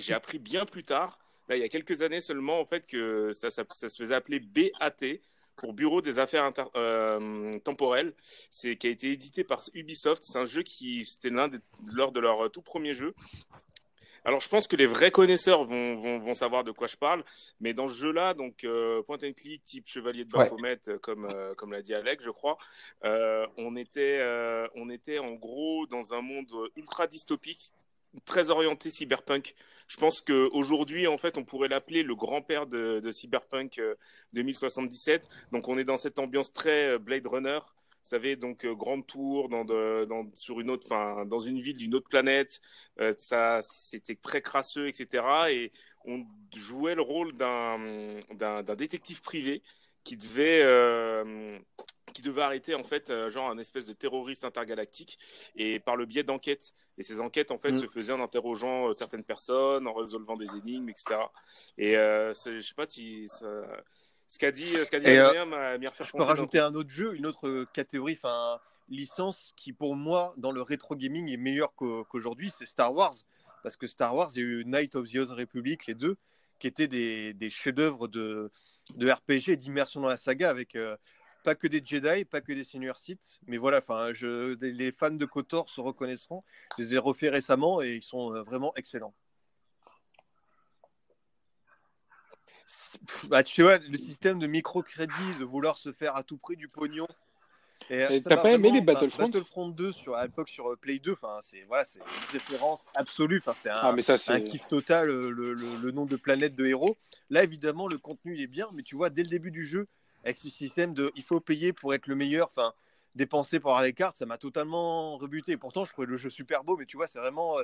[0.00, 1.18] j'ai- appris bien plus tard,
[1.48, 4.14] là il y a quelques années seulement en fait que ça, ça, ça se faisait
[4.14, 5.20] appeler BAT
[5.56, 8.12] pour Bureau des Affaires Inter- euh, Temporelles,
[8.50, 11.48] c'est qui a été édité par Ubisoft, c'est un jeu qui c'était l'un
[11.94, 13.14] lors de leur tout premier jeu.
[14.24, 17.24] Alors, je pense que les vrais connaisseurs vont, vont, vont savoir de quoi je parle,
[17.60, 20.30] mais dans ce jeu-là, donc euh, point and click type Chevalier de.
[20.30, 22.58] Baphomet, euh, comme euh, comme l'a dit Alec, je crois,
[23.04, 24.22] euh, on était
[24.74, 27.72] on était en gros dans un monde ultra dystopique,
[28.24, 29.54] très orienté cyberpunk.
[29.88, 33.94] Je pense que aujourd'hui, en fait, on pourrait l'appeler le grand-père de, de cyberpunk euh,
[34.34, 35.28] 2077.
[35.50, 37.58] Donc, on est dans cette ambiance très Blade Runner.
[38.02, 41.60] Vous savez, donc euh, grande tour dans, de, dans sur une autre, enfin dans une
[41.60, 42.60] ville d'une autre planète.
[43.00, 45.52] Euh, ça, c'était très crasseux, etc.
[45.52, 45.72] Et
[46.04, 46.24] on
[46.56, 48.16] jouait le rôle d'un
[48.76, 49.62] détective privé
[50.04, 51.58] qui devait euh,
[52.14, 55.18] qui devait arrêter en fait genre un espèce de terroriste intergalactique
[55.54, 56.72] et par le biais d'enquêtes.
[56.96, 57.76] Et ces enquêtes en fait Mm.
[57.76, 61.30] se faisaient en interrogeant certaines personnes, en résolvant des énigmes, etc.
[61.76, 63.82] Et euh, je sais pas si ça-
[64.28, 66.74] ce qu'a dit ce qu'a dit euh, Adrien m'a m'a refait Je peux rajouter un
[66.74, 68.60] autre jeu, une autre euh, catégorie, enfin
[68.90, 73.14] licence qui pour moi dans le rétro gaming est meilleure qu'au- qu'aujourd'hui, c'est Star Wars.
[73.62, 76.16] Parce que Star Wars, il y a eu Night of the Old Republic, les deux,
[76.58, 78.50] qui étaient des, des chefs-d'œuvre de,
[78.94, 80.96] de RPG et d'immersion dans la saga avec euh,
[81.44, 83.40] pas que des Jedi, pas que des seigneurs Sith.
[83.46, 84.10] Mais voilà, enfin,
[84.60, 86.42] les- fans de KOTOR se reconnaîtront.
[86.78, 89.14] Je les ai refaits récemment et ils sont euh, vraiment excellents.
[93.28, 96.68] Bah, tu vois, le système de microcrédit, de vouloir se faire à tout prix du
[96.68, 97.06] pognon.
[97.90, 101.12] Et, t'as pas aimé les Battlefront Battlefront 2 sur, à l'époque sur euh, Play 2,
[101.12, 103.42] enfin, c'est voilà, une référence absolue.
[103.54, 106.54] C'était un, Ah, mais ça, un kiff total, euh, le, le, le nombre de planètes
[106.54, 106.98] de héros.
[107.30, 109.86] Là, évidemment, le contenu il est bien, mais tu vois, dès le début du jeu,
[110.24, 112.74] avec ce système de il faut payer pour être le meilleur, enfin,
[113.14, 115.52] dépenser pour avoir les cartes, ça m'a totalement rebuté.
[115.52, 117.62] Et pourtant, je trouvais le jeu super beau, mais tu vois, c'est vraiment euh,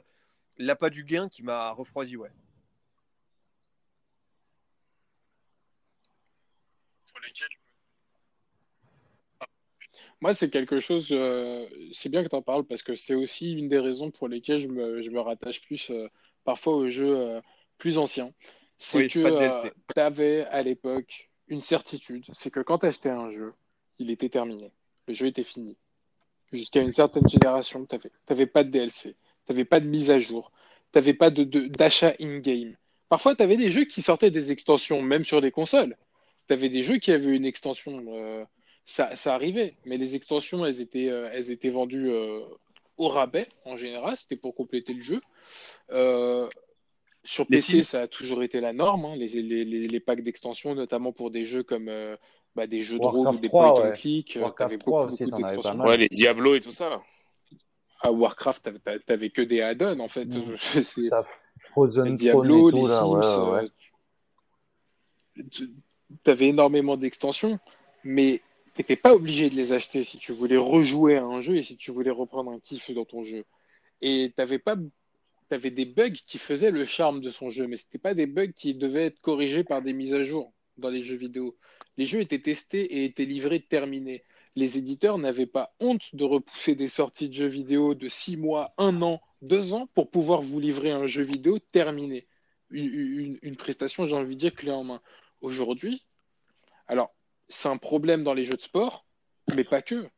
[0.57, 2.31] l'appât du gain qui m'a refroidi, ouais.
[10.21, 11.09] Moi, c'est quelque chose.
[11.11, 14.29] euh, c'est bien que tu en parles parce que c'est aussi une des raisons pour
[14.29, 16.09] lesquelles je me, je me rattache plus euh,
[16.45, 17.41] parfois aux jeux euh,
[17.79, 18.33] plus anciens.
[18.79, 23.29] C'est Oui, que tu avais à l'époque une certitude c'est que quand tu achetais un
[23.31, 23.53] jeu,
[23.99, 24.73] il était terminé.
[25.07, 25.77] Le jeu était fini.
[26.53, 27.97] Jusqu'à une certaine génération, tu
[28.31, 29.15] n'avais pas de DLC,
[29.47, 30.53] tu n'avais pas de mise à jour,
[30.93, 32.77] tu n'avais pas de, de- d'achat in-game.
[33.09, 35.97] Parfois, tu avais des jeux qui sortaient des extensions, même sur des consoles.
[36.49, 38.05] Tu avais des jeux qui avaient une extension.
[38.09, 38.45] euh,
[38.87, 42.41] ça, ça arrivait, mais les extensions, elles étaient, euh, elles étaient vendues euh,
[42.99, 45.21] au rabais en général, c'était pour compléter le jeu.
[45.91, 46.49] Euh,
[47.23, 50.75] sur PC, ça a toujours été la norme, hein, les, les, les, les packs d'extensions,
[50.75, 52.17] notamment pour des jeux comme euh,
[52.55, 53.97] bah, des jeux de rôle Warcraft ou des 3, point and ouais.
[53.97, 54.39] click.
[54.39, 55.79] Warcraft t'avais 3 beaucoup, aussi, beaucoup t'en avais pas d'extensions.
[55.79, 55.89] mal.
[55.89, 57.03] Ouais, les Diablo et tout ça là.
[58.01, 58.69] À Warcraft,
[59.07, 60.27] t'avais- que des add-ons en fait.
[60.27, 60.57] Mm.
[61.71, 63.69] Frozen les Diablo, et tout, les là, Sims, ouais, ouais.
[65.39, 65.67] euh,
[66.25, 67.59] tu avais énormément d'extensions,
[68.05, 68.43] mais
[68.75, 71.77] t'étais pas obligé de les acheter si tu voulais rejouer à un jeu et si
[71.77, 73.45] tu voulais reprendre un kiff dans ton jeu.
[74.03, 74.77] et t'avais pas,
[75.49, 78.53] t'avais des bugs qui faisaient le charme de son jeu, mais c'était pas des bugs
[78.53, 81.57] qui devaient être corrigés par des mises à jour dans les jeux vidéo.
[81.97, 84.25] Les jeux étaient testés et étaient livrés terminés.
[84.57, 88.75] Les éditeurs n'avaient pas honte de repousser des sorties de jeux vidéo de 6 mois,
[88.79, 92.27] 1 an, 2 ans pour pouvoir vous livrer un jeu vidéo terminé.
[92.71, 95.01] Une, une- une prestation, j'ai envie de dire, clé en main.
[95.45, 96.07] Aujourd'hui,
[96.89, 97.15] alors,
[97.49, 99.05] c'est un problème dans les jeux de sport,
[99.55, 100.09] mais pas que.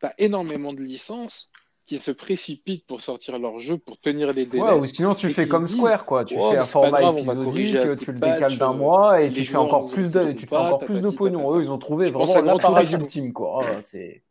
[0.00, 1.50] Tu as énormément de licences
[1.86, 4.62] qui se précipitent pour sortir leur jeu, pour tenir les délais.
[4.62, 6.24] Ouais, ou sinon tu fais comme disent, Square, quoi.
[6.24, 9.32] Tu Oh, fais un format grave, épisodique, coup tu le décales d'un euh, mois et
[9.32, 11.56] tu fais encore plus de, tu fais encore plus de pognon.
[11.56, 13.60] Eux, ils ont trouvé vraiment l'appareil ultime, quoi.
[13.64, 14.22] Ah, c'est.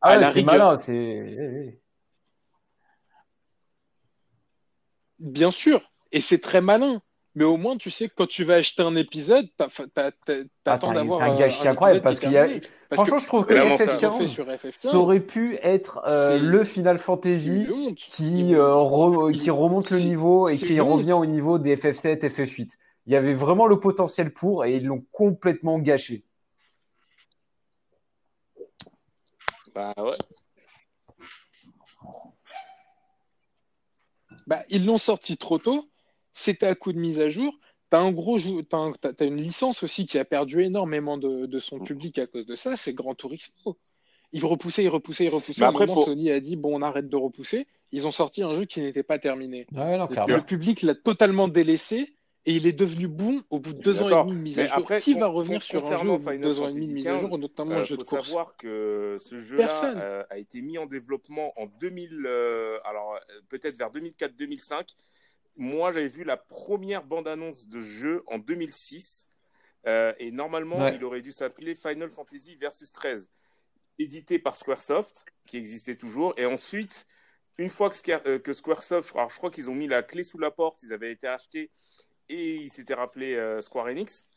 [0.00, 0.92] Ah c'est malin, c'est.
[0.92, 1.80] eh, eh.
[5.20, 7.00] Bien sûr, et c'est très malin.
[7.34, 9.68] Mais au moins, tu sais que quand tu vas acheter un épisode, Ah,
[10.64, 12.46] t'attends un, d'avoir un un, gâchis incroyable parce qu'il y a.
[12.46, 14.72] Parce Franchement, que je trouve que Vraiment, ce ça- qu'ils ont fait FF15, sur FF15,
[14.90, 20.00] ça aurait pu être euh, le Final Fantasy qui, euh, re- ils- qui remonte le
[20.00, 22.76] niveau et qui revient au niveau des FF7, FF8.
[23.06, 26.24] Il y avait vraiment le potentiel pour et ils l'ont complètement gâché.
[29.74, 30.18] Bah ouais.
[34.46, 35.88] Bah, ils l'ont sorti trop tôt.
[36.34, 37.54] C'était à coup de mise à jour.
[37.90, 41.18] T'as un gros jou- t'as un- t'as- t'as une licence aussi qui a perdu énormément
[41.18, 42.76] de, de son public à cause de ça.
[42.76, 43.76] C'est Gran Turismo.
[44.32, 45.62] Ils repoussaient, ils repoussaient, ils repoussaient.
[45.62, 47.66] Un après, moment, pour- Sony a dit bon, on arrête de repousser.
[47.92, 49.66] Ils ont sorti un jeu qui n'était pas terminé.
[49.74, 53.80] Ouais, non, Le public l'a totalement délaissé et il est devenu bon au bout de
[53.80, 54.78] deux ans et demi de mise à jour.
[54.78, 56.72] après, Qui va revenir sur un jeu concernant au bout de Final deux ans et
[56.72, 59.16] demi de mise à jour, 15, notamment Il un jeu faut de course savoir que
[59.20, 59.98] ce jeu-là Personne.
[60.00, 63.18] euh, a été mis en développement en 2000, euh, alors euh,
[63.50, 64.94] peut-être vers 2004-2005.
[65.56, 69.28] Moi, j'avais vu la première bande-annonce de jeu en 2006.
[69.86, 70.94] euh, et normalement, Ouais.
[70.94, 73.28] il aurait dû s'appeler Final Fantasy Versus 13,
[73.98, 76.34] édité par Squaresoft, qui existait toujours.
[76.36, 77.06] Et ensuite,
[77.58, 80.22] une fois que, Square- euh, que Squaresoft, alors je crois qu'ils ont mis la clé
[80.22, 81.70] sous la porte, ils avaient été achetés
[82.28, 84.28] et ils s'étaient rappelés euh, Square Enix.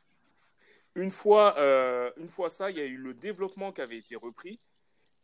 [0.96, 4.16] Une fois, euh, une fois ça, il y a eu le développement qui avait été
[4.16, 4.60] repris,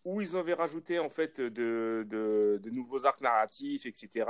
[0.06, 4.26] où ils avaient rajouté en fait de, nouveaux arcs narratifs, etc.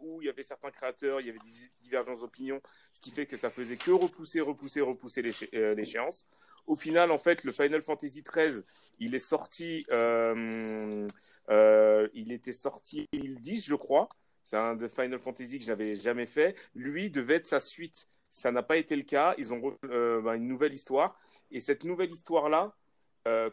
[0.00, 2.60] Où il y avait certains créateurs, il y avait des divergences d'opinion,
[2.92, 5.22] ce qui fait que ça faisait que repousser, repousser, repousser
[5.54, 6.26] euh, l'échéance.
[6.66, 8.62] Au final, en fait, le Final Fantasy XIII,
[8.98, 11.06] il est sorti, euh,
[11.50, 14.08] euh, il était sorti 2010, je crois.
[14.44, 16.56] C'est un de Final Fantasy que j'avais jamais fait.
[16.74, 18.06] Lui devait être sa suite.
[18.30, 19.34] Ça n'a pas été le cas.
[19.38, 21.18] Ils ont bah, une nouvelle histoire.
[21.50, 22.76] Et cette nouvelle histoire-là,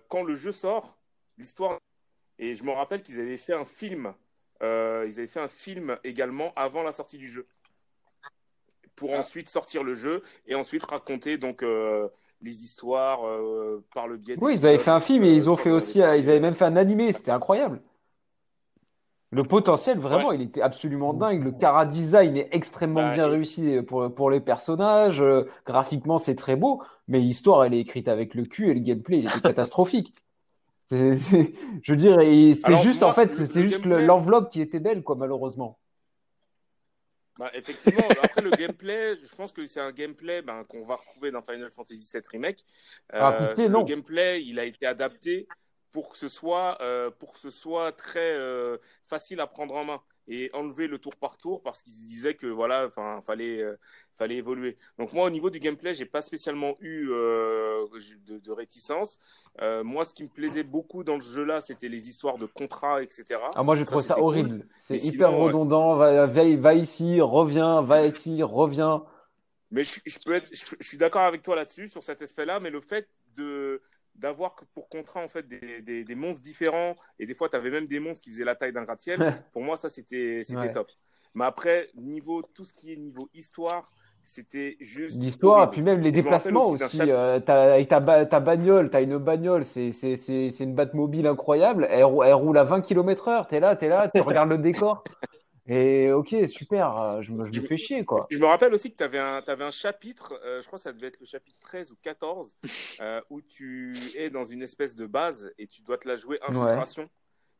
[0.08, 1.00] quand le jeu sort,
[1.38, 1.80] l'histoire.
[2.40, 4.14] Et je me rappelle qu'ils avaient fait un film.
[4.62, 7.48] Euh, ils avaient fait un film également avant la sortie du jeu.
[8.96, 9.20] Pour Ah.
[9.20, 12.08] ensuite sortir le jeu et ensuite raconter donc euh,
[12.42, 15.56] les histoires euh, par le biais Oui, ils avaient fait un film et ils ont
[15.58, 17.82] fait aussi, ils avaient même fait un animé, c'était incroyable.
[19.32, 21.44] Le potentiel, vraiment, il était absolument dingue.
[21.44, 25.24] Le cara design est extrêmement Bah, bien et- réussi pour, pour les personnages.
[25.66, 29.18] Graphiquement, c'est très beau, mais l'histoire, elle est écrite avec le cul et le gameplay,
[29.20, 30.14] il était catastrophique.
[30.90, 32.20] C'est- c'est- je veux dire,
[32.64, 35.80] Alors, juste, moi, en fait, c'est juste l'enveloppe qui était belle, quoi, malheureusement.
[37.38, 41.32] Bah, effectivement, après le gameplay, je pense que c'est un gameplay ben, qu'on va retrouver
[41.32, 42.64] dans Final Fantasy VII Remake.
[43.12, 45.48] Ah, Euh, pitié, le gameplay, il a été adapté
[45.92, 49.84] pour que ce soit, euh, pour que ce soit très euh, facile à prendre en
[49.86, 53.76] main et enlever le tour par tour parce qu'ils disaient que voilà, enfin, fallait, euh,
[54.16, 54.78] fallait évoluer.
[54.98, 57.86] Donc moi, au niveau du gameplay, j'ai pas spécialement eu euh,
[58.26, 59.18] de, de réticence.
[59.62, 63.02] Euh, moi, ce qui me plaisait beaucoup dans le jeu-là, c'était les histoires de contrats,
[63.04, 63.40] etc.
[63.56, 64.24] Ah, moi, j'ai trouvé ça cool.
[64.24, 64.68] horrible.
[64.80, 65.96] C'est hyper sinon, redondant.
[65.96, 69.04] Va, va, va ici, reviens, va ici, reviens.
[69.72, 72.60] Mais je, je peux être, je, je suis d'accord avec toi là-dessus, sur cet aspect-là,
[72.60, 73.82] mais le fait de
[74.16, 77.56] d'avoir que pour contrat en fait des, des, des monstres différents et des fois tu
[77.56, 79.20] avais même des monstres qui faisaient la taille d'un gratte-ciel
[79.54, 80.72] pour moi ça c'était c'était Ouais.
[80.72, 80.92] top
[81.34, 83.92] mais après niveau tout ce qui est niveau histoire
[84.26, 88.40] c'était juste L'histoire, puis même les Je déplacements aussi euh, t'as, avec ta, ba- ta
[88.40, 91.88] bagnole, t'as une bagnole, c'est, c'est, c'est, c'est une Batmobile incroyable.
[91.90, 93.48] Elle, elle roule à 20 km heure.
[93.48, 95.04] T'es là, t'es là, tu regardes le décor.
[95.66, 98.28] Et ok, super, euh, je me, je me fais chier, quoi.
[98.30, 100.84] Je me rappelle aussi que tu avais un, t'avais un chapitre, euh, je crois que
[100.84, 102.58] ça devait être le chapitre 13 ou 14,
[103.02, 106.38] euh, où tu es dans une espèce de base et tu dois te la jouer
[106.46, 107.10] infiltration.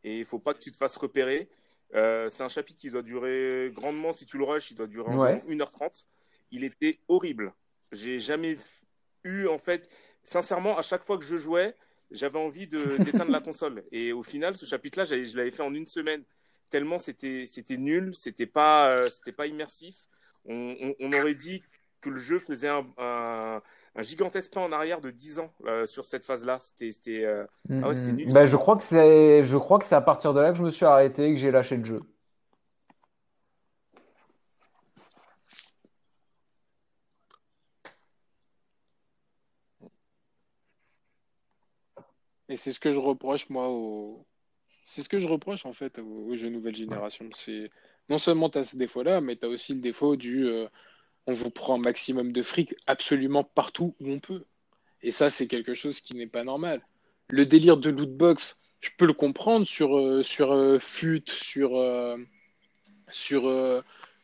[0.04, 1.50] Et il faut pas que tu te fasses repérer.
[1.96, 5.08] Euh, c'est un chapitre qui doit durer grandement, si tu le rush, il doit durer
[5.10, 5.44] environ Ouais.
[5.48, 6.08] 1h30.
[6.52, 7.54] Il était horrible.
[7.94, 8.58] J'ai jamais
[9.24, 9.90] eu, en fait,
[10.24, 11.74] sincèrement, à chaque fois que je jouais,
[12.12, 13.84] j'avais envie d'éteindre la console.
[13.94, 16.24] Et au final, ce chapitre-là, je l'avais fait en une semaine
[16.70, 20.08] tellement c'était c'était nul, c'était pas euh, c'était pas immersif.
[20.46, 21.64] On, on, on aurait dit
[22.02, 23.62] que le jeu faisait un, un,
[23.96, 26.60] un gigantesque pas en arrière de 10 ans euh, sur cette phase-là.
[26.60, 28.32] C'était, c'était, euh, ah ouais, c'était nul.
[28.34, 30.64] Bah, je crois que c'est, je crois que c'est à partir de là que je
[30.64, 32.02] me suis arrêté et que j'ai lâché le jeu.
[42.50, 44.26] Et c'est ce que je reproche, moi, au...
[44.86, 47.30] c'est ce que je reproche, en fait, aux, aux jeux nouvelle génération.
[47.34, 47.70] C'est
[48.10, 50.68] non seulement tu as ce défaut-là, mais tu as aussi le défaut du euh,
[51.28, 54.44] on vous prend un maximum de fric absolument partout où on peut.
[55.02, 56.80] Et ça, c'est quelque chose qui n'est pas normal.
[57.30, 62.18] Le délire de lootbox, je peux le comprendre sur, euh, sur euh, FUT, sur, euh,
[63.12, 63.82] sur, euh,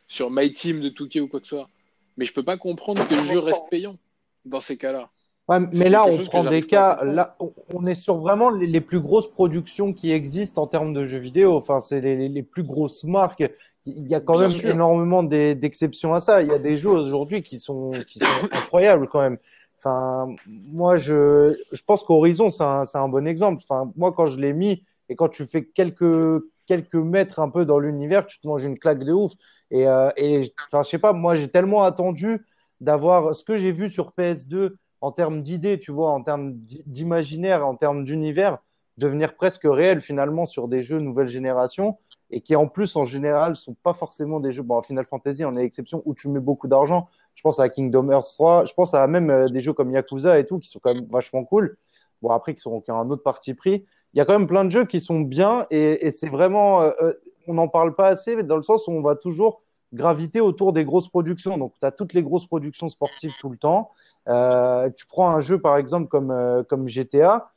[0.08, 1.70] sur My Team de Touquet ou quoi que ce soit.
[2.16, 3.96] Mais je peux pas comprendre que le jeu reste payant
[4.44, 5.10] dans ces cas-là.
[5.50, 7.02] Ouais, mais là, on prend des cas.
[7.02, 7.36] Là,
[7.74, 11.18] on- est sur vraiment les, les plus grosses productions qui existent en termes de jeux
[11.18, 11.56] vidéo.
[11.56, 13.42] Enfin, c'est les, plus grosses marques.
[13.84, 14.70] Il y a quand Bien même sûr.
[14.70, 16.40] énormément d'e- d'exceptions à ça.
[16.42, 19.38] Il y a des jeux aujourd'hui qui sont, qui sont incroyables quand même.
[19.78, 23.60] Enfin, moi, je, je pense qu'Horizon, c'est un, c'est un bon exemple.
[23.68, 27.64] Enfin, moi, quand je l'ai mis et quand tu fais quelques, quelques mètres un peu
[27.64, 29.32] dans l'univers, tu te manges une claque de ouf.
[29.72, 32.46] Et, euh, et enfin, je sais pas, moi, j'ai tellement attendu
[32.80, 36.82] d'avoir ce que j'ai vu sur PS2 en termes d'idées, tu vois, en termes d'i-
[36.86, 38.58] d'imaginaire, en termes d'univers,
[38.98, 41.98] devenir presque réel finalement sur des jeux nouvelle génération
[42.30, 44.62] et qui en plus en général sont pas forcément des jeux.
[44.62, 47.08] Bon, Final Fantasy en est exception où tu mets beaucoup d'argent.
[47.34, 50.38] Je pense à Kingdom Hearts 3, je pense à même euh, des jeux comme Yakuza
[50.38, 51.76] et tout qui sont quand même vachement cool.
[52.22, 53.84] Bon, après, qui sont qui ont un autre parti pris.
[54.12, 56.82] Il y a quand même plein de jeux qui sont bien et, et c'est vraiment,
[56.82, 57.12] euh, euh,
[57.46, 59.62] on n'en parle pas assez, mais dans le sens où on va toujours
[59.92, 61.56] graviter autour des grosses productions.
[61.58, 63.90] Donc, tu as toutes les grosses productions sportives tout le temps.
[64.30, 67.52] Euh, tu prends un jeu par exemple comme, euh, comme GTA.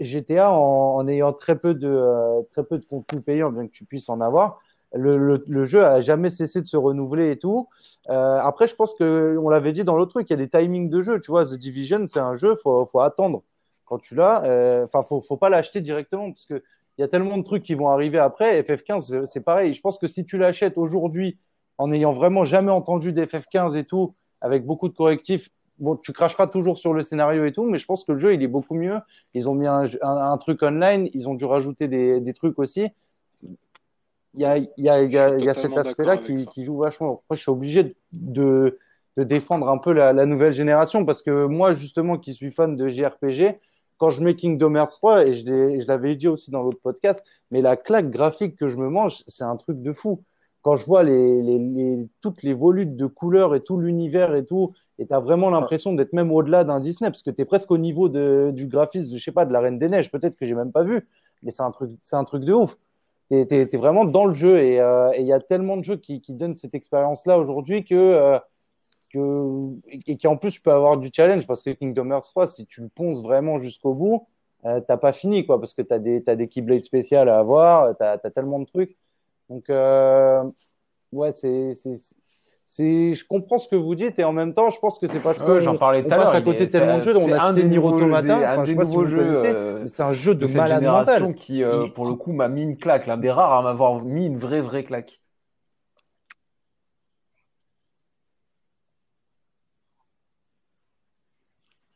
[0.00, 3.86] GTA en, ayant très peu de euh, très peu de contenu payant, bien que tu
[3.86, 4.60] puisses en avoir,
[4.94, 7.68] le, le, jeu a jamais cessé de se renouveler et tout.
[8.08, 10.90] Après, je pense que on l'avait dit dans l'autre truc, il y a des timings
[10.90, 11.18] de jeu.
[11.20, 13.42] Tu vois, The Division, c'est un jeu, faut faut attendre
[13.86, 14.40] quand tu l'as.
[14.84, 16.62] Enfin, faut faut pas l'acheter directement parce que
[16.98, 18.60] il y a tellement de trucs qui vont arriver après.
[18.60, 19.72] FF15, c'est- c'est pareil.
[19.72, 21.38] Je pense que si tu l'achètes aujourd'hui
[21.78, 25.48] en n'ayant vraiment jamais entendu d'FF15 et tout, avec beaucoup de correctifs,
[25.82, 28.32] bon, tu cracheras toujours sur le scénario et tout, mais je pense que le jeu,
[28.34, 28.98] il est beaucoup mieux.
[29.34, 32.58] Ils ont mis un, un, un truc online, ils ont dû rajouter des, des trucs
[32.58, 32.86] aussi.
[34.34, 35.76] Il y a, il y a, il y a, Je suis il y a cet
[35.76, 37.22] aspect-là qui, joue vachement.
[37.28, 38.78] Moi, je suis obligé de,
[39.18, 42.76] de défendre un peu la, la nouvelle génération parce que moi, justement, qui suis fan
[42.76, 43.58] de JRPG,
[43.98, 47.60] quand je mets Kingdom Hearts 3, et je l'avais dit aussi dans l'autre podcast, mais
[47.60, 50.22] la claque graphique que je me mange, c'est un truc de fou.
[50.62, 54.44] Quand je vois les, les, les, toutes les volutes de couleurs et tout l'univers et
[54.44, 57.44] tout, et tu as vraiment l'impression d'être même au-delà d'un Disney, parce que tu es
[57.44, 60.10] presque au niveau de, du graphisme, de, je sais pas, de la Reine des Neiges,
[60.10, 61.08] peut-être que j'ai même pas vu,
[61.42, 62.76] mais c'est un truc, c'est un truc de ouf.
[63.30, 65.96] Tu es, vraiment dans le jeu, et euh, et il y a tellement de jeux
[65.96, 68.38] qui, qui donnent cette expérience-là aujourd'hui que, euh,
[69.10, 69.70] que,
[70.06, 72.66] et qui en plus, tu peux avoir du challenge, parce que Kingdom Hearts 3, si
[72.66, 74.26] tu le ponces vraiment jusqu'au bout,
[74.66, 77.38] euh, t'as pas fini, quoi, parce que tu as des, t'as des Keyblades spéciales à
[77.38, 78.96] avoir, tu as, tellement de trucs.
[79.52, 80.42] Donc, euh,
[81.12, 84.98] ouais, c'est, c'est, je comprends ce que vous dites et en même temps, je pense
[84.98, 86.34] que c'est parce que Ouais, j'en parlais tout à passe l'heure.
[86.36, 87.16] à côté tellement de jeux.
[87.16, 88.38] On a un des Nier Automata.
[88.38, 90.34] des- un Enfin, je des sais pas si nouveaux vous jeux euh, c'est un jeu
[90.34, 91.34] de de cette malade génération mental.
[91.34, 93.06] qui, euh, pour le coup, m'a mis une claque.
[93.06, 95.20] L'un des rares à m'avoir mis une vraie, vraie claque.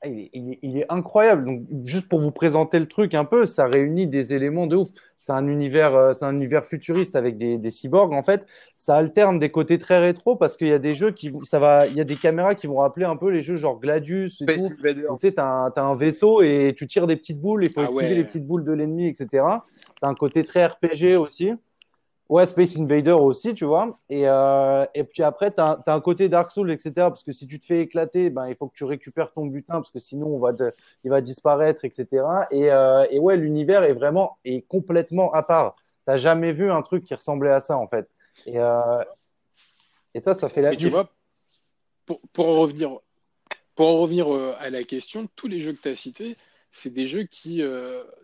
[0.06, 1.44] Il est, il est- il est incroyable.
[1.44, 4.88] Donc, juste pour vous présenter le truc un peu, ça réunit des éléments de ouf.
[5.18, 8.12] C'est un univers, euh, c'est un univers futuriste avec des, des cyborgs.
[8.12, 8.46] En fait,
[8.76, 11.86] ça alterne des côtés très rétro parce qu'il y a des jeux qui, ça va,
[11.86, 14.46] il y a des caméras qui vont rappeler un peu les jeux genre Gladius et
[14.46, 14.52] tout.
[15.08, 17.70] Donc, tu sais, t'as un, t'as un vaisseau et tu tires des petites boules, il
[17.70, 18.14] faut Ah esquiver ouais.
[18.14, 19.64] les petites boules de l'ennemi, etc.
[20.00, 21.52] T'as un côté très RPG aussi.
[22.28, 23.97] Ouais, Space Invader aussi, tu vois.
[24.09, 26.93] Et, euh, et puis après, tu as, un côté Dark Souls, etc.
[26.94, 29.74] Parce que si tu te fais éclater, ben, il faut que tu récupères ton butin,
[29.74, 30.73] parce que sinon, on va te-
[31.05, 32.24] il va disparaître, etc.
[32.51, 35.77] Et, euh, et ouais, l'univers est vraiment est complètement à part.
[36.05, 38.09] T'as jamais vu un truc qui ressemblait à ça, en fait.
[38.44, 39.05] Et, euh,
[40.15, 41.09] et ça, ça fait la Mais tu vois,
[42.07, 42.98] pour, pour en revenir,
[43.77, 44.28] pour en revenir
[44.59, 46.36] à la question, tous les jeux que tu as cités,
[46.73, 47.62] c'est des jeux qui,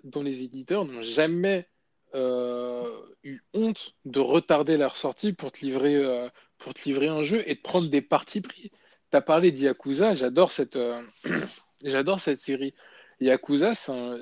[0.02, 1.66] dont les éditeurs n'ont jamais
[2.14, 6.28] eu honte de retarder leur sortie pour te livrer, euh,
[6.58, 8.70] pour te livrer un jeu et de prendre des parties pris.
[9.10, 11.02] Tu as parlé d'Yakuza, j'adore cette, euh,
[11.84, 12.74] j'adore cette série.
[13.20, 14.16] Yakuza, c'est un,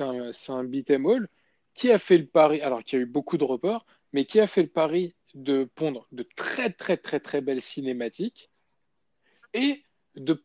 [0.00, 1.28] un, un beat'em all
[1.74, 4.40] qui a fait le pari, alors qu'il y a eu beaucoup de reports, mais qui
[4.40, 8.50] a fait le pari de pondre de très très très très belles cinématiques
[9.54, 9.84] et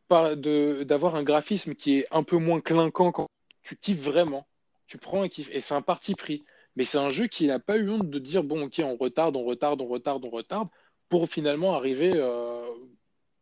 [0.08, 3.28] par- de- d'avoir un graphisme qui est un peu moins clinquant quand
[3.64, 4.48] tu kiffes vraiment.
[4.88, 6.46] Tu prends un kiff et c'est un parti pris.
[6.76, 9.36] Mais c'est un jeu qui n'a pas eu honte de dire bon ok on retarde,
[9.36, 10.68] on retarde, on retarde, on retarde
[11.10, 12.66] pour finalement arriver euh,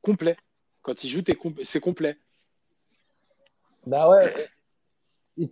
[0.01, 0.37] complet.
[0.81, 1.21] Quand il joue
[1.63, 2.17] c'est complet.
[3.85, 4.33] Bah ouais.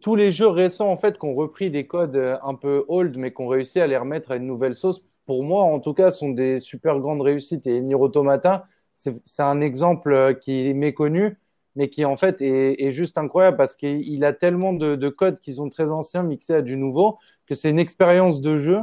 [0.02, 3.18] Tous les jeux récents, en fait, qui ont repris des codes euh, un peu old,
[3.18, 5.94] mais qui ont réussi à les remettre à une nouvelle sauce, pour moi, en tout
[5.94, 7.66] cas, sont des super grandes réussites.
[7.66, 11.38] Et Nier Automata, c'est un exemple euh, qui est méconnu,
[11.76, 15.40] mais qui, en fait, est, est juste incroyable parce qu'il a tellement de, de codes
[15.40, 17.18] qui sont très anciens mixés à du nouveau
[17.52, 18.80] que c'est une expérience de jeu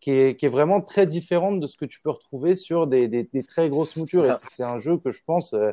[0.00, 3.08] qui est, qui est vraiment très différente de ce que tu peux retrouver sur des,
[3.08, 4.24] des, des très grosses moutures.
[4.26, 5.72] Et c'est un jeu que je pense, euh,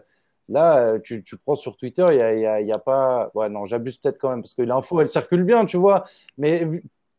[0.50, 2.80] là, euh, tu, tu prends sur Twitter, il y a, y a, il y a
[2.80, 3.32] pas.
[3.34, 6.06] Ouais, non, j'abuse peut-être quand même parce que l'info, elle circule bien, tu vois.
[6.38, 6.68] Mais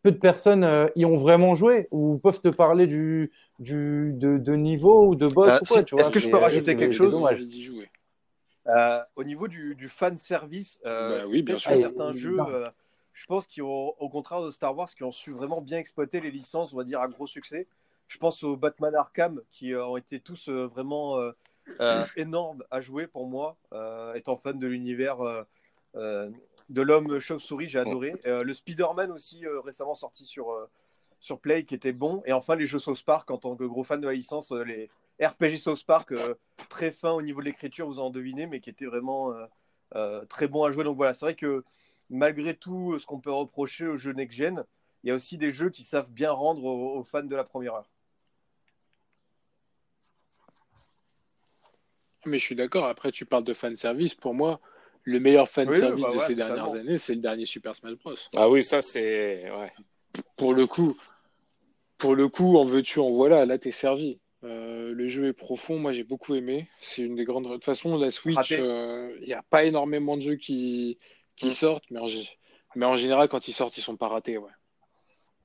[0.03, 4.37] peu de personnes euh, y ont vraiment joué ou peuvent te parler du, du, de,
[4.37, 6.03] de niveau ou de boss Euh, ou quoi, si- tu vois.
[6.03, 7.17] est-ce que je peux rajouter quelque chose?
[7.39, 7.89] J'ai dit jouer.
[8.67, 11.73] Euh, au niveau du, du fan service, euh, Bah oui, bien sûr.
[11.73, 12.71] Ah, certains jeux, euh,
[13.15, 16.21] je pense qu'ils ont, au contraire de Star Wars, qui ont su vraiment bien exploiter
[16.21, 17.67] les licences, on va dire à gros succès.
[18.09, 21.19] Je pense aux Batman Arkham, qui euh, ont été tous euh, vraiment
[21.81, 25.21] euh, énormes à jouer pour moi, euh, étant fan de l'univers
[25.95, 26.31] euh,
[26.69, 28.15] de l'homme chauve-souris, j'ai adoré.
[28.25, 30.47] Le Spider-Man aussi, récemment sorti sur,
[31.21, 32.23] sur Play, qui était bon.
[32.27, 34.91] Et enfin, les jeux South Park, en tant que gros fan de la licence, les
[35.23, 36.13] RPG South Park,
[36.69, 39.33] très fin au niveau de l'écriture, vous en devinez, mais qui était vraiment
[40.29, 40.85] très bon à jouer.
[40.85, 41.65] Donc voilà, c'est vrai que
[42.11, 44.65] malgré tout ce qu'on peut reprocher aux jeux next-gen,
[45.03, 47.45] il y a aussi des jeux qui savent bien rendre aux, aux fans de la
[47.45, 47.91] première heure.
[52.27, 52.87] Mais je suis d'accord.
[52.87, 54.15] Après, tu parles de fan service.
[54.15, 54.61] Pour moi,
[55.03, 56.55] le meilleur fan Oui, service bah de ouais, ces totalement.
[56.55, 58.15] dernières années, c'est le dernier Super Smash Bros.
[58.35, 59.51] Ah oui, ça c'est.
[59.51, 59.73] Ouais.
[60.37, 60.97] Pour le coup,
[61.99, 63.45] pour le coup, en veux-tu, en voilà.
[63.45, 64.21] Là, t'es servi.
[64.43, 65.79] Euh, le jeu est profond.
[65.79, 66.69] Moi, j'ai beaucoup aimé.
[66.81, 67.45] C'est une des grandes.
[67.45, 70.99] De toute façon, la Switch, euh, il n'y a pas énormément de jeux qui,
[71.37, 71.51] qui Mm.
[71.53, 72.31] sortent, mais en, gé-
[72.75, 74.39] mais en général, quand ils sortent, ils sont pas ratés.
[74.39, 74.51] Ouais.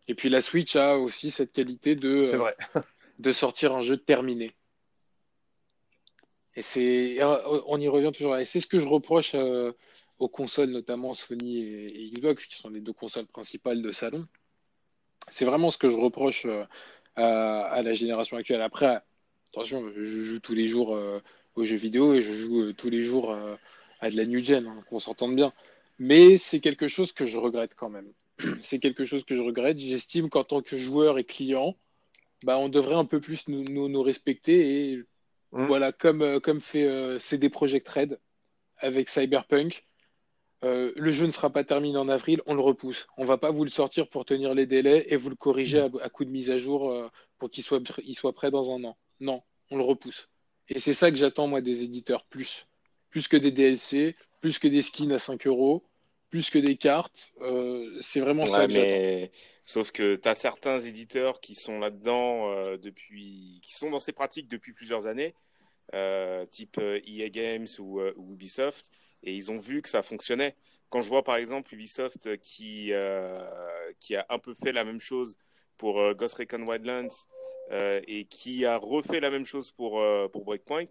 [0.08, 2.52] Et puis la Switch a aussi cette qualité de, euh,
[3.20, 4.56] de sortir un jeu terminé.
[6.56, 8.38] Et c'est, euh, on y revient toujours.
[8.38, 9.72] Et c'est ce que je reproche euh,
[10.18, 14.28] aux consoles, notamment Sony et, et Xbox, qui sont les deux consoles principales de salon.
[15.30, 16.66] C'est vraiment ce que je reproche euh,
[17.16, 18.62] à, à la génération actuelle.
[18.62, 19.00] Après,
[19.52, 20.98] attention, je joue tous les jours
[21.56, 23.36] aux jeux vidéo et je joue tous les jours
[24.00, 25.54] à de la new gen, hein, qu'on s'entende bien.
[26.00, 28.12] Mais c'est quelque chose que je regrette quand même.
[28.62, 29.80] C'est quelque chose que je regrette.
[29.80, 31.76] J'estime qu'en tant que joueur et client,
[32.46, 34.90] bah, on devrait un peu plus nous, nous, nous respecter.
[34.92, 35.04] Et
[35.52, 35.66] Mm.
[35.66, 38.20] voilà, comme, euh, comme fait euh, CD Projekt Red
[38.78, 39.86] avec Cyberpunk,
[40.64, 43.08] euh, le jeu ne sera pas terminé en avril, on le repousse.
[43.18, 45.90] On va pas vous le sortir pour tenir les délais et vous le corriger à,
[46.02, 47.08] à coup de mise à jour euh,
[47.38, 48.98] pour qu'il soit, il soit prêt dans un an.
[49.20, 50.30] Non, on le repousse.
[50.68, 52.68] Et c'est ça que j'attends, moi, des éditeurs, plus.
[53.10, 55.89] Plus que des DLC, plus que des skins à 5 euros,
[56.30, 57.32] plus que des cartes.
[57.42, 59.32] Euh, c'est vraiment ça que mais
[59.66, 64.14] sauf que tu as certains éditeurs qui sont là-dedans euh, depuis, qui sont dans ces
[64.14, 65.36] pratiques depuis plusieurs années,
[65.94, 68.86] euh, type EA Games ou, ou Ubisoft,
[69.24, 70.56] et ils ont vu que ça fonctionnait.
[70.90, 72.92] Quand je vois par exemple Ubisoft qui
[74.00, 75.38] qui a un peu fait la même chose
[75.78, 77.28] pour Ghost Recon Wildlands
[77.72, 80.90] et qui a refait la même chose pour pour Breakpoint,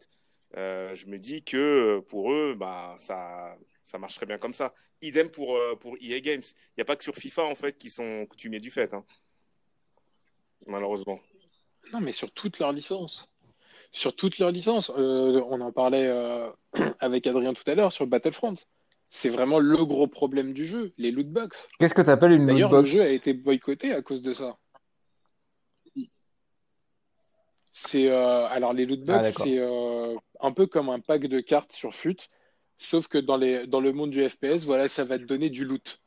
[0.54, 3.58] je me dis que pour eux, bah ça
[3.88, 4.74] ça marche très bien comme ça.
[5.00, 6.42] Idem pour euh, pour EA Games.
[6.42, 9.02] Il n'y a pas que sur FIFA en fait qui sont coutumiers du fait, hein.
[10.66, 11.20] malheureusement.
[11.92, 13.30] Non, mais sur toutes leurs licences.
[13.90, 14.90] Sur toutes leurs licences.
[14.90, 16.50] Euh, on en parlait euh,
[17.00, 18.56] avec Adrien tout à l'heure sur Battlefront.
[19.08, 21.66] C'est vraiment le gros problème du jeu, les loot box.
[21.78, 24.34] Qu'est-ce que tu appelles une D'ailleurs, le lootbox jeu a été boycotté à cause de
[24.34, 24.58] ça.
[27.72, 31.38] C'est euh, alors les loot Ah, box, c'est euh, un peu comme un pack de
[31.40, 32.16] cartes sur FUT,
[32.78, 33.36] sauf que dans
[33.80, 36.00] le monde du FPS, voilà, ça va te donner du loot.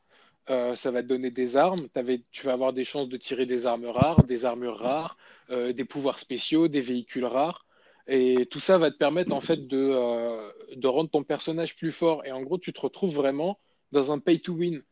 [0.50, 1.88] Euh, ça va te donner des armes.
[2.30, 5.16] Tu vas avoir des chances de tirer des armes rares, des armures rares,
[5.50, 7.66] euh, des pouvoirs spéciaux, des véhicules rares.
[8.08, 11.92] Et tout ça va te permettre en fait de, euh, de rendre ton personnage plus
[11.92, 12.24] fort.
[12.26, 13.60] Et en gros, tu te retrouves vraiment
[13.92, 14.82] dans un pay to win.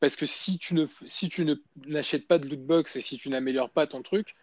[0.00, 0.76] Parce que si tu
[1.86, 4.34] n'achètes pas de loot box et si tu n'améliores pas ton truc,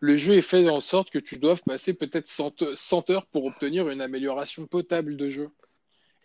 [0.00, 3.26] le jeu est fait en sorte que tu doives passer peut-être 100, he- 100 heures
[3.26, 5.50] pour obtenir une amélioration potable de jeu.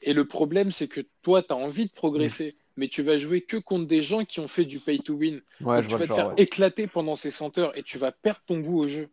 [0.06, 3.42] Et le problème, c'est que toi, tu as envie de progresser, mais tu vas jouer
[3.42, 5.42] que contre des gens qui ont fait du pay to win.
[5.62, 6.34] Ouais, Donc, je tu vas te faire ouais.
[6.38, 9.10] éclater pendant ces 100 heures et tu vas perdre ton goût au jeu.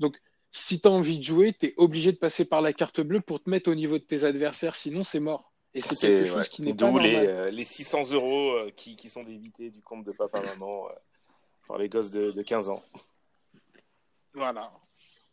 [0.00, 0.20] Donc,
[0.52, 3.20] si tu as envie de jouer, tu es obligé de passer par la carte bleue
[3.22, 5.50] pour te mettre au niveau de tes adversaires, sinon c'est mort.
[5.74, 6.48] Et c'est quelque chose ouais.
[6.50, 7.26] qui n'est pas D'où les, normal.
[7.30, 10.92] euh, les 600 euros euh, qui, qui sont débités du compte de papa-maman euh,
[11.66, 12.82] par les gosses de, de 15 ans.
[14.34, 14.70] Voilà.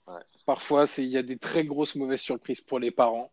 [0.08, 0.22] Ouais.
[0.46, 3.32] Parfois, c'est- il y a des très grosses mauvaises surprises pour les parents.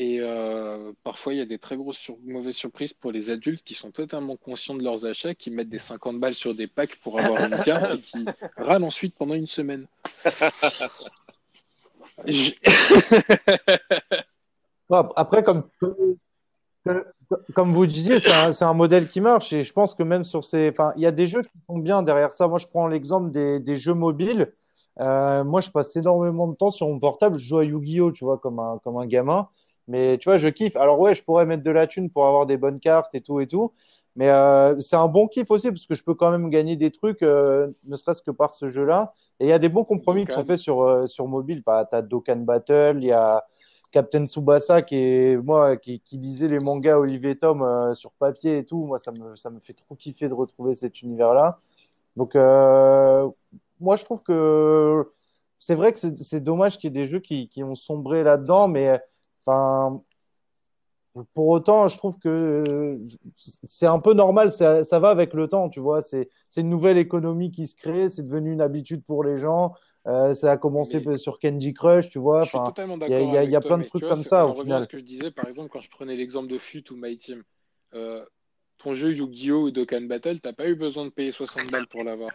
[0.00, 3.64] Et euh, parfois, il y a des très grosses sur- mauvaises surprises pour les adultes
[3.64, 6.94] qui sont totalement conscients de leurs achats, qui mettent des 50 balles sur des packs
[7.02, 8.24] pour avoir une carte et qui
[8.56, 9.88] râlent ensuite pendant une semaine.
[12.24, 12.52] Je-
[15.16, 15.64] Après, comme,
[17.54, 20.70] comme, vous disiez, c'est un, modèle qui marche et je pense que même sur ces,
[20.70, 22.46] enfin, il y a des jeux qui sont bien derrière ça.
[22.46, 24.52] Moi, je prends l'exemple des, des jeux mobiles.
[25.00, 27.36] Euh, moi, je passe énormément de temps sur mon portable.
[27.38, 29.48] Je joue à Yu-Gi-Oh, tu vois, comme un, comme un gamin.
[29.88, 30.76] Mais tu vois, je kiffe.
[30.76, 33.40] Alors ouais, je pourrais mettre de la thune pour avoir des bonnes cartes et tout
[33.40, 33.72] et tout.
[34.16, 36.90] Mais euh, c'est un bon kiff aussi parce que je peux quand même gagner des
[36.90, 39.14] trucs, euh, ne serait-ce que par ce jeu-là.
[39.38, 41.62] Et il y a des bons compromis qui sont faits sur, euh, sur mobile.
[41.64, 43.44] Bah, tu as Dokkan Battle, il y a
[43.92, 48.64] Captain Tsubasa qui est moi qui, qui lisait les mangas Olivier Tom sur papier et
[48.64, 48.84] tout.
[48.84, 51.60] Moi, ça me, ça me fait trop kiffer de retrouver cet univers-là.
[52.16, 55.08] Donc, moi, je trouve que
[55.60, 58.24] c'est vrai que c'est c'est dommage qu'il y ait des jeux qui, qui ont sombré
[58.24, 59.00] là-dedans, mais
[59.48, 60.02] enfin.
[61.34, 62.96] Pour autant, je trouve que
[63.64, 66.00] c'est un peu normal, ça, ça va avec le temps, tu vois.
[66.00, 69.74] C'est une nouvelle économie qui se crée, c'est devenu une habitude pour les gens.
[70.06, 72.42] Euh, ça a commencé Mais- sur Candy Crush, tu vois.
[72.42, 73.28] Je suis totalement il y a, d'accord.
[73.28, 74.50] il y a- il y a avec toi, plein de trucs vois, comme ça on
[74.50, 76.84] au revient à ce que je disais, par exemple, quand je prenais l'exemple de FUT
[76.92, 77.42] ou My Team.
[77.94, 78.24] Euh,
[78.78, 79.64] ton jeu Yu-Gi-Oh!
[79.64, 82.30] ou Dokkan Battle, t'as pas eu besoin de payer 60 balles pour l'avoir.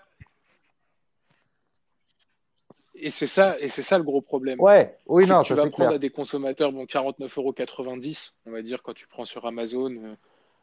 [3.05, 4.59] Et c'est ça, et c'est ça le gros problème.
[4.61, 5.91] Ouais, oui, non, que tu ça vas prendre clair.
[5.91, 9.91] à des consommateurs, bon, 49,90€, on va dire, quand tu prends sur Amazon.
[9.91, 10.15] euh,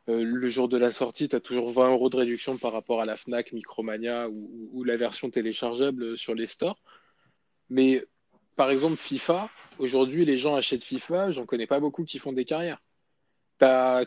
[0.08, 3.02] euh, le jour de la sortie, tu as toujours 20 euros de réduction par rapport
[3.02, 6.80] à la Fnac, Micromania ou, la version téléchargeable sur les stores.
[7.68, 8.04] Mais
[8.56, 12.44] par exemple, FIFA, aujourd'hui, les gens achètent FIFA, j'en connais pas beaucoup qui font des
[12.44, 12.82] carrières.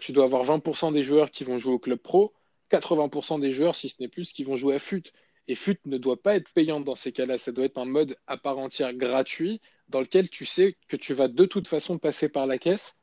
[0.02, 2.34] Tu dois avoir 20% des joueurs qui vont jouer au club pro,
[2.72, 5.04] 80% des joueurs, si ce n'est plus, qui vont jouer à FUT.
[5.48, 8.16] Et FUT ne doit pas être payant dans ces cas-là, ça doit être un mode
[8.28, 12.30] à part entière gratuit dans lequel tu sais que tu vas de toute façon passer
[12.30, 12.96] par la caisse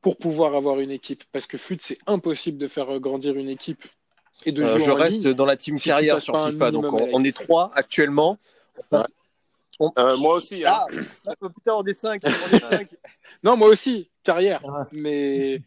[0.00, 1.24] pour pouvoir avoir une équipe.
[1.32, 3.84] Parce que FUT, c'est impossible de faire grandir une équipe
[4.46, 5.32] et de Euh, jouer je en reste ligne.
[5.34, 8.38] dans la team si carrière sur FIFA, donc on, est trois actuellement.
[8.92, 10.64] Euh, moi aussi.
[10.64, 10.78] hein.
[11.26, 12.22] Ah, putain, on est cinq.
[12.24, 12.88] On est cinq.
[13.42, 14.64] Non, moi aussi, carrière.
[14.64, 14.84] Ouais.
[14.92, 15.62] Mais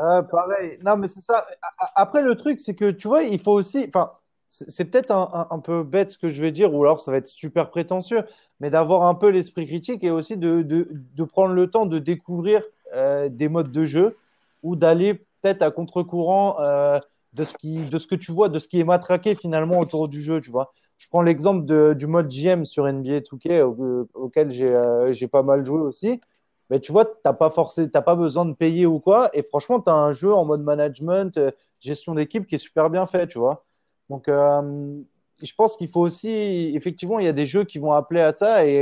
[0.00, 0.78] Euh, pareil.
[0.82, 1.46] Non, mais c'est ça.
[1.94, 3.84] Après, le truc, c'est que tu vois, il faut aussi.
[3.88, 4.10] Enfin,
[4.52, 7.26] c'est peut-être un, peu bête ce que je vais dire, ou alors ça va être
[7.26, 8.22] super prétentieux,
[8.60, 12.62] mais d'avoir un peu l'esprit critique et aussi de, prendre le temps de découvrir
[12.94, 14.18] euh, des modes de jeu
[14.62, 17.00] ou d'aller peut-être à contre-courant euh,
[17.32, 20.50] de ce que tu vois, de ce qui est matraqué finalement autour du jeu, tu
[20.50, 20.74] vois.
[20.98, 25.64] Je prends l'exemple du mode GM sur NBA 2K au- auquel j'ai euh, pas mal
[25.64, 26.20] joué aussi.
[26.68, 29.30] Mais tu vois, t'as pas pas besoin de payer ou quoi.
[29.34, 31.50] Et franchement, tu as un jeu en mode management, euh,
[31.80, 33.64] gestion d'équipe qui est super bien fait, tu vois.
[34.12, 35.00] Donc, euh,
[35.42, 36.28] je pense qu'il faut aussi,
[36.74, 38.66] effectivement, il y a des jeux qui vont appeler à ça.
[38.66, 38.72] Et,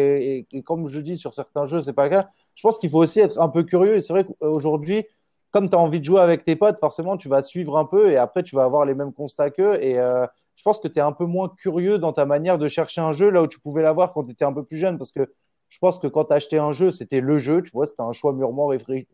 [0.50, 2.28] et- et comme je dis, sur certains jeux, c'est pas le cas.
[2.56, 3.94] Je pense qu'il faut aussi être un peu curieux.
[3.94, 5.06] Et c'est vrai qu'aujourd'hui,
[5.52, 8.10] comme tu as envie de jouer avec tes potes, forcément, tu vas suivre un peu
[8.10, 9.78] et après, tu vas avoir les mêmes constats qu'eux.
[9.80, 10.26] Et euh,
[10.56, 13.12] je pense que tu es un peu moins curieux dans ta manière de chercher un
[13.12, 14.98] jeu là où tu pouvais l'avoir quand tu étais un peu plus jeune.
[14.98, 15.32] Parce que
[15.68, 18.12] je pense que quand tu acheté un jeu, c'était le jeu, tu vois, c'était un
[18.12, 18.66] choix mûrement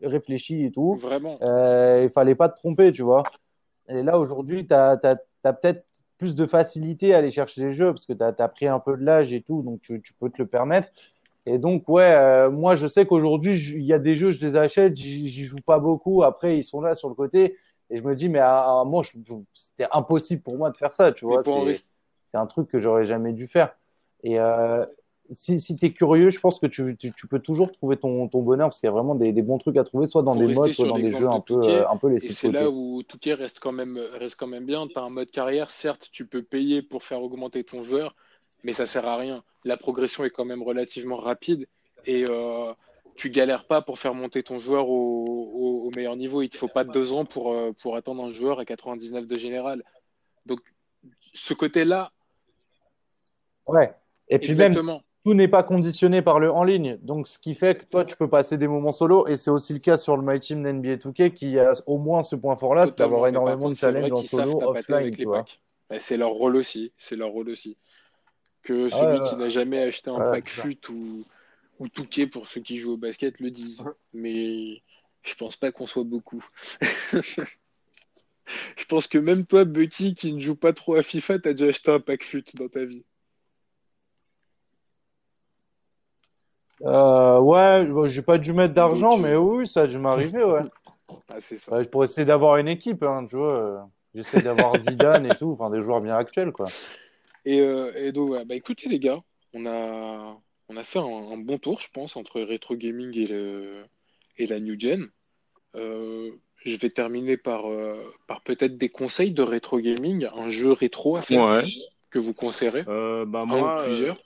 [0.02, 0.94] réfléchi et tout.
[0.94, 3.22] vraiment, Euh, il fallait pas te tromper, tu vois.
[3.88, 4.96] Et là, aujourd'hui, tu as,
[5.42, 5.84] peut-être
[6.18, 8.96] plus de facilité à aller chercher les jeux parce que tu as, pris un peu
[8.96, 10.88] de l'âge et tout, donc tu, tu peux te le permettre.
[11.46, 14.56] Et donc, ouais, euh, moi, je sais qu'aujourd'hui, il y a des jeux, je les
[14.56, 16.24] achète, j'y joue pas beaucoup.
[16.24, 17.56] Après, ils sont là sur le côté.
[17.88, 19.02] Et je me dis, mais à, un moment,
[19.54, 21.42] c'était impossible pour moi de faire ça, tu vois.
[22.26, 23.76] c'est un truc que j'aurais jamais dû faire.
[24.24, 24.84] Et euh,
[25.30, 28.28] si, si tu es curieux, je pense que tu, tu, tu peux toujours trouver ton,
[28.28, 30.32] ton bonheur parce qu'il y a vraiment des, des bons trucs à trouver, soit dans
[30.34, 32.32] Pour des modes, soit dans des jeux de un peu, euh, un peu Et de
[32.32, 34.86] c'est là où Touquet reste quand même, reste quand même bien.
[34.86, 38.14] Tu as un mode carrière, certes, tu peux payer pour faire augmenter ton joueur,
[38.64, 39.42] mais ça sert à rien.
[39.64, 41.66] La progression est quand même relativement rapide
[42.06, 42.72] et euh,
[43.16, 46.42] tu galères pas pour faire monter ton joueur au, au- au meilleur niveau.
[46.42, 49.38] Il te faut pas deux ans pour, euh, pour attendre un joueur à 99 de
[49.38, 49.82] général.
[50.46, 50.60] Donc,
[51.32, 52.12] ce côté-là,
[53.66, 53.92] Ouais.
[54.28, 55.02] Et puis même, exactement.
[55.26, 56.98] Tout n'est pas conditionné par le en ligne.
[57.02, 59.26] Donc, ce qui fait que toi, tu peux passer des moments solo.
[59.26, 62.22] Et c'est aussi le cas sur le My Team NBA 2K qui a au moins
[62.22, 65.12] ce point fort-là, c'est d'avoir énormément de challenges en solo, offline,
[65.98, 66.92] c'est leur rôle aussi.
[66.96, 67.76] C'est leur rôle aussi.
[68.62, 71.24] Que celui qui n'a jamais acheté un pack fut ou,
[71.80, 73.84] ou Touquet pour ceux qui jouent au basket le disent.
[74.14, 74.80] Mais
[75.24, 76.44] je pense pas qu'on soit beaucoup.
[78.76, 81.70] Je pense que même toi, Bucky, qui ne joue pas trop à FIFA, t'as déjà
[81.70, 83.04] acheté un pack fut dans ta vie.
[86.82, 90.62] Euh, ouais, bon, j'ai pas dû mettre d'argent, mais oui, ça a dû m'arriver, ouais.
[91.28, 91.76] Ah, c'est ça.
[91.76, 93.54] Ouais, pour essayer d'avoir une équipe, hein, tu vois.
[93.56, 93.78] euh,
[94.14, 96.66] J'essaie d'avoir Zidane et tout, enfin des joueurs bien actuels, quoi.
[97.44, 99.20] Et, euh, et donc, ouais, bah, écoutez, les gars,
[99.54, 100.36] on a,
[100.68, 103.84] on a fait un, un bon tour, je pense, entre rétro gaming et, le,
[104.36, 105.08] et la new gen.
[105.76, 106.30] Euh,
[106.64, 111.16] je vais terminer par, euh, par peut-être des conseils de rétro gaming, un jeu rétro
[111.16, 111.64] à faire Ouais.
[112.10, 114.16] que vous conseillerez, Euh, bah un moi, plusieurs.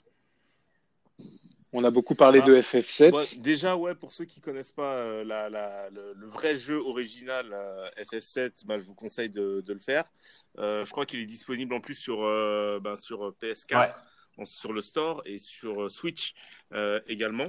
[1.73, 2.47] On a beaucoup parlé Ah.
[2.47, 3.13] de FF7.
[3.13, 6.75] Ouais, déjà, ouais, pour ceux qui connaissent pas euh, la, la- le, le vrai jeu
[6.77, 10.03] original euh, FF7, bah, je vous conseille de, de le faire.
[10.57, 14.03] Euh, je crois qu'il est disponible en plus sur, euh, ben, sur PS4,
[14.37, 16.33] en- sur le store et sur euh, Switch
[16.73, 17.47] euh, également.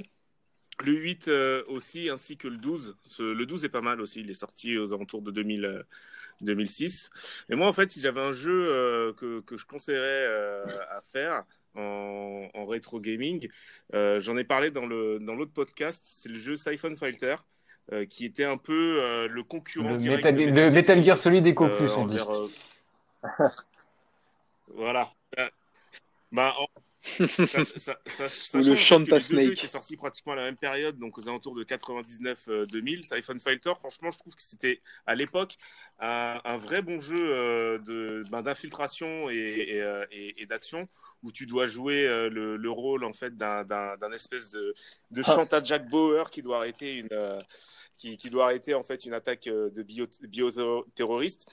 [0.84, 2.96] Le 8 euh, aussi, ainsi que le 12.
[3.08, 5.82] Ce- le 12 est pas mal aussi, il est sorti aux alentours de 2000, euh,
[6.42, 7.10] 2006.
[7.50, 11.00] Et moi, en fait, si j'avais un jeu euh, que, que je conseillerais euh, à
[11.02, 11.44] faire
[11.76, 13.48] en, en rétro gaming,
[13.94, 17.36] euh, j'en ai parlé dans le dans l'autre podcast, c'est le jeu Siphon Fighter,
[17.92, 21.16] euh, qui était un peu euh, le concurrent Le direct Metal, de de Metal Gear
[21.16, 22.18] Solid Cocus, euh, on dit.
[24.74, 25.10] voilà.
[26.30, 26.81] Bah, en-
[27.76, 29.58] ça- ça- ça- le que jeux Snake.
[29.58, 34.10] étaient sortis pratiquement à la même période, donc aux alentours de 99-2000, Siphon Fighter, franchement,
[34.10, 35.56] je trouve que c'était à l'époque
[35.98, 40.88] un, un vrai bon jeu euh, ben, d'infiltration et, et, euh, et- et d'action
[41.22, 44.74] où tu dois jouer euh, le, le rôle en fait d'un espèce de
[45.10, 47.40] de Shanta Jack Bauer qui doit arrêter une euh,
[47.96, 51.46] qui, qui doit arrêter en fait une attaque euh, de bio bioterroristes.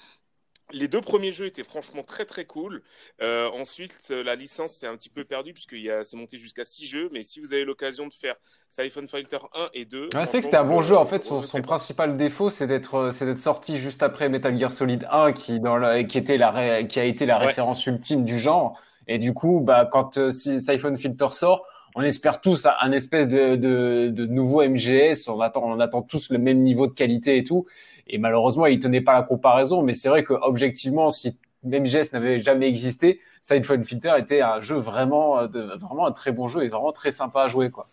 [0.72, 2.84] Les deux premiers jeux étaient franchement très très cool.
[3.22, 5.54] Euh, ensuite, euh, la licence s'est un petit peu perdue
[5.90, 7.10] a c'est monté jusqu'à six jeux.
[7.12, 8.36] Mais si vous avez l'occasion de faire
[8.70, 10.96] Siphon Fighter 1 et 2, Ouais, c'est que c'était un bon jeu.
[10.96, 14.58] En fait, son, son principal défaut, c'est d'être, euh, c'est d'être sorti juste après Metal
[14.58, 17.48] Gear Solid 1, qui dans la, qui était la, ré- qui a été la Ouais.
[17.48, 18.80] référence ultime du genre.
[19.08, 21.66] Et du coup, bah, quand euh, si Siphon Filter sort,
[22.00, 25.28] on espère tous un, espèce de, nouveau MGS.
[25.28, 27.66] On attend, tous le même niveau de qualité et tout.
[28.08, 29.82] Et malheureusement, il tenait pas la comparaison.
[29.82, 31.36] Mais c'est vrai que objectivement, si
[31.66, 36.48] MGS n'avait jamais existé, Siphon Filter était un jeu vraiment, euh, vraiment un très bon
[36.48, 37.86] jeu et vraiment très sympa à jouer, quoi.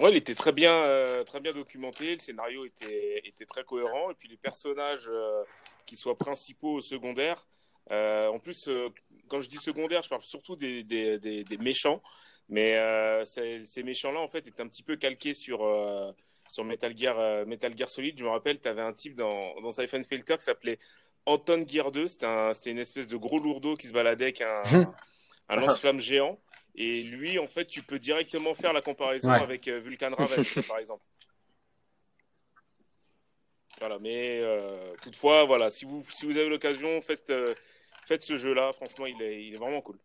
[0.00, 2.14] Il était très bien, euh, très bien documenté.
[2.14, 4.10] Le scénario était, très cohérent.
[4.10, 5.42] Et puis les personnages, euh,
[5.86, 7.46] qui soient principaux ou secondaires.
[7.90, 8.68] euh, en plus,
[9.28, 12.02] quand je dis secondaire, je parle surtout des, des, des, des méchants.
[12.48, 16.12] Mais euh, ces, ces méchants-là, en fait, étaient un petit peu calqués sur, euh,
[16.48, 18.18] sur Metal Gear, euh, Metal Gear Solid.
[18.18, 20.78] Je me rappelle, tu avais un type dans, dans Siphon Filter qui s'appelait
[21.24, 22.06] Anton Gear 2.
[22.06, 24.62] C'était un- c'était une espèce de gros lourdeau qui se baladait avec un,
[25.48, 26.38] un lance-flamme géant.
[26.74, 29.40] Et lui, en fait, tu peux directement faire la comparaison Ouais.
[29.40, 31.04] avec Vulcan Raven, par exemple.
[33.78, 34.40] Voilà, mais
[35.02, 37.32] toutefois, voilà, si vous, si vous avez l'occasion, faites,
[38.06, 38.72] faites ce jeu-là.
[38.72, 39.98] Franchement, il est, il est vraiment cool.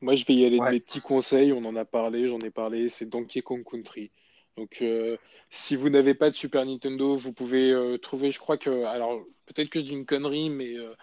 [0.00, 0.66] Moi, je vais y aller Ouais.
[0.68, 1.52] de mes petits conseils.
[1.52, 2.88] On en a parlé, j'en ai parlé.
[2.88, 4.10] C'est Donkey Kong Country.
[4.56, 5.16] Donc, euh,
[5.50, 9.20] si vous n'avez pas de Super Nintendo, vous pouvez euh, trouver, je crois que, alors,
[9.46, 10.94] peut-être que je dis une connerie, mais euh,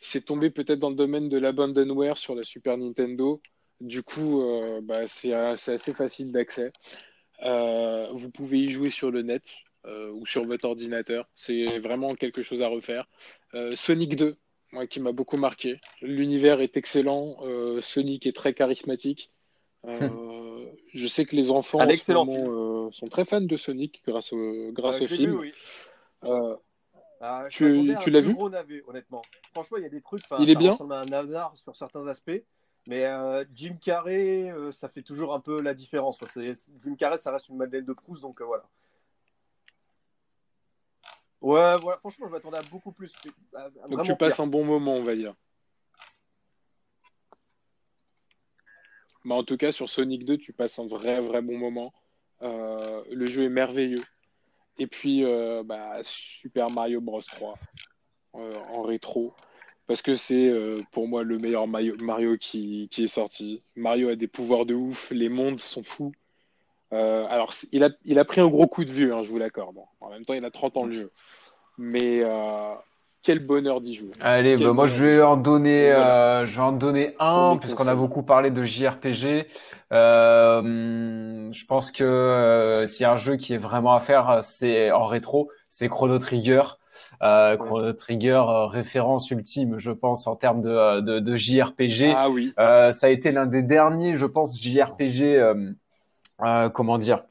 [0.00, 3.42] c'est tombé peut-être dans le domaine de l'abandonware sur la Super Nintendo.
[3.80, 6.72] Du coup, euh, bah, c'est assez facile d'accès.
[7.42, 9.42] Euh, vous pouvez y jouer sur le net
[9.86, 11.28] euh, ou sur votre ordinateur.
[11.34, 13.08] C'est vraiment quelque chose à refaire.
[13.54, 14.36] Euh, Sonic 2,
[14.72, 15.80] moi qui m'a beaucoup marqué.
[16.02, 17.36] L'univers est excellent.
[17.42, 19.30] euh, Sonic est très charismatique.
[19.86, 23.40] Euh, je sais que les enfants Un en ce excellent moment, euh, sont très fans
[23.40, 25.30] de Sonic grâce au, grâce Euh, au film.
[25.32, 25.52] vu, oui.
[26.24, 26.56] Euh,
[27.20, 29.22] Ah, Tu- l'as vu gros navet, honnêtement.
[29.52, 30.22] Franchement, il y a des trucs.
[30.38, 32.42] Il est ça bien ressemble à un nanar sur certains aspects.
[32.86, 36.18] Mais euh, Jim Carrey, euh, ça fait toujours un peu la différence.
[36.36, 38.64] Jim Carrey, ça reste une Madeleine de Proust, donc euh, voilà.
[41.40, 41.98] Ouais, voilà.
[41.98, 43.12] Franchement, je m'attendais à beaucoup plus.
[43.54, 44.44] à- à donc tu passes pire.
[44.44, 45.34] un bon moment, on va dire.
[49.24, 51.92] Mais en tout cas, sur Sonic 2, tu passes un vrai, vrai bon moment.
[52.42, 54.04] Euh, le jeu est merveilleux.
[54.78, 57.58] Et puis, euh, bah, Super Mario Bros 3
[58.34, 59.34] euh, en rétro.
[59.86, 60.52] Parce que c'est
[60.90, 63.62] pour moi le meilleur Mario, Mario qui, qui est sorti.
[63.76, 66.12] Mario a des pouvoirs de ouf, les mondes sont fous.
[66.92, 69.38] Euh, alors, il a, il a pris un gros coup de vieux, hein, je vous
[69.38, 69.76] l'accorde.
[70.00, 71.10] En même temps, il a 30 ans le jeu.
[71.78, 72.74] Mais euh,
[73.22, 74.12] quel bonheur d'y jouer.
[74.20, 77.94] Allez, bah, moi je vais en donner, euh, je vais en donner un puisqu'on a
[77.94, 79.46] beaucoup parlé de JRPG.
[79.92, 84.38] Euh, je pense que euh, s'il y a un jeu qui est vraiment à faire,
[84.42, 86.62] c'est en rétro, c'est Chrono Trigger.
[87.22, 92.14] Euh, Chrono Trigger, euh, référence ultime, je pense, en termes de, euh, de, de JRPG.
[92.14, 95.38] Ah oui, Euh, ça a été l'un des derniers, je pense, JRPG.
[96.42, 97.24] Euh, euh, comment dire?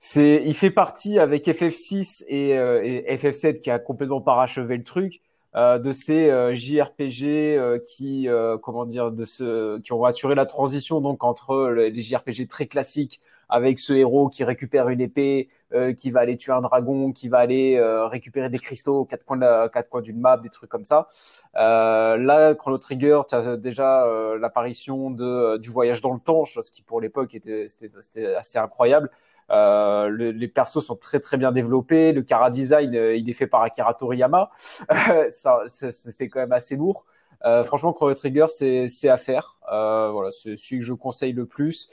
[0.00, 4.84] C'est, il fait partie avec FF6 et, euh, et FF7 qui a complètement parachevé le
[4.84, 5.20] truc.
[5.56, 7.24] euh, de ces euh, JRPG
[7.58, 11.90] euh, qui, euh, comment dire, de ce, qui ont assuré la transition donc entre les
[11.90, 13.20] les JRPG très classiques
[13.50, 17.28] avec ce héros qui récupère une épée, euh, qui va aller tuer un dragon, qui
[17.28, 20.36] va aller euh, récupérer des cristaux aux quatre coins, de la- quatre coins d'une map,
[20.38, 21.08] des trucs comme ça.
[21.56, 26.44] Euh, là, Chrono Trigger, tu as déjà euh, l'apparition de du voyage dans le temps,
[26.44, 29.10] chose qui pour l'époque était c'était c'était assez incroyable.
[29.50, 32.12] Euh, le- les persos sont très très bien développés.
[32.12, 34.50] Le chara design, euh, il est fait par Akira Toriyama.
[35.30, 37.04] ça, c'est c'est quand même assez lourd.
[37.44, 39.58] Euh, franchement, Chrono Trigger, c'est c'est à faire.
[39.72, 41.88] Euh, voilà, c'est celui que je conseille le plus.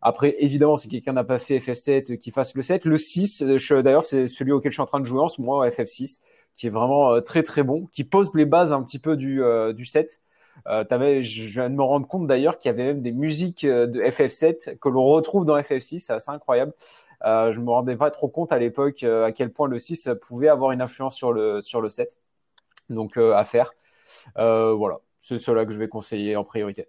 [0.00, 2.84] Après, évidemment, si quelqu'un n'a pas fait FF7, euh, qu'il fasse le 7.
[2.84, 5.40] Le 6, euh, d'ailleurs, c'est celui auquel je suis en train de jouer en ce
[5.40, 6.20] moment, FF6,
[6.54, 9.42] qui est vraiment euh, très très bon, qui pose les bases un petit peu du,
[9.74, 10.20] du 7.
[10.66, 10.84] Euh,
[11.22, 14.76] je viens de me rendre compte d'ailleurs qu'il y avait même des musiques de FF7
[14.78, 16.72] que l'on retrouve dans FF6, c'est assez incroyable.
[17.24, 20.48] Euh, je me rendais pas trop compte à l'époque à quel point le 6 pouvait
[20.48, 22.18] avoir une influence sur le, sur le 7.
[22.90, 23.72] Donc à faire.
[24.36, 26.88] Voilà, c'est cela que je vais conseiller en priorité.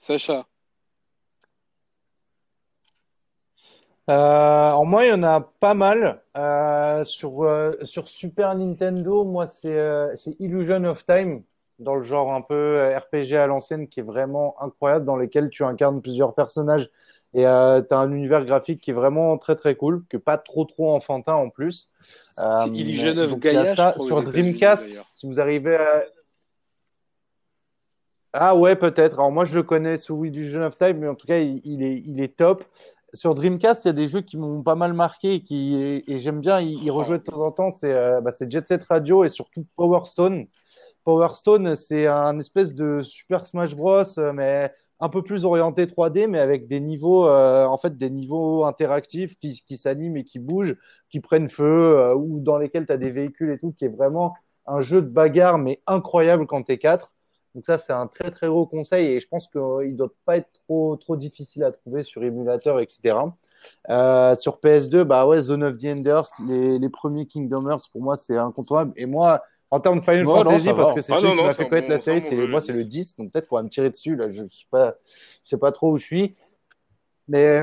[0.00, 0.46] Sacha,
[4.08, 6.22] Euh, en moi, il y en a pas mal.
[6.36, 9.78] Euh, sur, euh, sur Super Nintendo, moi, c'est
[10.16, 11.44] c'est Illusion of Time,
[11.78, 15.64] dans le genre un peu RPG à l'ancienne, qui est vraiment incroyable, dans lequel tu
[15.64, 16.90] incarnes plusieurs personnages
[17.34, 20.38] et euh, tu as un univers graphique qui est vraiment très très cool, que pas
[20.38, 21.90] trop trop enfantin en plus.
[22.38, 23.94] Euh, c'est Illusion of Gaia, ça.
[23.98, 26.04] Sur Dreamcast, si vous arrivez à...
[28.32, 29.14] Ah ouais, peut-être.
[29.14, 31.98] Alors moi, je le connais sous Illusion of Time, mais en tout cas, il, est,
[32.04, 32.64] il est top.
[33.12, 35.74] Sur Dreamcast, il y a des jeux qui m'ont pas mal marqué et, qui,
[36.06, 37.70] et, j'aime bien y, y rejouer de temps en temps.
[37.72, 40.46] C'est euh, bah, Jet Set Radio et surtout Power Stone.
[41.04, 45.86] Power Stone, c'est un espèce de Super Smash Bros, euh, mais un peu plus orienté
[45.86, 50.24] 3D, mais avec des niveaux, euh, en fait, des niveaux interactifs qui, qui s'animent et
[50.24, 50.76] qui bougent,
[51.08, 53.88] qui prennent feu, euh, ou dans lesquels tu as des véhicules et tout, qui est
[53.88, 54.34] vraiment
[54.66, 57.12] un jeu de bagarre, mais incroyable quand t'es 4.
[57.54, 60.36] Donc ça, c'est un très très gros conseil et je pense qu'il ne doit pas
[60.36, 63.16] être trop trop difficile à trouver sur émulateur, etc.
[63.90, 68.02] Euh, sur PS2, bah ouais, Zone of the Enders, les, les premiers Kingdom Hearts, pour
[68.02, 68.92] moi, c'est incontournable.
[68.96, 70.94] Et moi, en termes de Final non, Fantasy, parce va.
[70.94, 72.66] que c'est Ah celui non, qui m'a fait connaître bon- la série, c'est moi, le
[72.66, 72.88] c'est le 10.
[72.88, 73.16] 10.
[73.16, 74.96] Donc peut-être qu'on va me tirer dessus, là, je sais pas,
[75.44, 76.36] je sais pas trop où je suis.
[77.28, 77.62] Mais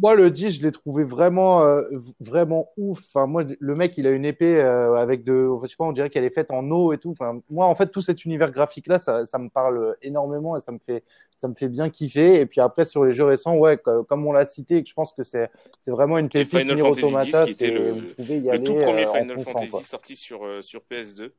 [0.00, 1.82] moi, le 10, je l'ai trouvé vraiment, euh,
[2.20, 3.00] vraiment ouf.
[3.08, 5.92] Enfin, moi, le mec, il a une épée euh, avec de, je sais pas, on
[5.92, 7.10] dirait qu'elle est faite en eau et tout.
[7.10, 10.72] Enfin, moi, en fait, tout cet univers graphique-là, ça, ça me parle énormément et ça
[10.72, 11.04] me fait,
[11.36, 12.40] ça me fait bien kiffer.
[12.40, 14.88] Et puis après, sur les jeux récents, ouais, co- comme on l'a cité, et que
[14.88, 15.50] je pense que c'est,
[15.82, 17.44] c'est vraiment une pépite Final Fantasy Automata.
[17.44, 20.80] X, qui était le- Le aller tout premier euh, Final Fantasy sorti sur, euh, sur
[20.82, 21.32] PS2.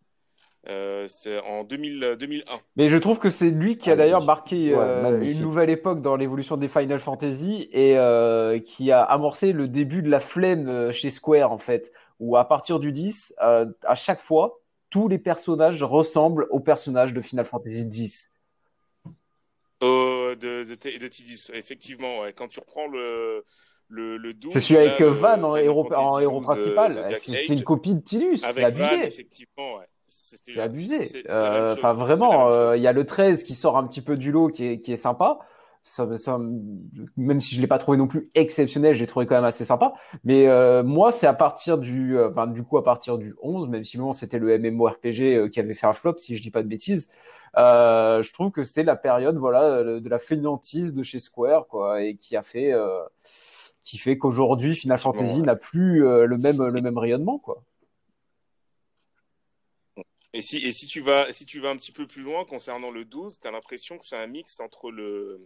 [0.69, 2.59] Euh, c'est en 2000, 2001.
[2.77, 5.69] Mais je trouve que c'est lui qui a Ah, d'ailleurs marqué Ouais, euh, une nouvelle
[5.69, 10.19] époque dans l'évolution des Final Fantasy et euh, qui a amorcé le début de la
[10.19, 14.61] flemme euh, chez Square en fait, où à partir du 10, euh, à chaque fois,
[14.89, 18.29] tous les personnages ressemblent aux personnages de Final Fantasy X.
[19.83, 22.31] Euh, de, de, de Tidus, effectivement, ouais.
[22.31, 23.43] quand tu reprends le,
[23.89, 26.97] le, le 12, C'est celui avec euh, Van en héros, Fantasy en héros 12, principal.
[26.99, 29.05] euh, C'est une copie de Tidus, c'est avec Van, abusé.
[29.07, 29.85] effectivement, ouais.
[30.21, 31.09] C'est- abusé.
[31.29, 34.31] Euh, Enfin, vraiment, euh, il y a le 13 qui sort un petit peu du
[34.31, 35.39] lot, qui est, qui est sympa.
[35.85, 36.39] Ça, ça,
[37.17, 39.65] même si je l'ai pas trouvé non plus exceptionnel, je l'ai trouvé quand même assez
[39.65, 39.93] sympa.
[40.23, 43.67] Mais euh, moi, c'est à partir du, euh, enfin, du coup, à partir du 11,
[43.67, 46.51] même si bon, c'était le MMORPG euh, qui avait fait un flop, si je dis
[46.51, 47.09] pas de bêtises.
[47.57, 52.01] Euh, je trouve que c'est la période, voilà, de la fainéantise de chez Square, quoi,
[52.01, 53.01] et qui a fait, euh,
[53.81, 57.61] qui fait qu'aujourd'hui, Final Fantasy n'a plus le même, le même rayonnement, quoi.
[60.35, 62.89] Et si, et si tu vas, si tu vas un petit peu plus loin concernant
[62.89, 65.39] le 12, tu as l'impression que c'est un mix entre le,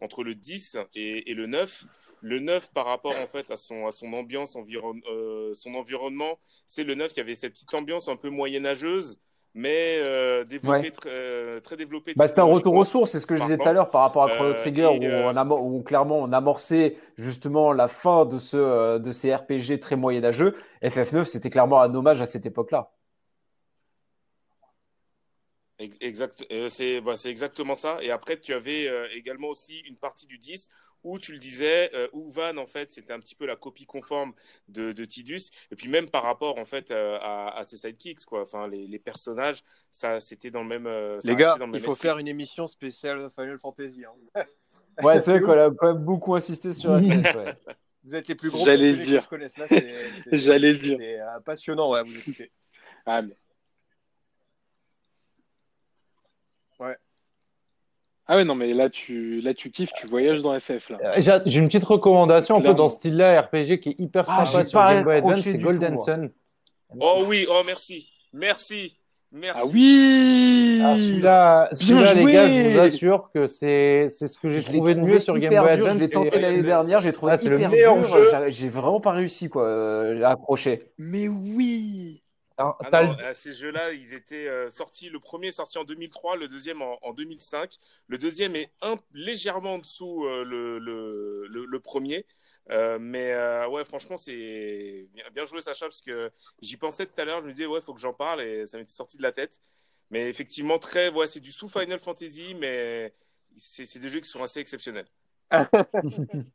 [0.00, 1.84] entre le 10 et, et le 9.
[2.22, 6.38] Le 9 par rapport en fait à son, à son ambiance, environ, euh, son environnement,
[6.66, 9.18] c'est le 9 qui avait cette petite ambiance un peu moyenâgeuse,
[9.52, 10.90] mais euh, développée, Ouais.
[10.90, 12.14] très, euh, très développée.
[12.16, 14.00] Bah, c'était un retour aux sources, c'est ce que je disais tout à l'heure par
[14.00, 18.38] rapport à Chrono Trigger, où, on amor- où clairement on amorçait justement la fin de,
[18.38, 20.56] ce, de ces RPG très moyenâgeux.
[20.82, 22.90] FF9, c'était clairement un hommage à cette époque-là.
[25.78, 27.98] Ex- Exact, euh, c'est bah, c'est exactement ça.
[28.02, 30.70] Et après, tu avais euh, également aussi une partie du 10
[31.04, 33.86] où tu le disais, euh, où Van, en fait, c'était un petit peu la copie
[33.86, 34.32] conforme
[34.68, 35.50] de, de Tidus.
[35.70, 38.42] Et puis même par rapport, en fait, euh, à, à ses sidekicks, quoi.
[38.42, 39.62] Enfin, les, les personnages,
[39.92, 41.20] ça, c'était dans le même.
[41.20, 42.08] ça Les gars, restait dans le il faut esprit.
[42.08, 44.04] faire une émission spéciale Final Fantasy.
[44.04, 44.42] hein.
[45.02, 47.04] Ouais, c'est vrai qu'on a quand même beaucoup insisté sur FF.
[47.36, 47.54] Ouais.
[48.02, 49.28] Vous êtes les plus gros J'allais dire.
[50.32, 50.96] J'allais dire.
[50.98, 52.50] C'est euh, passionnant, ouais, à vous écouter.
[53.04, 53.36] Ah, mais...
[58.28, 60.98] Ah ouais, non, mais là, tu, là, tu kiffes, tu voyages dans FF, là.
[61.04, 64.44] Euh, J'ai une petite recommandation un peu dans ce style-là, RPG, qui est hyper Ah,
[64.44, 66.04] sympa sur Game Boy Advance, c'est Golden tout.
[66.04, 66.30] Sun.
[66.98, 68.08] Oh oui, oh merci.
[68.32, 68.96] Merci.
[69.32, 69.60] Merci.
[69.62, 74.48] Ah oui Ah, celui-là, celui-là, les gars, je vous assure que c'est c'est ce que
[74.48, 75.92] j'ai trouvé de mieux sur Game hyper Boy Advance.
[75.94, 78.26] je l'ai tenté l'année dernière, j'ai trouvé Ah, c'est le hyper meilleur dur.
[78.48, 80.90] J'ai vraiment pas réussi quoi, euh, à accrocher.
[80.98, 82.22] Mais oui
[82.58, 85.10] Alors, Ah t'as non, le- ces jeux-là, ils étaient euh, sortis.
[85.10, 87.76] Le premier est sorti en 2003, le deuxième en, en 2005.
[88.06, 92.26] Le deuxième est un, légèrement en dessous euh, le, le, le, le premier.
[92.70, 96.30] Euh, mais euh, ouais, franchement, c'est bien, bien, joué, Sacha, parce que
[96.62, 97.40] j'y pensais tout à l'heure.
[97.42, 99.60] Je me disais, ouais, faut que j'en parle et ça m'était sorti de la tête.
[100.10, 103.12] Mais effectivement, très, ouais, c'est du sous Final Fantasy, mais
[103.56, 105.06] c'est des jeux qui sont assez exceptionnels.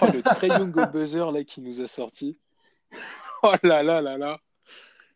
[0.00, 2.38] oh, le très young buzzer là qui nous a sorti.
[3.46, 4.40] Oh là là là là.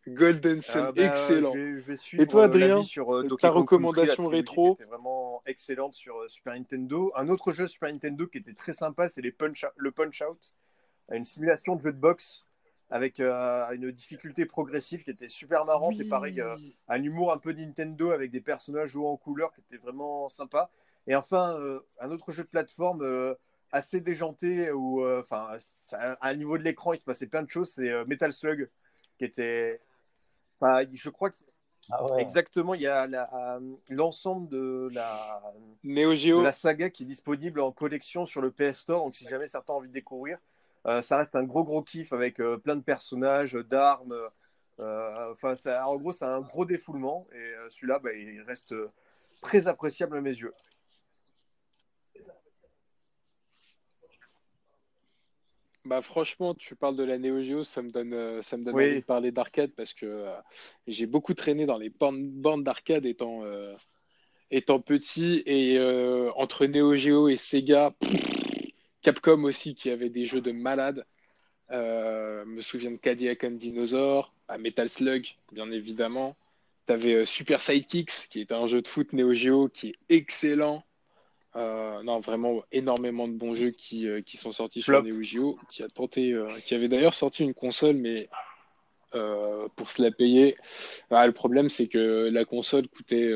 [0.07, 1.51] Golden Sun, ah bah, excellent.
[1.53, 5.93] Je vais, suivre Et toi, euh, Adrien, sur euh, ta recommandation rétro C'était vraiment excellente
[5.93, 7.11] sur euh, Super Nintendo.
[7.15, 10.53] Un autre jeu Super Nintendo qui était très sympa, c'est les Punch le Punch Out,
[11.11, 12.45] une simulation de jeu de boxe
[12.91, 16.41] avec une difficulté progressive qui était super marrante et pareil,
[16.87, 20.71] un humour un peu Nintendo avec des personnages jouant en couleur qui était vraiment sympa.
[21.05, 21.59] Et enfin,
[21.99, 23.35] un autre jeu de plateforme
[23.71, 25.57] assez déjanté où, enfin,
[25.93, 28.69] à un niveau de l'écran, il se passait plein de choses, c'est Metal Slug
[29.17, 29.79] qui était
[30.61, 31.37] je crois que
[31.91, 33.59] ah Exactement, il y a euh,
[33.89, 35.41] l'ensemble de la
[35.83, 36.41] Neo Geo.
[36.43, 39.03] la saga qui est disponible en collection sur le PS Store.
[39.03, 40.37] Donc, si jamais certains ont envie de découvrir,
[40.85, 44.15] euh, ça reste un gros gros kiff avec euh, plein de personnages, d'armes.
[44.77, 48.73] Enfin, en gros, c'est un gros défoulement et celui-là, bah, il reste
[49.41, 50.53] très appréciable à mes yeux.
[55.89, 58.75] Bah franchement, tu parles de la Neo Geo, ça me donne, euh, ça me donne
[58.75, 60.35] envie de parler d'arcade parce que euh,
[60.85, 63.75] j'ai beaucoup traîné dans les bandes d'arcade étant, euh,
[64.51, 65.79] étant petit et
[66.35, 67.95] entre Neo Geo et Sega,
[69.01, 71.07] Capcom aussi qui avait des jeux de malade.
[71.71, 76.35] me souviens de Cadillac and Dinosaur, à Metal Slug bien évidemment.
[76.85, 80.83] Tu avais Super Sidekicks qui est un jeu de foot Neo Geo qui est excellent.
[81.55, 85.57] Euh, non, vraiment énormément de bons jeux qui, euh, qui sont sortis sur Neo Geo,
[85.71, 88.29] qui a tenté, euh, qui avait d'ailleurs sorti une console, mais
[89.75, 90.55] pour se la payer,
[91.09, 93.33] ah, le problème c'est que la console coûtait,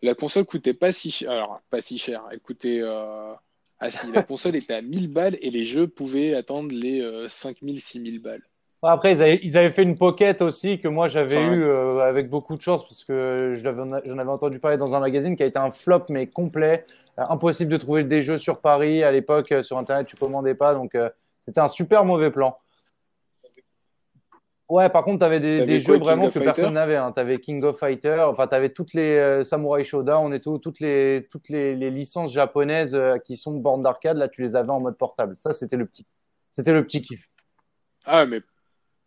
[0.00, 4.22] la console coûtait pas si cher, alors pas si cher, elle coûtait, ah si, la
[4.22, 8.42] console était à 1000 balles et les jeux pouvaient attendre les 5000, 6000 balles.
[8.82, 12.56] Après, ils avaient, ils avaient, fait une pocket aussi que moi j'avais eu avec beaucoup
[12.56, 15.70] de chance parce que j'en avais entendu parler dans un magazine qui a été un
[15.70, 16.86] flop mais complet.
[17.18, 19.02] Euh, impossible de trouver des jeux sur Paris.
[19.04, 20.74] À l'époque, euh, sur Internet, tu commandais pas.
[20.74, 21.08] Donc, euh,
[21.40, 22.58] c'était un super mauvais plan.
[24.68, 26.96] Ouais, par contre, tu avais des, jeux vraiment que personne n'avait.
[26.96, 27.12] Hein.
[27.14, 30.80] Tu avais King of Fighter, enfin, tu avais toutes les Samurai Showdown et tout, toutes,
[30.80, 34.16] les, toutes les, licences japonaises qui sont de bornes d'arcade.
[34.16, 35.36] Là, tu les avais en mode portable.
[35.36, 36.06] Ça, c'était le petit,
[36.50, 37.28] c'était le petit kiff.
[38.06, 38.40] Ah, mais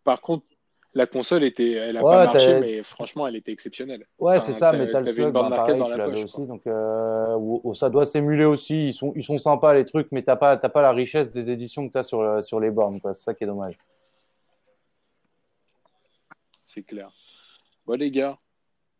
[0.04, 0.46] par contre,
[0.98, 4.04] la console était, elle a pas marché, mais franchement, elle était exceptionnelle.
[4.18, 8.04] Ouais, c'est ça, Metal Slug, bah, pareil, dans la poche, aussi, donc euh, ça doit
[8.04, 8.88] s'émuler aussi.
[8.88, 11.86] Ils sont, ils sont sympas les trucs, mais t'as pas, pas la richesse des éditions
[11.86, 13.78] que tu as sur, sur les bornes, C'est ça qui est dommage.
[16.62, 17.10] C'est clair.
[17.86, 18.36] Bon les gars,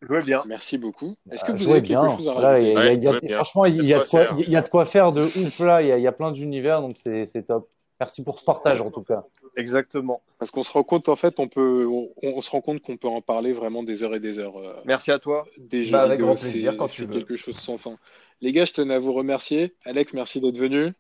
[0.01, 0.45] Jouez bien.
[0.47, 1.17] Merci beaucoup.
[1.31, 4.49] Est-ce que vous avez quelque chose à rajouter Franchement, il y, a de quoi, il
[4.49, 5.83] y a de quoi faire de ouf là.
[5.83, 7.69] Il y a, il y a plein d'univers, donc c'est top.
[7.99, 9.25] Merci pour ce partage en tout cas.
[9.57, 10.23] Exactement.
[10.39, 11.87] Parce qu'on se rend compte, en fait, on peut,
[12.23, 14.59] on, se rend compte qu'on peut en parler vraiment des heures et des heures.
[14.59, 15.47] Euh, Merci à toi.
[15.57, 17.13] Des bah, avec grand plaisir quand tu veux.
[17.13, 17.99] quelque chose sans fin.
[18.41, 19.75] Les gars, je tenais à vous remercier.
[19.85, 20.93] Alex, merci d'être venu.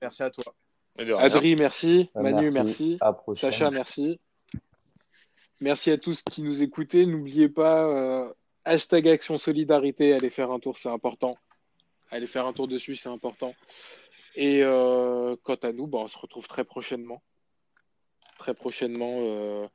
[0.00, 0.54] Merci à toi.
[1.18, 2.10] Adri, merci.
[2.14, 2.98] Bah, Manu, merci.
[3.34, 4.20] Sacha, merci.
[5.60, 7.06] Merci à tous qui nous écoutaient.
[7.06, 8.32] N'oubliez pas, euh,
[8.64, 11.36] hashtag Action Solidarité, allez faire un tour, c'est important.
[12.10, 13.54] Allez faire un tour dessus, c'est important.
[14.34, 17.22] Et euh, quant à nous, bah, on se retrouve très prochainement.
[18.38, 19.66] Très prochainement euh,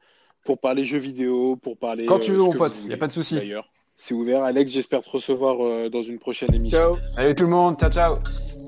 [0.43, 2.05] pour parler jeux vidéo, pour parler.
[2.05, 3.35] Quand tu veux, mon pote, il n'y a pas de souci.
[3.35, 4.43] D'ailleurs, c'est ouvert.
[4.43, 6.77] Alex, j'espère te recevoir dans une prochaine émission.
[6.77, 6.95] Ciao.
[7.13, 7.79] Salut tout le monde.
[7.79, 8.58] Ciao, ciao.